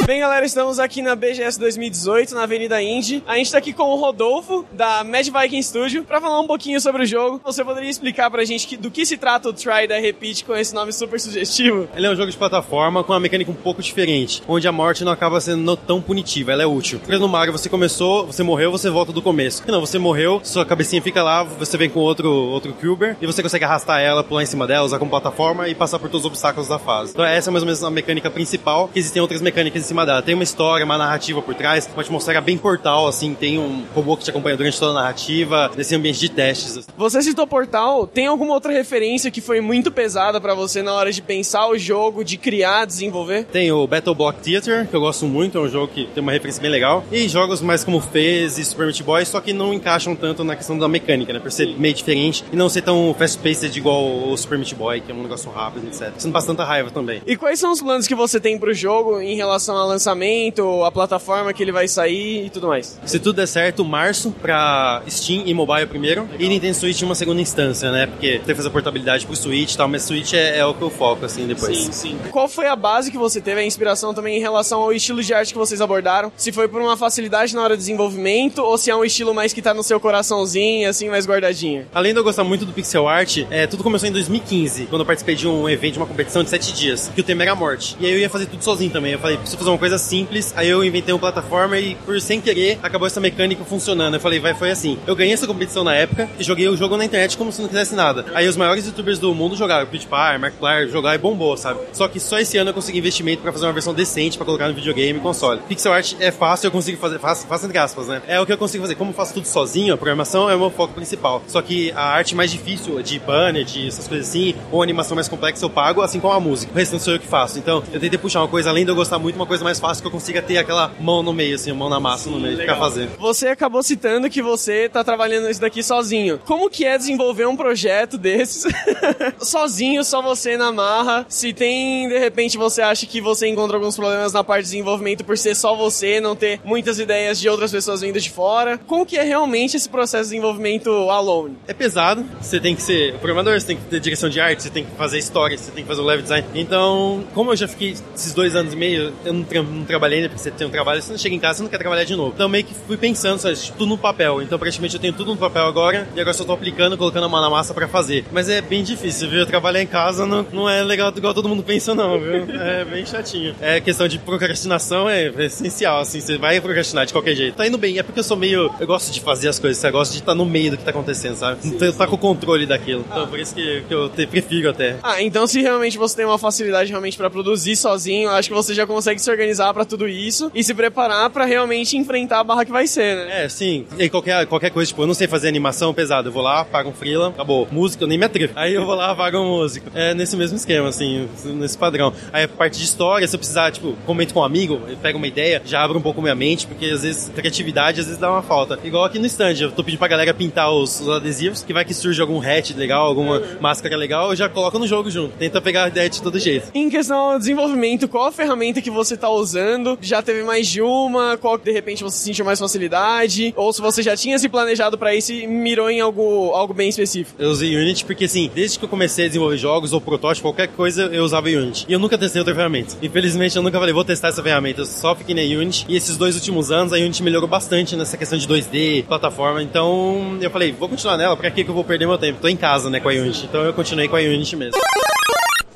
Bem, 0.08 0.20
galera, 0.20 0.46
estamos 0.46 0.78
aqui 0.78 1.02
na 1.02 1.14
BGS 1.14 1.60
2018, 1.60 2.34
na 2.34 2.44
Avenida 2.44 2.82
Indy. 2.82 3.22
A 3.26 3.36
gente 3.36 3.52
tá 3.52 3.58
aqui 3.58 3.74
com 3.74 3.82
o 3.82 3.96
Rodolfo, 3.96 4.64
da 4.72 5.04
Mad 5.04 5.28
Viking 5.28 5.60
Studio, 5.60 6.02
pra 6.02 6.18
falar 6.18 6.40
um 6.40 6.46
pouquinho 6.46 6.80
sobre 6.80 7.02
o 7.02 7.06
jogo. 7.06 7.38
Você 7.44 7.62
poderia 7.62 7.90
explicar 7.90 8.30
pra 8.30 8.42
gente 8.42 8.66
que- 8.66 8.78
do 8.78 8.90
que 8.90 9.04
se 9.04 9.18
trata 9.18 9.50
o 9.50 9.52
Try 9.52 9.86
da 9.86 9.98
Repeat 9.98 10.46
com 10.46 10.56
esse 10.56 10.74
nome 10.74 10.94
super 10.94 11.20
sugestivo? 11.20 11.86
Ele 11.94 12.06
é 12.06 12.10
um 12.10 12.16
jogo 12.16 12.30
de 12.30 12.38
plataforma 12.38 13.04
com 13.04 13.12
uma 13.12 13.20
mecânica 13.20 13.50
um 13.50 13.54
pouco 13.54 13.82
diferente, 13.82 14.42
onde 14.48 14.66
a 14.66 14.72
morte 14.72 15.04
não 15.04 15.12
acaba 15.12 15.42
sendo 15.42 15.76
tão 15.76 16.00
punitiva, 16.00 16.52
ela 16.52 16.62
é 16.62 16.66
útil. 16.66 17.00
Porque 17.00 17.18
no 17.18 17.28
Mario 17.28 17.52
você 17.52 17.68
começou, 17.68 18.24
você 18.24 18.42
morreu, 18.42 18.70
você 18.70 18.88
volta 18.88 19.12
do 19.12 19.20
começo. 19.20 19.62
Não, 19.66 19.78
você 19.78 19.98
morreu, 19.98 20.40
sua 20.42 20.64
cabecinha 20.64 21.02
fica 21.02 21.22
lá, 21.22 21.42
você 21.42 21.76
vem 21.76 21.90
com 21.90 22.00
outro, 22.00 22.32
outro 22.32 22.72
Cuber, 22.72 23.14
e 23.20 23.26
você 23.26 23.42
consegue 23.42 23.66
arrastar 23.66 24.00
ela, 24.00 24.24
pular 24.24 24.42
em 24.42 24.46
cima 24.46 24.66
dela, 24.66 24.86
usar 24.86 24.98
como 24.98 25.10
plataforma 25.10 25.68
e 25.68 25.74
passar 25.74 25.98
por 25.98 26.08
todos 26.08 26.24
os 26.24 26.30
obstáculos 26.30 26.66
da 26.66 26.78
fase. 26.78 27.10
Então 27.12 27.26
essa 27.26 27.50
é 27.50 27.52
mais 27.52 27.62
ou 27.62 27.66
menos 27.66 27.84
a 27.84 27.90
mecânica 27.90 28.30
principal, 28.30 28.88
que 28.88 28.98
existem 28.98 29.20
outras 29.20 29.42
mecânicas 29.42 29.82
em 29.82 29.84
cima 29.84 29.97
dela. 30.04 30.22
Tem 30.22 30.34
uma 30.34 30.44
história, 30.44 30.84
uma 30.84 30.98
narrativa 30.98 31.40
por 31.42 31.54
trás, 31.54 31.88
uma 31.92 32.02
atmosfera 32.02 32.40
bem 32.40 32.56
portal, 32.56 33.06
assim, 33.06 33.34
tem 33.34 33.58
um 33.58 33.84
robô 33.94 34.16
que 34.16 34.24
te 34.24 34.30
acompanha 34.30 34.56
durante 34.56 34.78
toda 34.78 34.92
a 34.92 34.94
narrativa, 34.94 35.70
desse 35.74 35.94
ambiente 35.94 36.20
de 36.20 36.28
testes. 36.28 36.78
assim. 36.78 36.88
Você 36.96 37.22
citou 37.22 37.46
Portal, 37.46 38.06
tem 38.06 38.26
alguma 38.26 38.54
outra 38.54 38.72
referência 38.72 39.30
que 39.30 39.40
foi 39.40 39.60
muito 39.60 39.90
pesada 39.90 40.40
pra 40.40 40.54
você 40.54 40.82
na 40.82 40.92
hora 40.92 41.10
de 41.10 41.22
pensar 41.22 41.68
o 41.68 41.78
jogo, 41.78 42.24
de 42.24 42.36
criar, 42.36 42.84
desenvolver? 42.84 43.44
Tem 43.44 43.72
o 43.72 43.86
Battle 43.86 44.14
Block 44.14 44.40
Theater, 44.40 44.86
que 44.86 44.94
eu 44.94 45.00
gosto 45.00 45.26
muito, 45.26 45.58
é 45.58 45.60
um 45.60 45.68
jogo 45.68 45.88
que 45.88 46.06
tem 46.06 46.22
uma 46.22 46.32
referência 46.32 46.60
bem 46.60 46.70
legal. 46.70 47.04
E 47.10 47.28
jogos 47.28 47.60
mais 47.60 47.84
como 47.84 48.00
Fez 48.00 48.58
e 48.58 48.64
Super 48.64 48.86
Meat 48.86 49.02
Boy, 49.02 49.24
só 49.24 49.40
que 49.40 49.52
não 49.52 49.72
encaixam 49.72 50.14
tanto 50.14 50.44
na 50.44 50.54
questão 50.56 50.78
da 50.78 50.88
mecânica, 50.88 51.32
né? 51.32 51.40
Por 51.40 51.50
ser 51.50 51.78
meio 51.78 51.94
diferente 51.94 52.44
e 52.52 52.56
não 52.56 52.68
ser 52.68 52.82
tão 52.82 53.14
fast-paced 53.18 53.76
igual 53.76 54.30
o 54.30 54.36
Super 54.36 54.58
Meat 54.58 54.74
Boy, 54.74 55.00
que 55.00 55.10
é 55.10 55.14
um 55.14 55.22
negócio 55.22 55.50
rápido, 55.50 55.86
etc. 55.86 56.12
Não 56.24 56.32
passa 56.32 56.46
tanta 56.48 56.64
raiva 56.64 56.90
também. 56.90 57.22
E 57.26 57.36
quais 57.36 57.58
são 57.58 57.72
os 57.72 57.80
planos 57.80 58.06
que 58.06 58.14
você 58.14 58.38
tem 58.38 58.58
pro 58.58 58.72
jogo 58.74 59.20
em 59.20 59.36
relação 59.36 59.76
ao 59.76 59.87
lançamento, 59.88 60.84
a 60.84 60.92
plataforma 60.92 61.52
que 61.52 61.62
ele 61.62 61.72
vai 61.72 61.88
sair 61.88 62.46
e 62.46 62.50
tudo 62.50 62.68
mais? 62.68 62.98
Se 63.04 63.18
tudo 63.18 63.36
der 63.36 63.46
certo, 63.46 63.84
março 63.84 64.30
pra 64.30 65.02
Steam 65.08 65.42
e 65.46 65.54
mobile 65.54 65.86
primeiro, 65.86 66.28
e 66.38 66.48
Nintendo 66.48 66.74
Switch 66.74 67.00
em 67.00 67.04
uma 67.04 67.14
segunda 67.14 67.40
instância, 67.40 67.90
né? 67.90 68.06
Porque 68.06 68.32
tem 68.32 68.40
que 68.40 68.54
fazer 68.54 68.70
portabilidade 68.70 69.26
pro 69.26 69.34
Switch 69.34 69.74
e 69.74 69.76
tal, 69.76 69.88
mas 69.88 70.02
Switch 70.02 70.32
é, 70.34 70.58
é 70.58 70.64
o 70.64 70.74
que 70.74 70.82
eu 70.82 70.90
foco, 70.90 71.24
assim, 71.24 71.46
depois. 71.46 71.76
Sim, 71.76 71.92
sim. 71.92 72.18
Qual 72.30 72.48
foi 72.48 72.66
a 72.66 72.76
base 72.76 73.10
que 73.10 73.18
você 73.18 73.40
teve, 73.40 73.60
a 73.60 73.64
inspiração 73.64 74.14
também 74.14 74.36
em 74.36 74.40
relação 74.40 74.80
ao 74.80 74.92
estilo 74.92 75.22
de 75.22 75.32
arte 75.32 75.52
que 75.52 75.58
vocês 75.58 75.80
abordaram? 75.80 76.32
Se 76.36 76.52
foi 76.52 76.68
por 76.68 76.80
uma 76.80 76.96
facilidade 76.96 77.54
na 77.54 77.62
hora 77.62 77.76
do 77.76 77.78
desenvolvimento 77.78 78.58
ou 78.58 78.76
se 78.76 78.90
é 78.90 78.96
um 78.96 79.04
estilo 79.04 79.34
mais 79.34 79.52
que 79.52 79.62
tá 79.62 79.72
no 79.72 79.82
seu 79.82 79.98
coraçãozinho, 79.98 80.88
assim, 80.88 81.08
mais 81.08 81.26
guardadinho? 81.26 81.86
Além 81.94 82.12
de 82.12 82.18
eu 82.18 82.24
gostar 82.24 82.44
muito 82.44 82.64
do 82.64 82.72
pixel 82.72 83.08
art, 83.08 83.38
é, 83.50 83.66
tudo 83.66 83.82
começou 83.82 84.08
em 84.08 84.12
2015, 84.12 84.86
quando 84.86 85.02
eu 85.02 85.06
participei 85.06 85.34
de 85.34 85.48
um 85.48 85.68
evento, 85.68 85.94
de 85.94 85.98
uma 85.98 86.06
competição 86.06 86.42
de 86.42 86.50
7 86.50 86.72
dias, 86.72 87.10
que 87.14 87.20
o 87.20 87.24
tema 87.24 87.42
era 87.42 87.52
a 87.52 87.56
morte. 87.56 87.96
E 88.00 88.06
aí 88.06 88.12
eu 88.12 88.18
ia 88.18 88.30
fazer 88.30 88.46
tudo 88.46 88.62
sozinho 88.62 88.90
também. 88.90 89.12
Eu 89.12 89.18
falei, 89.18 89.36
preciso 89.36 89.58
fazer 89.58 89.67
uma 89.72 89.78
coisa 89.78 89.98
simples. 89.98 90.52
Aí 90.56 90.68
eu 90.68 90.84
inventei 90.84 91.12
uma 91.12 91.20
plataforma 91.20 91.78
e, 91.78 91.94
por 91.94 92.20
sem 92.20 92.40
querer, 92.40 92.78
acabou 92.82 93.06
essa 93.06 93.20
mecânica 93.20 93.64
funcionando. 93.64 94.14
Eu 94.14 94.20
falei, 94.20 94.40
vai, 94.40 94.54
foi 94.54 94.70
assim. 94.70 94.98
Eu 95.06 95.16
ganhei 95.16 95.32
essa 95.32 95.46
competição 95.46 95.84
na 95.84 95.94
época 95.94 96.28
e 96.38 96.44
joguei 96.44 96.68
o 96.68 96.76
jogo 96.76 96.96
na 96.96 97.04
internet 97.04 97.36
como 97.36 97.52
se 97.52 97.60
não 97.60 97.68
quisesse 97.68 97.94
nada. 97.94 98.26
Aí 98.34 98.48
os 98.48 98.56
maiores 98.56 98.86
youtubers 98.86 99.18
do 99.18 99.34
mundo 99.34 99.56
jogaram, 99.56 99.86
PewDiePie, 99.86 100.38
Markiplier, 100.40 100.88
jogaram 100.88 101.16
e 101.16 101.18
bombou, 101.18 101.56
sabe? 101.56 101.80
Só 101.92 102.08
que 102.08 102.20
só 102.20 102.38
esse 102.38 102.56
ano 102.56 102.70
eu 102.70 102.74
consegui 102.74 102.98
investimento 102.98 103.42
pra 103.42 103.52
fazer 103.52 103.66
uma 103.66 103.72
versão 103.72 103.94
decente 103.94 104.36
pra 104.36 104.44
colocar 104.44 104.68
no 104.68 104.74
videogame 104.74 105.18
e 105.18 105.22
console. 105.22 105.60
Pixel 105.68 105.92
art 105.92 106.14
é 106.20 106.30
fácil, 106.30 106.68
eu 106.68 106.70
consigo 106.70 106.98
fazer, 106.98 107.18
fácil 107.18 107.46
entre 107.64 107.78
aspas, 107.78 108.08
né? 108.08 108.22
É 108.26 108.40
o 108.40 108.46
que 108.46 108.52
eu 108.52 108.58
consigo 108.58 108.82
fazer. 108.82 108.94
Como 108.94 109.10
eu 109.10 109.14
faço 109.14 109.34
tudo 109.34 109.46
sozinho, 109.46 109.94
a 109.94 109.96
programação 109.96 110.50
é 110.50 110.54
o 110.54 110.58
meu 110.58 110.70
foco 110.70 110.94
principal. 110.94 111.42
Só 111.46 111.60
que 111.62 111.92
a 111.92 112.02
arte 112.02 112.34
mais 112.34 112.50
difícil, 112.50 113.02
de 113.02 113.18
banner, 113.18 113.64
de 113.64 113.88
essas 113.88 114.06
coisas 114.06 114.28
assim, 114.28 114.54
ou 114.70 114.82
animação 114.82 115.14
mais 115.14 115.28
complexa, 115.28 115.64
eu 115.64 115.70
pago, 115.70 116.00
assim 116.02 116.20
como 116.20 116.32
a 116.32 116.40
música. 116.40 116.72
O 116.72 116.76
restante 116.76 117.02
sou 117.02 117.12
eu 117.14 117.20
que 117.20 117.26
faço. 117.26 117.58
Então, 117.58 117.82
eu 117.92 118.00
tentei 118.00 118.18
puxar 118.18 118.40
uma 118.40 118.48
coisa, 118.48 118.70
além 118.70 118.84
de 118.84 118.90
eu 118.90 118.94
gostar 118.94 119.18
muito, 119.18 119.36
uma 119.36 119.46
coisa 119.46 119.57
mais 119.62 119.78
fácil 119.78 120.02
que 120.02 120.06
eu 120.06 120.12
consiga 120.12 120.42
ter 120.42 120.58
aquela 120.58 120.92
mão 121.00 121.22
no 121.22 121.32
meio, 121.32 121.54
assim, 121.54 121.70
a 121.70 121.74
mão 121.74 121.88
na 121.88 122.00
massa 122.00 122.30
no 122.30 122.38
meio, 122.38 122.56
de 122.56 122.62
ficar 122.62 122.76
fazendo. 122.76 123.16
Você 123.18 123.48
acabou 123.48 123.82
citando 123.82 124.30
que 124.30 124.42
você 124.42 124.88
tá 124.88 125.02
trabalhando 125.02 125.48
isso 125.48 125.60
daqui 125.60 125.82
sozinho. 125.82 126.40
Como 126.44 126.70
que 126.70 126.84
é 126.84 126.96
desenvolver 126.96 127.46
um 127.46 127.56
projeto 127.56 128.18
desses 128.18 128.64
sozinho, 129.40 130.04
só 130.04 130.22
você 130.22 130.56
na 130.56 130.72
marra? 130.72 131.26
Se 131.28 131.52
tem, 131.52 132.08
de 132.08 132.18
repente, 132.18 132.56
você 132.56 132.82
acha 132.82 133.06
que 133.06 133.20
você 133.20 133.46
encontra 133.48 133.76
alguns 133.76 133.96
problemas 133.96 134.32
na 134.32 134.44
parte 134.44 134.64
de 134.64 134.70
desenvolvimento 134.70 135.24
por 135.24 135.36
ser 135.36 135.54
só 135.54 135.74
você, 135.74 136.20
não 136.20 136.36
ter 136.36 136.60
muitas 136.64 136.98
ideias 136.98 137.38
de 137.38 137.48
outras 137.48 137.70
pessoas 137.70 138.00
vindo 138.00 138.20
de 138.20 138.30
fora. 138.30 138.78
Como 138.86 139.06
que 139.06 139.16
é 139.16 139.22
realmente 139.22 139.76
esse 139.76 139.88
processo 139.88 140.24
de 140.24 140.36
desenvolvimento 140.36 140.90
alone? 141.10 141.56
É 141.66 141.74
pesado, 141.74 142.24
você 142.40 142.60
tem 142.60 142.74
que 142.74 142.82
ser 142.82 143.14
programador, 143.14 143.58
você 143.58 143.66
tem 143.66 143.76
que 143.76 143.84
ter 143.84 144.00
direção 144.00 144.28
de 144.28 144.40
arte, 144.40 144.62
você 144.62 144.70
tem 144.70 144.84
que 144.84 144.96
fazer 144.96 145.18
história, 145.18 145.56
você 145.56 145.70
tem 145.70 145.82
que 145.82 145.88
fazer 145.88 146.00
o 146.00 146.04
level 146.04 146.22
design. 146.22 146.46
Então, 146.54 147.24
como 147.34 147.52
eu 147.52 147.56
já 147.56 147.68
fiquei 147.68 147.94
esses 148.14 148.32
dois 148.32 148.54
anos 148.54 148.72
e 148.72 148.76
meio, 148.76 149.12
eu 149.24 149.32
não, 149.32 149.44
tra 149.48 149.62
não 149.62 149.84
trabalhei, 149.84 150.20
né? 150.20 150.28
Porque 150.28 150.42
você 150.42 150.50
tem 150.50 150.66
um 150.66 150.70
trabalho, 150.70 151.02
você 151.02 151.10
não 151.10 151.18
chega 151.18 151.34
em 151.34 151.38
casa, 151.38 151.58
você 151.58 151.62
não 151.62 151.70
quer 151.70 151.78
trabalhar 151.78 152.04
de 152.04 152.14
novo. 152.14 152.32
Então, 152.34 152.48
meio 152.48 152.64
que 152.64 152.74
fui 152.74 152.96
pensando, 152.96 153.38
sabe, 153.38 153.56
tudo 153.76 153.86
no 153.86 153.98
papel. 153.98 154.42
Então, 154.42 154.58
praticamente 154.58 154.94
eu 154.94 155.00
tenho 155.00 155.12
tudo 155.12 155.32
no 155.32 155.36
papel 155.36 155.66
agora 155.66 156.08
e 156.14 156.20
agora 156.20 156.34
só 156.34 156.44
tô 156.44 156.52
aplicando, 156.52 156.96
colocando 156.96 157.24
a 157.24 157.28
mão 157.28 157.40
na 157.40 157.50
massa 157.50 157.74
pra 157.74 157.88
fazer. 157.88 158.24
Mas 158.32 158.48
é 158.48 158.60
bem 158.60 158.82
difícil, 158.82 159.28
viu? 159.28 159.46
Trabalhar 159.46 159.82
em 159.82 159.86
casa 159.86 160.26
não, 160.26 160.46
não 160.52 160.68
é 160.68 160.82
legal 160.82 161.12
igual 161.16 161.34
todo 161.34 161.48
mundo 161.48 161.62
pensa, 161.62 161.94
não, 161.94 162.18
viu? 162.18 162.46
É 162.60 162.84
bem 162.84 163.04
chatinho. 163.04 163.54
É 163.60 163.80
questão 163.80 164.06
de 164.08 164.18
procrastinação 164.18 165.08
é, 165.08 165.26
é 165.26 165.44
essencial, 165.46 166.00
assim, 166.00 166.20
você 166.20 166.38
vai 166.38 166.60
procrastinar 166.60 167.06
de 167.06 167.12
qualquer 167.12 167.34
jeito. 167.34 167.56
Tá 167.56 167.66
indo 167.66 167.78
bem, 167.78 167.98
é 167.98 168.02
porque 168.02 168.20
eu 168.20 168.24
sou 168.24 168.36
meio. 168.36 168.70
Eu 168.78 168.86
gosto 168.86 169.12
de 169.12 169.20
fazer 169.20 169.48
as 169.48 169.58
coisas, 169.58 169.82
eu 169.82 169.92
gosto 169.92 170.12
de 170.12 170.18
estar 170.18 170.34
no 170.34 170.44
meio 170.44 170.72
do 170.72 170.76
que 170.76 170.84
tá 170.84 170.90
acontecendo, 170.90 171.36
sabe? 171.36 171.60
Então, 171.64 171.92
tá 171.92 172.06
com 172.06 172.16
o 172.16 172.18
controle 172.18 172.66
daquilo. 172.66 173.04
Então, 173.10 173.26
por 173.26 173.38
isso 173.38 173.54
que, 173.54 173.82
que 173.82 173.94
eu 173.94 174.08
te, 174.08 174.26
prefiro 174.26 174.70
até. 174.70 174.96
Ah, 175.02 175.22
então 175.22 175.46
se 175.46 175.60
realmente 175.60 175.98
você 175.98 176.16
tem 176.16 176.24
uma 176.26 176.38
facilidade 176.38 176.90
realmente 176.90 177.16
pra 177.16 177.30
produzir 177.30 177.76
sozinho, 177.76 178.28
eu 178.28 178.32
acho 178.32 178.48
que 178.48 178.54
você 178.54 178.74
já 178.74 178.86
consegue 178.86 179.20
se 179.20 179.30
organizar 179.38 179.72
pra 179.72 179.84
tudo 179.84 180.08
isso 180.08 180.50
e 180.54 180.64
se 180.64 180.74
preparar 180.74 181.30
pra 181.30 181.44
realmente 181.44 181.96
enfrentar 181.96 182.40
a 182.40 182.44
barra 182.44 182.64
que 182.64 182.72
vai 182.72 182.86
ser, 182.86 183.16
né? 183.16 183.44
É, 183.44 183.48
sim. 183.48 183.86
E 183.98 184.08
qualquer, 184.08 184.46
qualquer 184.46 184.70
coisa, 184.70 184.88
tipo, 184.88 185.02
eu 185.02 185.06
não 185.06 185.14
sei 185.14 185.28
fazer 185.28 185.48
animação 185.48 185.94
pesada. 185.94 186.28
Eu 186.28 186.32
vou 186.32 186.42
lá, 186.42 186.64
pago 186.64 186.90
um 186.90 186.92
freela, 186.92 187.28
acabou. 187.28 187.68
Música, 187.70 188.04
eu 188.04 188.08
nem 188.08 188.18
me 188.18 188.24
atrevo. 188.24 188.52
Aí 188.56 188.74
eu 188.74 188.84
vou 188.84 188.94
lá, 188.94 189.14
pago 189.14 189.38
um 189.38 189.58
músico. 189.58 189.90
É 189.94 190.12
nesse 190.12 190.36
mesmo 190.36 190.56
esquema, 190.56 190.88
assim, 190.88 191.28
nesse 191.44 191.78
padrão. 191.78 192.12
Aí 192.32 192.44
a 192.44 192.48
parte 192.48 192.78
de 192.78 192.84
história, 192.84 193.26
se 193.26 193.34
eu 193.34 193.38
precisar, 193.38 193.70
tipo, 193.70 193.94
comento 194.04 194.34
com 194.34 194.40
um 194.40 194.44
amigo, 194.44 194.80
eu 194.88 194.96
pego 194.96 195.18
uma 195.18 195.26
ideia, 195.26 195.62
já 195.64 195.82
abro 195.82 195.98
um 195.98 196.02
pouco 196.02 196.20
minha 196.20 196.34
mente, 196.34 196.66
porque 196.66 196.86
às 196.86 197.02
vezes 197.02 197.30
criatividade 197.34 198.00
às 198.00 198.06
vezes 198.06 198.20
dá 198.20 198.30
uma 198.30 198.42
falta. 198.42 198.78
Igual 198.82 199.04
aqui 199.04 199.18
no 199.18 199.26
stand, 199.26 199.54
eu 199.60 199.70
tô 199.70 199.84
pedindo 199.84 199.98
pra 199.98 200.08
galera 200.08 200.34
pintar 200.34 200.72
os, 200.72 201.00
os 201.00 201.08
adesivos, 201.08 201.62
que 201.62 201.72
vai 201.72 201.84
que 201.84 201.94
surge 201.94 202.20
algum 202.20 202.40
hatch 202.40 202.74
legal, 202.74 203.06
alguma 203.06 203.40
máscara 203.60 203.96
legal, 203.96 204.30
eu 204.30 204.36
já 204.36 204.48
coloco 204.48 204.78
no 204.78 204.86
jogo 204.86 205.10
junto. 205.10 205.36
Tenta 205.36 205.60
pegar 205.60 205.84
a 205.84 205.88
ideia 205.88 206.10
de 206.10 206.20
todo 206.20 206.38
jeito. 206.38 206.70
Em 206.74 206.90
questão 206.90 207.18
ao 207.18 207.38
desenvolvimento, 207.38 208.08
qual 208.08 208.26
a 208.26 208.32
ferramenta 208.32 208.80
que 208.80 208.90
você 208.90 209.16
tá 209.16 209.27
tá 209.28 209.30
usando. 209.30 209.98
Já 210.00 210.22
teve 210.22 210.42
mais 210.42 210.66
de 210.66 210.80
uma? 210.80 211.36
Qual 211.36 211.58
que 211.58 211.66
de 211.66 211.72
repente 211.72 212.02
você 212.02 212.18
sentiu 212.18 212.44
mais 212.44 212.58
facilidade? 212.58 213.52
Ou 213.56 213.72
se 213.72 213.80
você 213.80 214.02
já 214.02 214.16
tinha 214.16 214.38
se 214.38 214.48
planejado 214.48 214.96
pra 214.96 215.14
isso 215.14 215.32
e 215.32 215.46
mirou 215.46 215.90
em 215.90 216.00
algo, 216.00 216.52
algo 216.52 216.72
bem 216.72 216.88
específico? 216.88 217.40
Eu 217.40 217.50
usei 217.50 217.76
Unity 217.76 218.04
porque, 218.04 218.24
assim, 218.24 218.50
desde 218.54 218.78
que 218.78 218.84
eu 218.84 218.88
comecei 218.88 219.26
a 219.26 219.28
desenvolver 219.28 219.58
jogos 219.58 219.92
ou 219.92 220.00
protótipo, 220.00 220.48
qualquer 220.48 220.68
coisa, 220.68 221.04
eu 221.12 221.22
usava 221.24 221.48
Unity. 221.48 221.86
E 221.88 221.92
eu 221.92 221.98
nunca 221.98 222.16
testei 222.16 222.40
outra 222.40 222.54
ferramenta. 222.54 222.96
Infelizmente, 223.02 223.56
eu 223.56 223.62
nunca 223.62 223.78
falei, 223.78 223.92
vou 223.92 224.04
testar 224.04 224.28
essa 224.28 224.42
ferramenta. 224.42 224.80
Eu 224.82 224.86
só 224.86 225.14
fiquei 225.14 225.34
na 225.34 225.42
Unity. 225.42 225.84
E 225.88 225.96
esses 225.96 226.16
dois 226.16 226.34
últimos 226.34 226.70
anos, 226.70 226.92
a 226.92 226.96
Unity 226.96 227.22
melhorou 227.22 227.48
bastante 227.48 227.94
nessa 227.96 228.16
questão 228.16 228.38
de 228.38 228.46
2D, 228.48 229.04
plataforma. 229.04 229.62
Então, 229.62 230.38
eu 230.40 230.50
falei, 230.50 230.72
vou 230.72 230.88
continuar 230.88 231.16
nela, 231.16 231.36
pra 231.36 231.50
que 231.50 231.64
que 231.64 231.70
eu 231.70 231.74
vou 231.74 231.84
perder 231.84 232.06
meu 232.06 232.18
tempo? 232.18 232.40
Tô 232.40 232.48
em 232.48 232.56
casa, 232.56 232.88
né, 232.88 233.00
com 233.00 233.08
a 233.08 233.12
Unity. 233.12 233.46
Então, 233.46 233.62
eu 233.62 233.72
continuei 233.72 234.08
com 234.08 234.16
a 234.16 234.20
Unity 234.20 234.56
mesmo. 234.56 234.80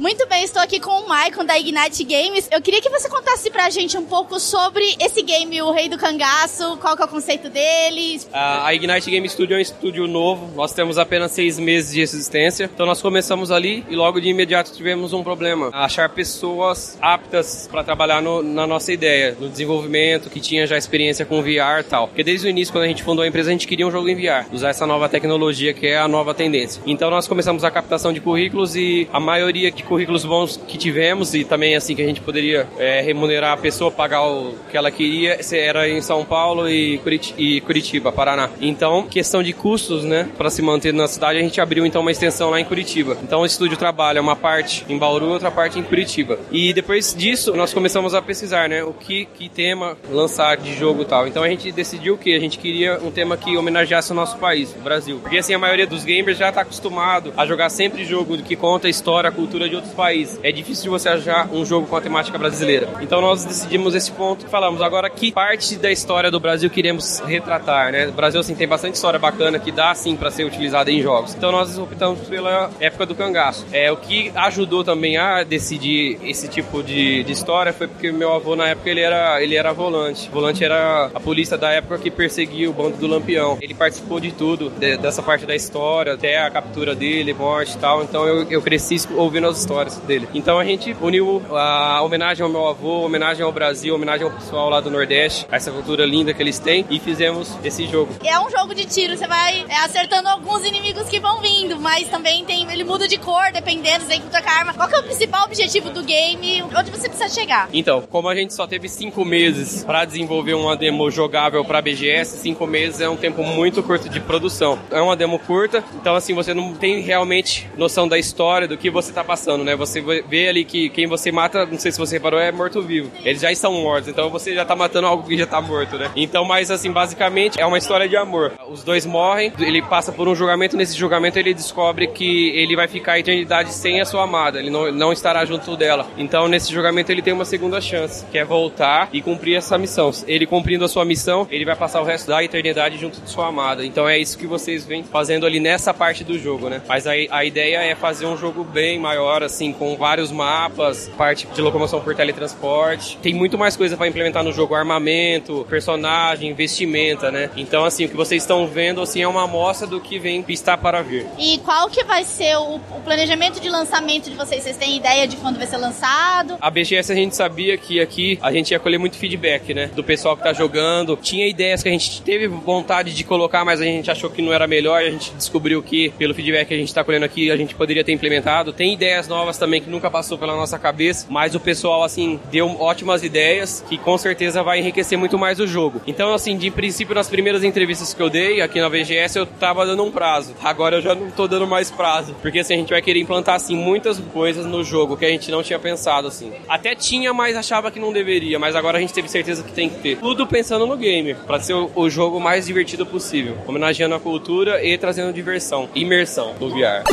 Muito 0.03 0.27
bem, 0.27 0.43
estou 0.43 0.61
aqui 0.61 0.81
com 0.81 0.91
o 0.91 1.09
Maicon 1.09 1.45
da 1.45 1.57
Ignite 1.57 2.03
Games. 2.03 2.49
Eu 2.51 2.61
queria 2.61 2.83
que 2.83 2.89
você 2.91 3.09
contasse 3.09 3.49
pra 3.53 3.71
gente 3.71 3.97
um 3.97 4.05
pouco 4.05 4.41
sobre 4.41 4.83
esse 4.99 5.23
game, 5.23 5.63
o 5.63 5.71
Rei 5.71 5.89
do 5.89 5.97
Cangaço, 5.97 6.77
qual 6.79 6.97
que 6.97 7.03
é 7.03 7.05
o 7.05 7.09
conceito 7.09 7.49
dele. 7.49 8.21
A 8.33 8.75
Ignite 8.75 9.09
Game 9.09 9.29
Studio 9.29 9.55
é 9.55 9.59
um 9.59 9.61
estúdio 9.61 10.09
novo, 10.09 10.51
nós 10.57 10.73
temos 10.73 10.99
apenas 10.99 11.31
seis 11.31 11.57
meses 11.57 11.93
de 11.93 12.01
existência, 12.01 12.69
então 12.75 12.85
nós 12.85 13.01
começamos 13.01 13.53
ali 13.53 13.87
e 13.89 13.95
logo 13.95 14.21
de 14.21 14.29
imediato 14.29 14.73
tivemos 14.73 15.13
um 15.13 15.23
problema, 15.23 15.71
achar 15.73 16.09
pessoas 16.09 16.99
aptas 17.01 17.69
para 17.71 17.85
trabalhar 17.85 18.21
no, 18.21 18.43
na 18.43 18.67
nossa 18.67 18.93
ideia, 18.93 19.37
no 19.39 19.49
desenvolvimento, 19.49 20.29
que 20.31 20.41
tinha 20.41 20.67
já 20.67 20.77
experiência 20.77 21.25
com 21.25 21.41
VR 21.41 21.79
e 21.79 21.85
tal. 21.85 22.09
Porque 22.09 22.25
desde 22.25 22.49
o 22.49 22.51
início, 22.51 22.75
quando 22.75 22.87
a 22.87 22.89
gente 22.89 23.05
fundou 23.05 23.23
a 23.23 23.29
empresa, 23.29 23.51
a 23.51 23.53
gente 23.53 23.69
queria 23.69 23.87
um 23.87 23.91
jogo 23.93 24.09
em 24.09 24.17
VR, 24.17 24.53
usar 24.53 24.71
essa 24.71 24.85
nova 24.85 25.09
tecnologia 25.09 25.73
que 25.73 25.87
é 25.87 25.97
a 25.97 26.09
nova 26.09 26.35
tendência. 26.35 26.83
Então 26.85 27.09
nós 27.09 27.29
começamos 27.29 27.63
a 27.63 27.71
captação 27.71 28.13
de 28.13 28.21
currículos 28.21 28.75
e 28.75 29.09
a 29.13 29.21
maioria 29.21 29.71
de 29.71 29.92
currículos 29.93 30.25
bons 30.25 30.59
que 30.67 30.79
tivemos 30.79 31.35
e 31.35 31.45
também 31.45 31.77
assim 31.77 31.95
que 31.95 32.01
a 32.01 32.07
gente 32.07 32.23
poderia 32.23 32.67
é, 32.79 33.03
remunerar 33.03 33.53
a 33.53 33.57
pessoa, 33.59 33.91
pagar 33.91 34.27
o 34.27 34.55
que 34.71 34.77
ela 34.77 34.91
queria, 34.91 35.39
era 35.53 35.87
em 35.87 36.01
São 36.01 36.25
Paulo 36.25 36.67
e 36.67 36.97
Curitiba, 36.99 37.39
e 37.39 37.61
Curitiba, 37.61 38.11
Paraná. 38.11 38.49
Então, 38.59 39.03
questão 39.03 39.43
de 39.43 39.53
custos, 39.53 40.03
né, 40.03 40.31
para 40.39 40.49
se 40.49 40.63
manter 40.63 40.95
na 40.95 41.07
cidade, 41.07 41.39
a 41.39 41.43
gente 41.43 41.61
abriu 41.61 41.85
então 41.85 42.01
uma 42.01 42.11
extensão 42.11 42.49
lá 42.49 42.59
em 42.59 42.65
Curitiba. 42.65 43.19
Então, 43.23 43.43
o 43.43 43.45
estúdio 43.45 43.77
trabalha 43.77 44.19
uma 44.23 44.35
parte 44.35 44.83
em 44.89 44.97
Bauru, 44.97 45.27
outra 45.27 45.51
parte 45.51 45.79
em 45.79 45.83
Curitiba. 45.83 46.39
E 46.51 46.73
depois 46.73 47.15
disso, 47.15 47.55
nós 47.55 47.75
começamos 47.75 48.15
a 48.15 48.23
pesquisar, 48.23 48.71
né, 48.71 48.83
o 48.83 48.95
que, 48.95 49.27
que 49.27 49.51
tema 49.51 49.99
lançar 50.11 50.57
de 50.57 50.75
jogo 50.75 51.03
e 51.03 51.05
tal. 51.05 51.29
Então, 51.29 51.43
a 51.43 51.49
gente 51.51 51.71
decidiu 51.71 52.17
que 52.17 52.35
a 52.35 52.41
gente 52.41 52.59
queria 52.59 52.99
um 53.03 53.11
tema 53.11 53.37
que 53.37 53.59
homenageasse 53.59 54.11
o 54.11 54.15
nosso 54.15 54.39
país, 54.39 54.75
o 54.75 54.81
Brasil. 54.81 55.19
Porque 55.21 55.37
assim, 55.37 55.53
a 55.53 55.59
maioria 55.59 55.87
dos 55.87 56.03
gamers 56.03 56.39
já 56.39 56.49
está 56.49 56.63
acostumado 56.63 57.35
a 57.37 57.45
jogar 57.45 57.69
sempre 57.69 58.07
jogo 58.07 58.39
que 58.39 58.57
conta 58.57 58.87
a 58.87 58.91
história, 58.91 59.29
a 59.29 59.33
cultura 59.33 59.69
de 59.73 59.77
outros 59.77 59.95
países. 59.95 60.39
É 60.43 60.53
difícil 60.53 60.91
você 60.91 61.09
achar 61.09 61.49
um 61.51 61.65
jogo 61.65 61.87
com 61.87 61.97
a 61.97 62.01
temática 62.01 62.37
brasileira. 62.37 62.89
Então 63.01 63.23
nós 63.23 63.43
decidimos 63.45 63.95
esse 63.95 64.13
ponto 64.13 64.45
e 64.45 64.49
falamos 64.49 64.83
agora 64.83 65.09
que 65.09 65.33
parte 65.33 65.77
da 65.77 65.91
história 65.91 66.31
do 66.31 66.39
Brasil 66.39 66.69
queremos 66.69 67.21
retratar, 67.21 67.91
né? 67.91 68.09
O 68.09 68.13
Brasil 68.13 68.39
assim 68.39 68.55
tem 68.55 68.69
bastante 68.69 68.97
história 68.97 69.19
bacana 69.19 69.59
que 69.59 69.73
dá 69.73 69.95
sim 69.95 70.15
para 70.15 70.31
ser 70.31 70.45
utilizada 70.45 70.91
em 70.91 71.01
jogos. 71.01 71.35
Então 71.35 71.51
nós 71.51 71.79
optamos 71.79 72.21
pela 72.29 72.71
época 72.81 73.07
do 73.07 73.15
cangaço. 73.15 73.65
É 73.73 73.91
o 73.91 73.97
que 73.97 74.31
ajudou 74.35 74.85
também 74.85 75.17
a 75.17 75.43
decidir 75.43 76.19
esse 76.23 76.49
tipo 76.49 76.83
de, 76.83 77.25
de 77.25 77.33
história 77.33 77.73
foi 77.73 77.89
porque 77.89 78.13
meu 78.13 78.33
avô 78.33 78.55
na 78.55 78.69
época 78.69 78.91
ele 78.91 79.01
era 79.01 79.43
ele 79.43 79.57
era 79.57 79.73
volante. 79.73 80.29
Volante 80.29 80.63
era 80.63 81.11
a 81.15 81.21
polícia 81.21 81.57
da 81.57 81.71
época 81.71 81.99
que 81.99 82.11
perseguia 82.11 82.69
o 82.69 82.75
bando 82.75 82.99
do 82.99 83.07
Lampião. 83.07 83.57
Ele 83.63 83.73
participou 83.73 84.21
de 84.21 84.33
tudo, 84.33 84.69
de, 84.69 84.99
dessa 84.99 85.23
parte 85.23 85.47
da 85.47 85.55
história, 85.55 86.13
até 86.13 86.43
a 86.43 86.51
captura 86.51 86.95
dele, 86.95 87.33
morte 87.33 87.75
e 87.75 87.79
tal. 87.79 88.03
Então 88.03 88.27
eu, 88.27 88.47
eu 88.51 88.61
cresci 88.61 88.97
ouvindo 89.17 89.47
as 89.47 89.62
histórias 89.63 89.97
dele. 89.99 90.29
Então 90.35 90.59
a 90.59 90.65
gente 90.65 90.95
uniu 91.01 91.43
a 91.51 92.03
homenagem 92.03 92.43
ao 92.43 92.51
meu 92.51 92.67
avô, 92.67 93.05
homenagem 93.05 93.45
ao 93.45 93.53
Brasil, 93.53 93.95
homenagem 93.95 94.27
ao 94.27 94.33
pessoal 94.33 94.69
lá 94.69 94.81
do 94.81 94.91
Nordeste, 94.91 95.47
a 95.51 95.57
essa 95.57 95.71
cultura 95.71 96.05
linda 96.05 96.35
que 96.35 96.43
eles 96.43 96.59
têm 96.59 96.85
e 96.91 96.99
fizemos 96.99 97.57
esse 97.65 97.87
jogo. 97.87 98.13
É 98.25 98.39
um 98.39 98.51
jogo 98.51 98.75
de 98.75 98.85
tiro, 98.85 99.17
você 99.17 99.27
vai 99.27 99.65
é, 99.69 99.77
acertando 99.85 100.29
alguns 100.29 100.65
inimigos 100.65 101.09
que 101.09 101.21
vão 101.21 101.41
vindo, 101.41 101.79
mas 101.79 102.09
também 102.09 102.45
tem 102.45 102.63
ele 102.71 102.85
muda 102.85 103.07
de 103.07 103.19
cor 103.19 103.53
dependendo, 103.53 104.05
você 104.05 104.15
encontra 104.15 104.43
com 104.43 104.49
a 104.49 104.53
arma. 104.53 104.75
Qual 104.75 104.89
que 104.89 104.95
é 104.95 104.99
o 104.99 105.03
principal 105.03 105.45
objetivo 105.45 105.91
do 105.91 106.03
game? 106.03 106.63
Onde 106.63 106.91
você 106.91 107.09
precisa 107.09 107.29
chegar? 107.29 107.69
Então, 107.73 108.03
como 108.11 108.29
a 108.29 108.35
gente 108.35 108.55
só 108.55 108.67
teve 108.67 108.89
cinco 108.89 109.25
meses 109.25 109.85
para 109.85 110.05
desenvolver 110.05 110.55
uma 110.55 110.77
demo 110.77 111.11
jogável 111.11 111.65
para 111.65 111.83
BGS, 111.83 112.39
cinco 112.39 112.67
meses 112.67 113.01
é 113.01 113.09
um 113.09 113.17
tempo 113.17 113.43
muito 113.43 113.83
curto 113.83 114.09
de 114.09 114.21
produção. 114.21 114.79
É 114.91 115.01
uma 115.01 115.17
demo 115.17 115.39
curta, 115.39 115.85
então 116.01 116.15
assim 116.15 116.35
você 116.35 116.55
não 116.55 116.75
tem 116.75 117.01
realmente 117.01 117.69
noção 117.77 118.09
da 118.09 118.19
história 118.19 118.67
do 118.67 118.77
que 118.77 118.91
você 118.91 119.13
tá 119.13 119.23
passando, 119.23 119.52
né? 119.59 119.77
Você 119.77 120.01
vê 120.01 120.49
ali 120.49 120.65
que 120.65 120.89
quem 120.89 121.07
você 121.07 121.31
mata, 121.31 121.67
não 121.67 121.79
sei 121.79 121.93
se 121.93 121.99
você 121.99 122.17
reparou, 122.17 122.41
é 122.41 122.53
morto-vivo. 122.53 123.11
Eles 123.25 123.41
já 123.41 123.51
estão 123.53 123.73
mortos, 123.73 124.09
então 124.09 124.31
você 124.31 124.55
já 124.55 124.65
tá 124.65 124.75
matando 124.75 125.07
algo 125.07 125.27
que 125.27 125.37
já 125.37 125.47
tá 125.47 125.61
morto, 125.61 125.97
né? 125.97 126.11
Então, 126.17 126.45
mas 126.45 126.71
assim, 126.71 126.91
basicamente 126.91 127.61
é 127.61 127.67
uma 127.67 127.79
história 127.79 128.09
de 128.09 128.17
amor. 128.17 128.53
Os 128.69 128.83
dois 128.83 129.07
morrem, 129.07 129.53
ele 129.59 129.83
passa 129.83 130.13
por 130.13 130.29
um 130.29 130.35
julgamento, 130.35 130.77
nesse 130.77 130.97
julgamento 130.97 131.39
ele 131.39 131.55
descobre 131.55 132.07
que 132.07 132.51
ele 132.51 132.77
vai 132.77 132.89
ficar 132.89 133.13
a 133.13 133.19
eternidade 133.19 133.73
sem 133.73 134.01
a 134.01 134.05
sua 134.05 134.25
amada, 134.25 134.59
ele 134.59 134.71
não, 134.71 134.91
não 134.93 135.13
estará 135.13 135.45
junto 135.45 135.77
dela. 135.77 136.07
Então, 136.17 136.49
nesse 136.49 136.73
julgamento 136.73 137.11
ele 137.11 137.23
tem 137.23 137.33
uma 137.33 137.45
segunda 137.45 137.81
chance, 137.81 138.25
que 138.31 138.39
é 138.39 138.45
voltar 138.45 139.09
e 139.13 139.21
cumprir 139.21 139.57
essa 139.57 139.79
missão. 139.79 140.11
Ele 140.27 140.47
cumprindo 140.47 140.85
a 140.85 140.89
sua 140.89 141.05
missão, 141.05 141.47
ele 141.51 141.65
vai 141.65 141.77
passar 141.77 142.01
o 142.01 142.05
resto 142.05 142.29
da 142.29 142.43
eternidade 142.43 142.99
junto 142.99 143.21
de 143.21 143.31
sua 143.31 143.49
amada. 143.49 143.85
Então 143.85 144.09
é 144.09 144.19
isso 144.19 144.39
que 144.39 144.47
vocês 144.47 144.85
vêm 144.85 145.03
fazendo 145.03 145.47
ali 145.47 145.61
nessa 145.61 145.93
parte 145.93 146.25
do 146.25 146.39
jogo, 146.39 146.69
né? 146.69 146.83
Mas 146.89 147.07
a, 147.07 147.13
a 147.31 147.45
ideia 147.45 147.79
é 147.79 147.95
fazer 147.95 148.27
um 148.27 148.37
jogo 148.37 148.65
bem 148.65 148.99
maior, 148.99 149.42
assim, 149.43 149.73
com 149.73 149.97
vários 149.97 150.31
mapas, 150.31 151.11
parte 151.17 151.47
de 151.47 151.61
locomoção 151.61 152.01
por 152.01 152.15
teletransporte. 152.15 153.19
Tem 153.23 153.35
muito 153.35 153.59
mais 153.59 153.77
coisa 153.77 153.97
para 153.97 154.09
implementar 154.09 154.43
no 154.43 154.53
jogo, 154.53 154.75
armamento, 154.75 155.67
personagem, 155.69 156.55
vestimenta, 156.55 157.31
né? 157.31 157.51
Então, 157.57 157.85
assim, 157.85 158.05
o 158.05 158.09
que 158.09 158.17
vocês 158.17 158.43
estão 158.43 158.67
vendo, 158.67 159.01
assim, 159.01 159.23
é 159.23 159.29
uma 159.29 159.45
amostra 159.45 159.87
do 159.87 160.01
que 160.01 160.19
vem 160.19 160.45
estar 160.49 160.77
para 160.77 161.03
vir. 161.03 161.27
E 161.39 161.59
qual 161.59 161.89
que 161.89 162.05
vai 162.05 162.25
ser 162.25 162.57
o, 162.57 162.77
o 162.77 163.01
planejamento 163.05 163.61
de 163.61 163.69
lançamento 163.69 164.31
de 164.31 164.37
vocês? 164.37 164.63
Vocês 164.63 164.77
têm 164.77 164.97
ideia 164.97 165.27
de 165.27 165.37
quando 165.37 165.59
vai 165.59 165.67
ser 165.67 165.77
lançado? 165.77 166.57
A 166.61 166.71
BGS 166.71 167.13
a 167.13 167.15
gente 167.15 167.35
sabia 167.35 167.77
que 167.77 168.01
aqui 168.01 168.39
a 168.43 168.53
gente 168.53 168.71
ia 168.71 168.79
colher 168.79 168.99
muito 168.99 169.17
feedback, 169.17 169.75
né? 169.75 169.91
Do 169.95 170.05
pessoal 170.05 170.37
que 170.37 170.43
tá 170.43 170.53
jogando. 170.53 171.17
Tinha 171.17 171.47
ideias 171.47 171.83
que 171.83 171.89
a 171.89 171.93
gente 171.93 172.23
teve 172.23 172.47
vontade 172.49 173.15
de 173.15 173.25
colocar, 173.25 173.65
mas 173.65 173.81
a 173.81 173.85
gente 173.85 174.11
achou 174.11 174.31
que 174.31 174.43
não 174.43 174.53
era 174.53 174.67
melhor. 174.67 175.03
A 175.03 175.11
gente 175.11 175.33
descobriu 175.33 175.83
que, 175.83 176.11
pelo 176.11 176.35
feedback 176.35 176.69
que 176.69 176.75
a 176.75 176.77
gente 176.77 176.93
tá 176.93 177.03
colhendo 177.03 177.25
aqui, 177.25 177.51
a 177.51 177.57
gente 177.57 177.75
poderia 177.75 178.05
ter 178.05 178.13
implementado. 178.13 178.73
Tem 178.73 178.93
ideias 178.93 179.29
novas 179.33 179.57
também 179.57 179.81
que 179.81 179.91
nunca 179.91 180.11
passou 180.11 180.37
pela 180.37 180.55
nossa 180.55 180.79
cabeça, 180.79 181.27
mas 181.31 181.55
o 181.55 181.61
pessoal, 181.61 182.05
assim, 182.05 182.39
deu 182.51 182.69
ótimas 182.81 183.25
ideias 183.25 183.83
que 183.89 183.97
com 183.97 184.17
certeza 184.19 184.63
vai 184.63 184.79
enriquecer 184.79 185.19
muito 185.19 185.39
mais 185.39 185.59
o 185.59 185.67
jogo. 185.67 186.01
Então, 186.07 186.33
assim, 186.35 186.57
de 186.57 186.71
princípio, 186.71 187.15
nas 187.15 187.29
primeiras 187.29 187.65
entrevistas 187.65 188.13
que 188.13 188.23
eu 188.23 188.29
dei 188.29 188.61
aqui 188.61 188.81
na 188.81 188.89
VGS, 188.89 189.39
eu 189.39 189.47
tava 189.47 189.87
dando 189.87 190.05
um 190.05 190.11
prazo. 190.11 190.55
Agora 190.63 190.97
eu 190.97 191.03
já 191.03 191.15
não 191.15 191.31
tô 191.31 191.49
dando 191.49 191.67
mais 191.67 191.91
prazo, 191.91 192.35
porque 192.43 192.59
assim, 192.59 192.75
a 192.75 192.77
gente 192.77 192.91
vai 192.91 193.01
querer 193.01 193.21
implantar, 193.21 193.55
assim, 193.55 193.75
muitas 193.75 194.19
coisas 194.19 194.67
no 194.67 194.85
jogo 194.85 195.17
que 195.17 195.25
a 195.25 195.31
gente 195.31 195.51
não 195.51 195.63
tinha 195.63 195.79
pensado, 195.79 196.29
assim. 196.29 196.53
Até 196.69 196.95
tinha, 196.95 197.33
mas 197.33 197.57
achava 197.57 197.91
que 197.91 197.99
não 197.99 198.13
deveria, 198.13 198.59
mas 198.59 198.77
agora 198.77 198.99
a 198.99 199.01
gente 199.01 199.15
teve 199.15 199.29
certeza 199.29 199.63
que 199.63 199.73
tem 199.73 199.89
que 199.89 199.99
ter. 200.01 200.19
Tudo 200.19 200.47
pensando 200.47 200.87
no 200.87 200.97
game, 200.97 201.35
para 201.35 201.59
ser 201.61 201.75
o, 201.75 201.91
o 201.95 202.11
jogo 202.11 202.39
mais 202.39 202.67
divertido 202.67 203.07
possível, 203.07 203.57
homenageando 203.67 204.15
a 204.15 204.21
cultura 204.21 204.85
e 204.85 204.97
trazendo 204.99 205.33
diversão, 205.33 205.89
imersão 205.95 206.55
do 206.59 206.71
VR. 206.71 207.05